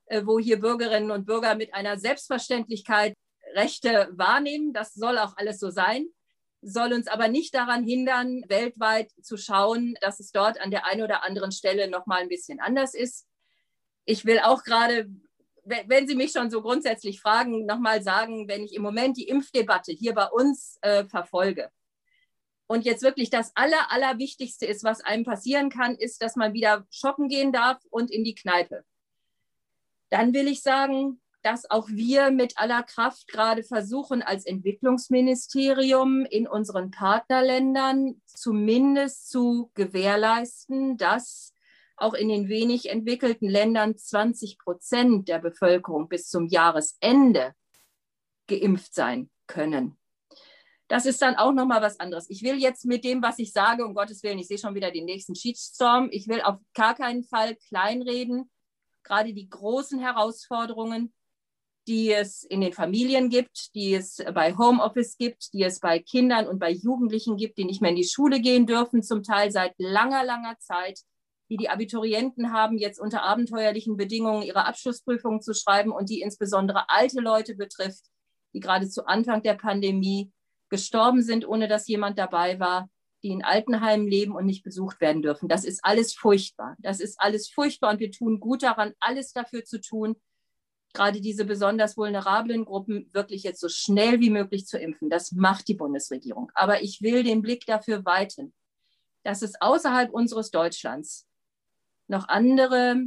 äh, 0.06 0.22
wo 0.26 0.40
hier 0.40 0.58
Bürgerinnen 0.58 1.12
und 1.12 1.26
Bürger 1.26 1.54
mit 1.54 1.72
einer 1.72 1.98
Selbstverständlichkeit 1.98 3.14
Rechte 3.54 4.08
wahrnehmen. 4.12 4.72
Das 4.72 4.92
soll 4.94 5.18
auch 5.18 5.36
alles 5.36 5.60
so 5.60 5.70
sein, 5.70 6.08
soll 6.62 6.92
uns 6.92 7.06
aber 7.06 7.28
nicht 7.28 7.54
daran 7.54 7.84
hindern, 7.84 8.42
weltweit 8.48 9.10
zu 9.22 9.36
schauen, 9.36 9.96
dass 10.00 10.20
es 10.20 10.32
dort 10.32 10.60
an 10.60 10.70
der 10.70 10.86
einen 10.86 11.02
oder 11.02 11.24
anderen 11.24 11.52
Stelle 11.52 11.88
noch 11.88 12.06
mal 12.06 12.20
ein 12.20 12.28
bisschen 12.28 12.60
anders 12.60 12.94
ist. 12.94 13.26
Ich 14.04 14.24
will 14.24 14.40
auch 14.40 14.62
gerade, 14.62 15.08
wenn 15.64 16.06
Sie 16.06 16.14
mich 16.14 16.32
schon 16.32 16.50
so 16.50 16.62
grundsätzlich 16.62 17.20
fragen, 17.20 17.66
noch 17.66 17.78
mal 17.78 18.02
sagen, 18.02 18.48
wenn 18.48 18.64
ich 18.64 18.74
im 18.74 18.82
Moment 18.82 19.16
die 19.16 19.28
Impfdebatte 19.28 19.92
hier 19.92 20.14
bei 20.14 20.26
uns 20.26 20.78
äh, 20.82 21.04
verfolge, 21.04 21.70
und 22.66 22.84
jetzt 22.84 23.02
wirklich 23.02 23.30
das 23.30 23.50
Aller, 23.56 23.90
Allerwichtigste 23.90 24.64
ist, 24.64 24.84
was 24.84 25.00
einem 25.00 25.24
passieren 25.24 25.70
kann, 25.70 25.96
ist, 25.96 26.22
dass 26.22 26.36
man 26.36 26.52
wieder 26.52 26.86
shoppen 26.88 27.26
gehen 27.26 27.50
darf 27.50 27.82
und 27.90 28.12
in 28.12 28.22
die 28.22 28.36
Kneipe 28.36 28.84
dann 30.10 30.34
will 30.34 30.48
ich 30.48 30.62
sagen, 30.62 31.20
dass 31.42 31.70
auch 31.70 31.88
wir 31.88 32.30
mit 32.30 32.58
aller 32.58 32.82
Kraft 32.82 33.28
gerade 33.28 33.62
versuchen, 33.62 34.22
als 34.22 34.44
Entwicklungsministerium 34.44 36.26
in 36.26 36.46
unseren 36.46 36.90
Partnerländern 36.90 38.20
zumindest 38.26 39.30
zu 39.30 39.70
gewährleisten, 39.74 40.96
dass 40.96 41.54
auch 41.96 42.14
in 42.14 42.28
den 42.28 42.48
wenig 42.48 42.88
entwickelten 42.88 43.48
Ländern 43.48 43.96
20 43.96 44.58
Prozent 44.58 45.28
der 45.28 45.38
Bevölkerung 45.38 46.08
bis 46.08 46.28
zum 46.28 46.46
Jahresende 46.46 47.54
geimpft 48.46 48.94
sein 48.94 49.30
können. 49.46 49.96
Das 50.88 51.06
ist 51.06 51.22
dann 51.22 51.36
auch 51.36 51.52
nochmal 51.52 51.82
was 51.82 52.00
anderes. 52.00 52.28
Ich 52.28 52.42
will 52.42 52.56
jetzt 52.56 52.84
mit 52.84 53.04
dem, 53.04 53.22
was 53.22 53.38
ich 53.38 53.52
sage, 53.52 53.84
um 53.84 53.94
Gottes 53.94 54.24
Willen, 54.24 54.40
ich 54.40 54.48
sehe 54.48 54.58
schon 54.58 54.74
wieder 54.74 54.90
den 54.90 55.04
nächsten 55.04 55.36
Shitstorm, 55.36 56.08
ich 56.10 56.26
will 56.26 56.40
auf 56.40 56.56
gar 56.74 56.96
keinen 56.96 57.22
Fall 57.22 57.54
kleinreden, 57.54 58.50
gerade 59.04 59.32
die 59.32 59.48
großen 59.48 60.00
Herausforderungen, 60.00 61.12
die 61.88 62.12
es 62.12 62.42
in 62.44 62.60
den 62.60 62.72
Familien 62.72 63.30
gibt, 63.30 63.74
die 63.74 63.94
es 63.94 64.22
bei 64.34 64.56
Homeoffice 64.56 65.16
gibt, 65.16 65.52
die 65.52 65.62
es 65.62 65.80
bei 65.80 65.98
Kindern 65.98 66.46
und 66.46 66.58
bei 66.58 66.70
Jugendlichen 66.70 67.36
gibt, 67.36 67.58
die 67.58 67.64
nicht 67.64 67.80
mehr 67.80 67.90
in 67.90 67.96
die 67.96 68.08
Schule 68.08 68.40
gehen 68.40 68.66
dürfen, 68.66 69.02
zum 69.02 69.22
Teil 69.22 69.50
seit 69.50 69.74
langer, 69.78 70.24
langer 70.24 70.56
Zeit, 70.58 71.00
die 71.50 71.56
die 71.56 71.68
Abiturienten 71.68 72.52
haben, 72.52 72.78
jetzt 72.78 73.00
unter 73.00 73.22
abenteuerlichen 73.22 73.96
Bedingungen 73.96 74.42
ihre 74.42 74.66
Abschlussprüfungen 74.66 75.40
zu 75.40 75.54
schreiben 75.54 75.90
und 75.90 76.10
die 76.10 76.20
insbesondere 76.20 76.88
alte 76.88 77.20
Leute 77.20 77.56
betrifft, 77.56 78.04
die 78.54 78.60
gerade 78.60 78.88
zu 78.88 79.06
Anfang 79.06 79.42
der 79.42 79.54
Pandemie 79.54 80.30
gestorben 80.68 81.22
sind, 81.22 81.46
ohne 81.48 81.66
dass 81.66 81.88
jemand 81.88 82.18
dabei 82.18 82.60
war 82.60 82.88
die 83.22 83.28
in 83.28 83.44
Altenheimen 83.44 84.06
leben 84.06 84.34
und 84.34 84.46
nicht 84.46 84.62
besucht 84.62 85.00
werden 85.00 85.22
dürfen. 85.22 85.48
Das 85.48 85.64
ist 85.64 85.84
alles 85.84 86.14
furchtbar. 86.14 86.76
Das 86.78 87.00
ist 87.00 87.20
alles 87.20 87.48
furchtbar 87.48 87.92
und 87.92 88.00
wir 88.00 88.10
tun 88.10 88.40
gut 88.40 88.62
daran, 88.62 88.94
alles 89.00 89.32
dafür 89.32 89.64
zu 89.64 89.80
tun, 89.80 90.16
gerade 90.92 91.20
diese 91.20 91.44
besonders 91.44 91.96
vulnerablen 91.96 92.64
Gruppen 92.64 93.08
wirklich 93.12 93.42
jetzt 93.42 93.60
so 93.60 93.68
schnell 93.68 94.20
wie 94.20 94.30
möglich 94.30 94.66
zu 94.66 94.78
impfen. 94.78 95.10
Das 95.10 95.32
macht 95.32 95.68
die 95.68 95.74
Bundesregierung. 95.74 96.50
Aber 96.54 96.82
ich 96.82 97.00
will 97.02 97.22
den 97.22 97.42
Blick 97.42 97.66
dafür 97.66 98.04
weiten, 98.04 98.52
dass 99.22 99.42
es 99.42 99.60
außerhalb 99.60 100.10
unseres 100.10 100.50
Deutschlands 100.50 101.26
noch 102.08 102.28
andere 102.28 103.04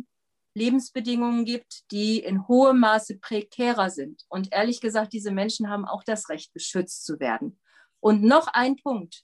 Lebensbedingungen 0.56 1.46
gibt, 1.46 1.91
die 1.91 2.19
in 2.19 2.48
hohem 2.48 2.80
Maße 2.80 3.17
prekärer 3.17 3.89
sind. 3.89 4.24
Und 4.30 4.52
ehrlich 4.52 4.82
gesagt, 4.82 5.13
diese 5.13 5.32
Menschen 5.32 5.69
haben 5.69 5.86
auch 5.86 6.04
das 6.04 6.30
Recht, 6.30 6.54
beschützt 6.54 7.06
zu 7.06 7.19
werden. 7.19 7.60
Und 8.00 8.24
noch 8.24 8.48
ein 8.48 8.76
Punkt, 8.78 9.24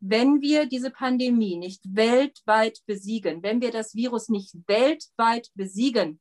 wenn 0.00 0.40
wir 0.40 0.66
diese 0.66 0.90
Pandemie 0.90 1.56
nicht 1.56 1.80
weltweit 1.84 2.80
besiegen, 2.86 3.42
wenn 3.42 3.60
wir 3.60 3.70
das 3.70 3.94
Virus 3.94 4.28
nicht 4.28 4.52
weltweit 4.66 5.48
besiegen, 5.54 6.20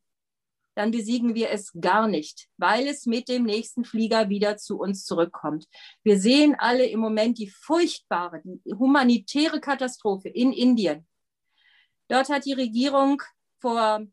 dann 0.82 0.90
besiegen 0.90 1.36
wir 1.36 1.52
es 1.52 1.72
gar 1.80 2.08
nicht, 2.08 2.48
weil 2.58 2.88
es 2.88 3.06
mit 3.06 3.30
dem 3.30 3.44
nächsten 3.44 3.86
Flieger 3.86 4.30
wieder 4.30 4.58
zu 4.58 4.80
uns 4.80 5.06
zurückkommt. 5.06 5.68
Wir 6.02 6.20
sehen 6.20 6.56
alle 6.58 6.88
im 6.88 7.00
Moment 7.00 7.38
die 7.38 7.52
furchtbare, 7.52 8.42
die 8.44 8.74
humanitäre 8.74 9.62
Katastrophe 9.62 10.30
in 10.30 10.52
Indien. 10.52 11.08
Dort 12.08 12.30
hat 12.30 12.46
die 12.46 12.54
Regierung 12.54 13.22
vor 13.60 14.08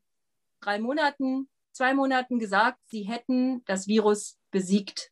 drei 0.60 0.78
Monaten, 0.78 1.48
zwei 1.72 1.94
Monaten 1.94 2.38
gesagt, 2.38 2.80
sie 2.90 3.04
hätten 3.04 3.64
das 3.64 3.86
Virus 3.86 4.36
besiegt. 4.50 5.10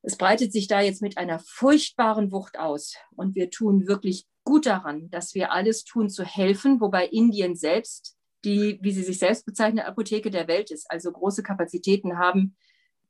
Es 0.00 0.16
breitet 0.16 0.50
sich 0.50 0.66
da 0.66 0.80
jetzt 0.80 1.02
mit 1.02 1.18
einer 1.18 1.40
furchtbaren 1.40 2.32
Wucht 2.32 2.58
aus. 2.58 2.94
Und 3.16 3.34
wir 3.34 3.50
tun 3.50 3.86
wirklich 3.86 4.26
gut 4.44 4.64
daran, 4.64 5.10
dass 5.10 5.34
wir 5.34 5.52
alles 5.52 5.84
tun 5.84 6.08
zu 6.08 6.24
helfen, 6.24 6.80
wobei 6.80 7.06
Indien 7.06 7.54
selbst 7.54 8.16
die, 8.44 8.78
wie 8.80 8.92
sie 8.92 9.02
sich 9.02 9.18
selbst 9.18 9.44
bezeichnen, 9.44 9.84
Apotheke 9.84 10.30
der 10.30 10.48
Welt 10.48 10.70
ist, 10.70 10.90
also 10.90 11.12
große 11.12 11.42
Kapazitäten 11.42 12.18
haben, 12.18 12.56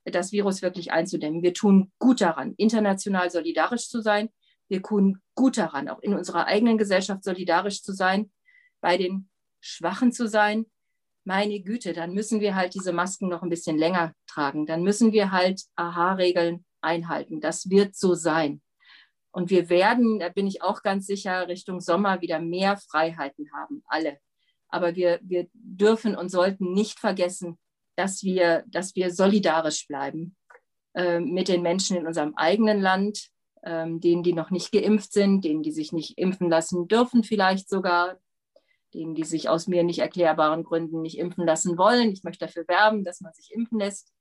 das 0.05 0.33
Virus 0.33 0.63
wirklich 0.63 0.93
einzudämmen. 0.93 1.43
Wir 1.43 1.55
tun 1.55 1.93
gut 1.99 2.21
daran, 2.21 2.55
international 2.57 3.31
solidarisch 3.31 3.89
zu 3.89 4.01
sein. 4.01 4.31
Wir 4.69 4.83
tun 4.83 5.21
gut 5.35 5.59
daran, 5.59 5.89
auch 5.89 6.01
in 6.01 6.15
unserer 6.15 6.47
eigenen 6.47 6.79
Gesellschaft 6.79 7.25
solidarisch 7.25 7.83
zu 7.83 7.93
sein, 7.93 8.31
bei 8.81 8.97
den 8.97 9.29
Schwachen 9.61 10.13
zu 10.13 10.27
sein. 10.27 10.67
Meine 11.25 11.61
Güte, 11.61 11.93
dann 11.93 12.13
müssen 12.13 12.41
wir 12.41 12.55
halt 12.55 12.75
diese 12.75 12.93
Masken 12.93 13.29
noch 13.29 13.43
ein 13.43 13.51
bisschen 13.51 13.77
länger 13.77 14.15
tragen. 14.27 14.67
Dann 14.67 14.83
müssen 14.83 15.13
wir 15.13 15.33
halt 15.33 15.63
AHA-Regeln 15.77 16.65
einhalten. 16.81 17.41
Das 17.41 17.69
wird 17.69 17.95
so 17.95 18.15
sein. 18.15 18.63
Und 19.33 19.51
wir 19.51 19.69
werden, 19.69 20.19
da 20.19 20.29
bin 20.29 20.47
ich 20.47 20.63
auch 20.63 20.83
ganz 20.83 21.07
sicher, 21.07 21.47
Richtung 21.47 21.81
Sommer 21.81 22.21
wieder 22.21 22.41
mehr 22.41 22.79
Freiheiten 22.79 23.53
haben, 23.53 23.83
alle. 23.87 24.19
Aber 24.71 24.95
wir, 24.95 25.21
wir 25.23 25.49
dürfen 25.53 26.17
und 26.17 26.31
sollten 26.31 26.73
nicht 26.73 26.99
vergessen, 26.99 27.59
dass 27.97 28.23
wir, 28.23 28.65
dass 28.69 28.95
wir 28.95 29.13
solidarisch 29.13 29.87
bleiben 29.87 30.37
äh, 30.95 31.21
mit 31.21 31.49
den 31.49 31.63
Menschen 31.63 31.97
in 31.97 32.07
unserem 32.07 32.35
eigenen 32.37 32.81
Land, 32.81 33.29
äh, 33.63 33.87
denen, 33.89 34.23
die 34.23 34.33
noch 34.33 34.51
nicht 34.51 34.73
geimpft 34.73 35.13
sind, 35.13 35.45
denen, 35.45 35.63
die 35.63 35.73
sich 35.73 35.93
nicht 35.93 36.19
impfen 36.19 36.49
lassen 36.49 36.89
dürfen, 36.89 37.25
vielleicht 37.25 37.69
sogar, 37.69 38.19
denen, 38.95 39.15
die 39.15 39.25
sich 39.25 39.49
aus 39.49 39.67
mir 39.67 39.85
nicht 39.85 40.01
erklärbaren 40.01 40.65
Gründen 40.65 41.03
nicht 41.03 41.19
impfen 41.19 41.47
lassen 41.47 41.79
wollen. 41.79 42.11
Ich 42.11 42.25
möchte 42.25 42.47
dafür 42.47 42.67
werben, 42.67 43.05
dass 43.05 43.21
man 43.21 43.33
sich 43.35 43.53
impfen 43.53 43.79
lässt, 43.79 44.13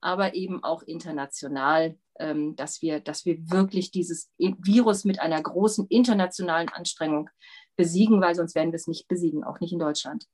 aber 0.00 0.34
eben 0.34 0.64
auch 0.64 0.82
international, 0.82 1.98
ähm, 2.18 2.56
dass, 2.56 2.82
wir, 2.82 3.00
dass 3.00 3.24
wir 3.24 3.50
wirklich 3.50 3.90
dieses 3.90 4.32
Virus 4.38 5.04
mit 5.04 5.20
einer 5.20 5.42
großen 5.42 5.86
internationalen 5.88 6.68
Anstrengung 6.68 7.30
besiegen, 7.76 8.20
weil 8.20 8.34
sonst 8.34 8.54
werden 8.54 8.72
wir 8.72 8.76
es 8.76 8.86
nicht 8.86 9.08
besiegen, 9.08 9.44
auch 9.44 9.60
nicht 9.60 9.72
in 9.72 9.78
Deutschland. 9.78 10.26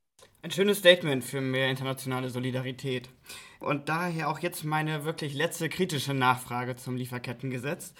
Ein 0.43 0.51
schönes 0.51 0.79
Statement 0.79 1.23
für 1.23 1.41
mehr 1.41 1.71
internationale 1.71 2.29
Solidarität. 2.31 3.09
Und 3.61 3.89
daher 3.89 4.29
auch 4.29 4.41
jetzt 4.41 4.65
meine 4.65 5.05
wirklich 5.05 5.35
letzte 5.35 5.69
kritische 5.69 6.15
Nachfrage 6.15 6.75
zum 6.75 6.97
Lieferkettengesetz. 6.97 7.95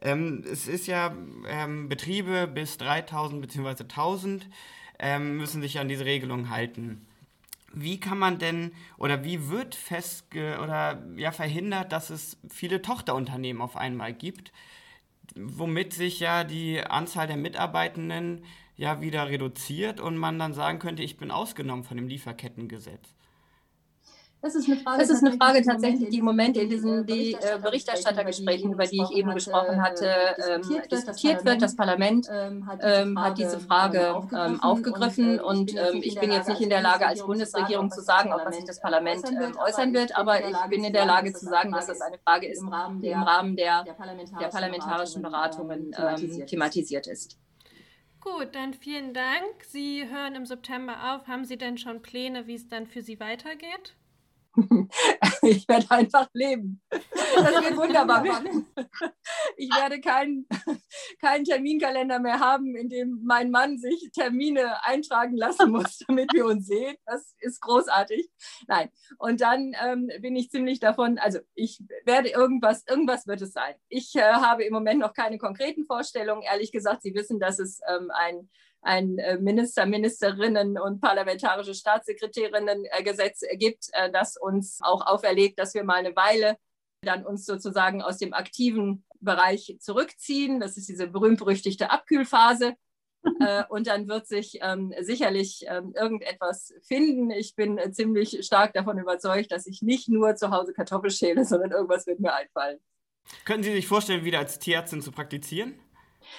Ähm, 0.00 0.42
es 0.50 0.68
ist 0.68 0.86
ja, 0.86 1.14
ähm, 1.46 1.88
Betriebe 1.88 2.46
bis 2.46 2.78
3000 2.78 3.42
bzw. 3.42 3.82
1000 3.82 4.48
ähm, 4.98 5.36
müssen 5.36 5.60
sich 5.60 5.78
an 5.78 5.88
diese 5.88 6.04
Regelung 6.04 6.48
halten. 6.48 7.06
Wie 7.74 8.00
kann 8.00 8.18
man 8.18 8.38
denn 8.38 8.72
oder 8.98 9.24
wie 9.24 9.48
wird 9.48 9.74
festge 9.74 10.58
oder 10.62 11.02
ja 11.16 11.30
verhindert, 11.30 11.92
dass 11.92 12.10
es 12.10 12.36
viele 12.48 12.82
Tochterunternehmen 12.82 13.62
auf 13.62 13.76
einmal 13.76 14.12
gibt, 14.12 14.52
womit 15.34 15.94
sich 15.94 16.20
ja 16.20 16.44
die 16.44 16.80
Anzahl 16.80 17.26
der 17.26 17.36
Mitarbeitenden 17.36 18.44
ja 18.76 19.00
wieder 19.00 19.28
reduziert 19.28 20.00
und 20.00 20.16
man 20.16 20.38
dann 20.38 20.54
sagen 20.54 20.78
könnte, 20.78 21.02
ich 21.02 21.16
bin 21.16 21.30
ausgenommen 21.30 21.84
von 21.84 21.96
dem 21.96 22.08
Lieferkettengesetz. 22.08 23.14
Das 24.42 24.56
ist 24.56 24.68
eine 24.68 24.76
Frage, 24.80 24.98
das 24.98 25.10
ist 25.10 25.24
eine 25.24 25.36
Frage 25.36 25.62
tatsächlich, 25.62 26.10
die 26.10 26.18
im 26.18 26.24
Moment 26.24 26.56
in 26.56 26.68
diesen 26.68 27.06
die, 27.06 27.34
äh, 27.34 27.60
Berichterstattergesprächen, 27.62 28.72
über 28.72 28.86
die 28.86 29.00
ich 29.00 29.16
eben 29.16 29.32
gesprochen 29.34 29.80
hatte, 29.80 30.10
ähm, 30.50 30.82
diskutiert 30.90 31.44
wird. 31.44 31.62
Das 31.62 31.76
Parlament 31.76 32.26
ähm, 32.28 32.66
hat 32.66 33.38
diese 33.38 33.60
Frage 33.60 34.20
ähm, 34.34 34.60
aufgegriffen 34.60 35.38
und 35.38 35.76
ähm, 35.76 36.00
ich 36.02 36.18
bin 36.18 36.32
jetzt 36.32 36.48
nicht 36.48 36.60
in 36.60 36.70
der 36.70 36.82
Lage, 36.82 37.06
als 37.06 37.24
Bundesregierung 37.24 37.92
zu 37.92 38.02
sagen, 38.02 38.32
ob 38.32 38.44
was 38.44 38.56
sich 38.56 38.64
das 38.64 38.80
Parlament 38.80 39.24
äußern 39.64 39.94
wird, 39.94 40.18
aber 40.18 40.40
ich 40.44 40.56
bin 40.68 40.82
in 40.82 40.92
der 40.92 41.06
Lage 41.06 41.32
zu 41.32 41.46
sagen, 41.46 41.70
dass 41.70 41.86
das 41.86 42.00
eine 42.00 42.18
Frage 42.18 42.48
ist, 42.48 42.64
die 43.00 43.10
im 43.10 43.22
Rahmen 43.22 43.54
der, 43.54 43.84
der 43.84 44.48
parlamentarischen 44.48 45.22
Beratungen 45.22 45.92
ähm, 45.96 46.46
thematisiert 46.46 47.06
ist. 47.06 47.38
Gut, 48.22 48.54
dann 48.54 48.72
vielen 48.72 49.14
Dank. 49.14 49.64
Sie 49.64 50.08
hören 50.08 50.36
im 50.36 50.46
September 50.46 51.12
auf. 51.12 51.26
Haben 51.26 51.44
Sie 51.44 51.58
denn 51.58 51.76
schon 51.76 52.02
Pläne, 52.02 52.46
wie 52.46 52.54
es 52.54 52.68
dann 52.68 52.86
für 52.86 53.02
Sie 53.02 53.18
weitergeht? 53.18 53.96
ich 55.42 55.66
werde 55.66 55.90
einfach 55.90 56.28
leben. 56.32 56.82
Das 56.90 57.64
wird 57.64 57.76
wunderbar. 57.76 58.24
Ich 59.56 59.70
werde 59.70 60.00
keinen, 60.00 60.46
keinen 61.20 61.44
Terminkalender 61.44 62.18
mehr 62.18 62.40
haben, 62.40 62.74
in 62.74 62.88
dem 62.88 63.20
mein 63.24 63.50
Mann 63.50 63.78
sich 63.78 64.10
Termine 64.12 64.84
eintragen 64.84 65.36
lassen 65.36 65.70
muss, 65.70 65.98
damit 66.06 66.32
wir 66.32 66.46
uns 66.46 66.66
sehen. 66.66 66.96
Das 67.06 67.34
ist 67.38 67.60
großartig. 67.60 68.30
Nein. 68.66 68.90
Und 69.18 69.40
dann 69.40 69.74
ähm, 69.82 70.10
bin 70.20 70.36
ich 70.36 70.50
ziemlich 70.50 70.80
davon, 70.80 71.18
also 71.18 71.38
ich 71.54 71.82
werde 72.04 72.28
irgendwas, 72.28 72.84
irgendwas 72.88 73.26
wird 73.26 73.42
es 73.42 73.52
sein. 73.52 73.74
Ich 73.88 74.14
äh, 74.14 74.22
habe 74.22 74.64
im 74.64 74.72
Moment 74.72 75.00
noch 75.00 75.14
keine 75.14 75.38
konkreten 75.38 75.84
Vorstellungen. 75.84 76.42
Ehrlich 76.42 76.72
gesagt, 76.72 77.02
Sie 77.02 77.14
wissen, 77.14 77.38
dass 77.38 77.58
es 77.58 77.80
ähm, 77.88 78.10
ein 78.12 78.48
ein 78.82 79.18
äh, 79.18 79.38
Minister, 79.38 79.86
Ministerinnen 79.86 80.78
und 80.78 81.00
parlamentarische 81.00 81.74
Staatssekretärinnen-Gesetz 81.74 83.42
gibt, 83.54 83.88
äh, 83.92 84.10
das 84.10 84.36
uns 84.36 84.80
auch 84.82 85.06
auferlegt, 85.06 85.58
dass 85.58 85.74
wir 85.74 85.84
mal 85.84 85.98
eine 85.98 86.14
Weile 86.16 86.56
dann 87.04 87.26
uns 87.26 87.46
sozusagen 87.46 88.02
aus 88.02 88.18
dem 88.18 88.32
aktiven 88.32 89.04
Bereich 89.20 89.76
zurückziehen. 89.80 90.60
Das 90.60 90.76
ist 90.76 90.88
diese 90.88 91.08
berühmt-berüchtigte 91.08 91.90
Abkühlphase. 91.90 92.74
äh, 93.40 93.62
und 93.68 93.86
dann 93.86 94.08
wird 94.08 94.26
sich 94.26 94.58
ähm, 94.62 94.92
sicherlich 95.00 95.64
ähm, 95.68 95.94
irgendetwas 95.94 96.74
finden. 96.82 97.30
Ich 97.30 97.54
bin 97.54 97.78
äh, 97.78 97.92
ziemlich 97.92 98.44
stark 98.44 98.72
davon 98.72 98.98
überzeugt, 98.98 99.52
dass 99.52 99.66
ich 99.66 99.80
nicht 99.80 100.08
nur 100.08 100.34
zu 100.34 100.50
Hause 100.50 100.72
Kartoffel 100.72 101.10
schäle, 101.10 101.44
sondern 101.44 101.70
irgendwas 101.70 102.06
wird 102.06 102.18
mir 102.18 102.34
einfallen. 102.34 102.78
Können 103.44 103.62
Sie 103.62 103.72
sich 103.72 103.86
vorstellen, 103.86 104.24
wieder 104.24 104.40
als 104.40 104.58
Tierärztin 104.58 105.02
zu 105.02 105.12
praktizieren? 105.12 105.78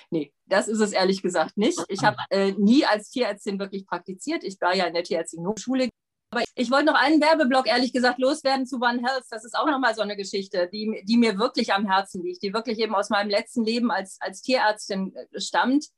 Nee, 0.10 0.34
das 0.46 0.68
ist 0.68 0.80
es 0.80 0.92
ehrlich 0.92 1.22
gesagt 1.22 1.58
nicht. 1.58 1.80
Ich 1.88 2.04
habe 2.04 2.18
äh, 2.30 2.52
nie 2.54 2.86
als 2.86 3.10
Tierärztin 3.10 3.60
wirklich 3.60 3.86
praktiziert. 3.86 4.44
Ich 4.44 4.60
war 4.62 4.76
ja 4.76 4.86
in 4.86 4.94
der 4.94 5.04
Tierärztlichen 5.04 5.48
Hochschule. 5.48 5.90
Aber 6.32 6.44
ich 6.56 6.72
wollte 6.72 6.86
noch 6.86 6.96
einen 6.96 7.22
Werbeblock, 7.22 7.68
ehrlich 7.68 7.94
gesagt, 7.94 8.20
loswerden 8.20 8.66
zu 8.66 8.78
One 8.78 9.02
Health. 9.08 9.26
Das 9.30 9.46
ist 9.46 9.56
auch 9.56 9.68
nochmal 9.68 9.94
so 9.94 10.02
eine 10.02 10.16
Geschichte, 10.16 10.68
die, 10.72 11.04
die 11.06 11.18
mir 11.18 11.38
wirklich 11.38 11.74
am 11.74 11.86
Herzen 11.86 12.24
liegt, 12.24 12.42
die 12.42 12.54
wirklich 12.54 12.80
eben 12.80 12.96
aus 12.96 13.10
meinem 13.10 13.30
letzten 13.30 13.64
Leben 13.64 13.92
als, 13.92 14.18
als 14.20 14.42
Tierärztin 14.42 15.16
äh, 15.16 15.40
stammt. 15.40 15.90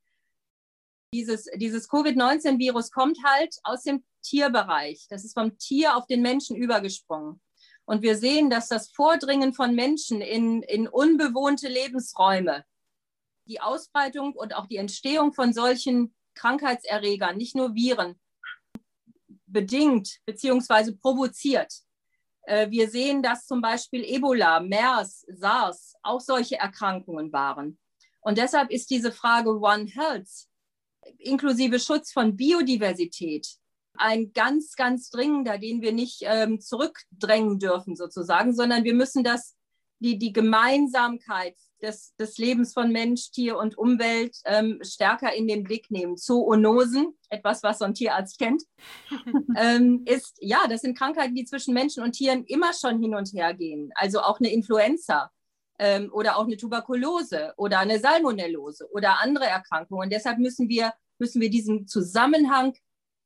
Dieses, 1.13 1.45
dieses 1.55 1.87
Covid-19-Virus 1.87 2.91
kommt 2.91 3.17
halt 3.23 3.55
aus 3.63 3.83
dem 3.83 4.03
Tierbereich. 4.23 5.05
Das 5.09 5.23
ist 5.23 5.33
vom 5.33 5.57
Tier 5.57 5.95
auf 5.95 6.05
den 6.07 6.21
Menschen 6.21 6.57
übergesprungen. 6.57 7.39
Und 7.85 8.01
wir 8.01 8.17
sehen, 8.17 8.49
dass 8.49 8.67
das 8.67 8.89
Vordringen 8.91 9.53
von 9.53 9.75
Menschen 9.75 10.19
in, 10.19 10.63
in 10.63 10.87
unbewohnte 10.87 11.69
Lebensräume 11.69 12.65
die 13.45 13.61
Ausbreitung 13.61 14.33
und 14.33 14.55
auch 14.55 14.67
die 14.67 14.77
Entstehung 14.77 15.33
von 15.33 15.53
solchen 15.53 16.13
Krankheitserregern, 16.35 17.37
nicht 17.37 17.55
nur 17.55 17.75
Viren, 17.75 18.19
bedingt 19.45 20.19
bzw. 20.25 20.93
provoziert. 20.93 21.73
Äh, 22.43 22.69
wir 22.69 22.89
sehen, 22.89 23.23
dass 23.23 23.45
zum 23.45 23.61
Beispiel 23.61 24.03
Ebola, 24.03 24.59
MERS, 24.59 25.25
SARS 25.29 25.95
auch 26.03 26.19
solche 26.19 26.57
Erkrankungen 26.57 27.31
waren. 27.31 27.79
Und 28.21 28.37
deshalb 28.37 28.71
ist 28.71 28.89
diese 28.89 29.11
Frage 29.11 29.51
One 29.51 29.85
Health 29.85 30.29
inklusive 31.19 31.79
Schutz 31.79 32.11
von 32.11 32.35
Biodiversität 32.35 33.47
ein 33.97 34.33
ganz, 34.33 34.75
ganz 34.75 35.09
dringender, 35.09 35.57
den 35.57 35.81
wir 35.81 35.93
nicht 35.93 36.21
ähm, 36.23 36.59
zurückdrängen 36.59 37.59
dürfen 37.59 37.95
sozusagen, 37.95 38.53
sondern 38.53 38.83
wir 38.83 38.93
müssen 38.93 39.23
das, 39.23 39.55
die, 39.99 40.17
die 40.17 40.33
Gemeinsamkeit 40.33 41.55
des, 41.85 42.15
des 42.15 42.37
Lebens 42.37 42.73
von 42.73 42.91
Mensch, 42.91 43.31
Tier 43.31 43.57
und 43.57 43.77
Umwelt 43.77 44.35
ähm, 44.45 44.79
stärker 44.81 45.33
in 45.33 45.47
den 45.47 45.63
Blick 45.63 45.89
nehmen. 45.91 46.17
Zoonosen, 46.17 47.15
etwas, 47.29 47.63
was 47.63 47.79
so 47.79 47.85
ein 47.85 47.93
Tierarzt 47.93 48.39
kennt, 48.39 48.63
ähm, 49.57 50.03
ist, 50.05 50.37
ja, 50.41 50.59
das 50.67 50.81
sind 50.81 50.97
Krankheiten, 50.97 51.35
die 51.35 51.45
zwischen 51.45 51.73
Menschen 51.73 52.03
und 52.03 52.13
Tieren 52.13 52.43
immer 52.45 52.73
schon 52.73 52.99
hin 52.99 53.15
und 53.15 53.31
her 53.33 53.53
gehen. 53.53 53.91
Also 53.95 54.19
auch 54.19 54.39
eine 54.39 54.51
Influenza 54.51 55.31
ähm, 55.79 56.09
oder 56.11 56.37
auch 56.37 56.45
eine 56.45 56.57
Tuberkulose 56.57 57.53
oder 57.57 57.79
eine 57.79 57.99
Salmonellose 57.99 58.89
oder 58.91 59.21
andere 59.21 59.45
Erkrankungen. 59.45 60.05
Und 60.05 60.11
deshalb 60.11 60.39
müssen 60.39 60.69
wir, 60.69 60.93
müssen 61.19 61.41
wir 61.41 61.49
diesen 61.49 61.87
Zusammenhang 61.87 62.73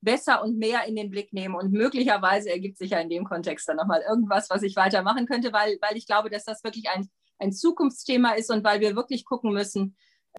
besser 0.02 0.42
und 0.42 0.58
mehr 0.58 0.86
in 0.86 0.96
den 0.96 1.10
Blick 1.10 1.34
nehmen. 1.34 1.56
Und 1.56 1.72
möglicherweise 1.72 2.50
ergibt 2.50 2.78
sich 2.78 2.92
ja 2.92 3.00
in 3.00 3.10
dem 3.10 3.26
Kontext 3.26 3.68
dann 3.68 3.78
nochmal 3.78 4.04
irgendwas, 4.08 4.50
was 4.50 4.64
ich 4.64 4.76
weitermachen 4.76 5.26
könnte, 5.26 5.52
weil, 5.54 5.78
weil 5.82 5.98
ich 5.98 6.06
glaube, 6.06 6.30
dass 6.30 6.46
das 6.46 6.64
wirklich 6.64 6.90
ein 6.90 7.10
ein 7.40 7.52
Zukunftsthema 7.52 8.34
ist 8.34 8.52
und 8.52 8.64
weil 8.64 8.82
wir 8.82 8.96
wirklich 8.96 9.26
gucken 9.26 9.54
müssen, 9.54 9.96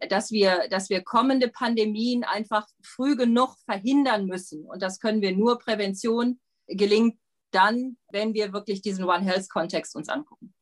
dass 0.09 0.31
wir, 0.31 0.69
dass 0.71 0.89
wir 0.89 1.03
kommende 1.03 1.49
Pandemien 1.49 2.25
einfach 2.25 2.67
früh 2.83 3.17
genug 3.17 3.57
verhindern 3.65 4.27
müssen. 4.27 4.65
Und 4.65 4.83
das 4.83 5.01
können 5.01 5.21
wir 5.21 5.35
nur 5.35 5.59
Prävention 5.59 6.41
gelingt 6.67 7.19
dann, 7.51 7.97
wenn 8.11 8.35
wir 8.35 8.53
wirklich 8.53 8.81
diesen 8.83 9.05
One 9.05 9.25
Health-Kontext 9.25 9.97
uns 9.97 10.09
angucken. 10.09 10.55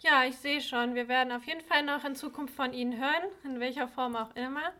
Ja, 0.00 0.24
ich 0.24 0.36
sehe 0.36 0.60
schon. 0.60 0.94
Wir 0.94 1.08
werden 1.08 1.32
auf 1.32 1.44
jeden 1.44 1.62
Fall 1.62 1.82
noch 1.82 2.04
in 2.04 2.14
Zukunft 2.14 2.54
von 2.54 2.74
Ihnen 2.74 2.98
hören, 2.98 3.30
in 3.44 3.60
welcher 3.60 3.88
Form 3.88 4.14
auch 4.14 4.36
immer. 4.36 4.72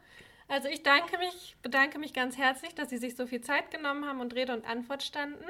Also 0.48 0.68
ich 0.68 0.82
danke 0.82 1.18
mich, 1.18 1.56
bedanke 1.62 1.98
mich 1.98 2.12
ganz 2.12 2.36
herzlich, 2.36 2.74
dass 2.74 2.90
Sie 2.90 2.98
sich 2.98 3.16
so 3.16 3.26
viel 3.26 3.40
Zeit 3.40 3.70
genommen 3.70 4.04
haben 4.04 4.20
und 4.20 4.34
Rede 4.34 4.52
und 4.52 4.64
Antwort 4.66 5.02
standen. 5.02 5.44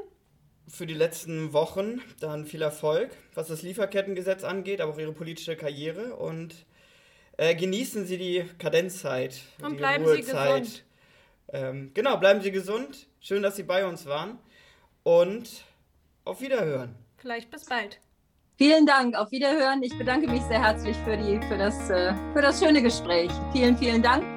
Für 0.68 0.86
die 0.86 0.94
letzten 0.94 1.52
Wochen. 1.52 2.00
Dann 2.20 2.44
viel 2.44 2.62
Erfolg, 2.62 3.10
was 3.34 3.48
das 3.48 3.62
Lieferkettengesetz 3.62 4.44
angeht, 4.44 4.80
aber 4.80 4.92
auch 4.92 4.98
Ihre 4.98 5.12
politische 5.12 5.56
Karriere. 5.56 6.16
Und 6.16 6.54
äh, 7.36 7.54
genießen 7.54 8.06
Sie 8.06 8.18
die 8.18 8.44
Kadenzzeit. 8.58 9.40
Und 9.62 9.72
die 9.72 9.76
bleiben 9.76 10.04
Ruhezeit. 10.04 10.64
Sie 10.64 10.70
gesund. 10.70 10.84
Ähm, 11.52 11.90
genau, 11.94 12.16
bleiben 12.16 12.40
Sie 12.40 12.50
gesund. 12.50 13.06
Schön, 13.20 13.42
dass 13.42 13.56
Sie 13.56 13.62
bei 13.62 13.86
uns 13.86 14.06
waren. 14.06 14.38
Und 15.02 15.64
auf 16.24 16.40
Wiederhören. 16.40 16.94
Vielleicht 17.18 17.50
bis 17.50 17.64
bald. 17.64 18.00
Vielen 18.56 18.86
Dank, 18.86 19.14
auf 19.14 19.30
Wiederhören. 19.30 19.82
Ich 19.82 19.96
bedanke 19.98 20.28
mich 20.28 20.42
sehr 20.42 20.62
herzlich 20.62 20.96
für, 20.98 21.16
die, 21.16 21.38
für, 21.46 21.58
das, 21.58 21.90
äh, 21.90 22.14
für 22.32 22.40
das 22.40 22.58
schöne 22.58 22.82
Gespräch. 22.82 23.30
Vielen, 23.52 23.76
vielen 23.76 24.02
Dank 24.02 24.35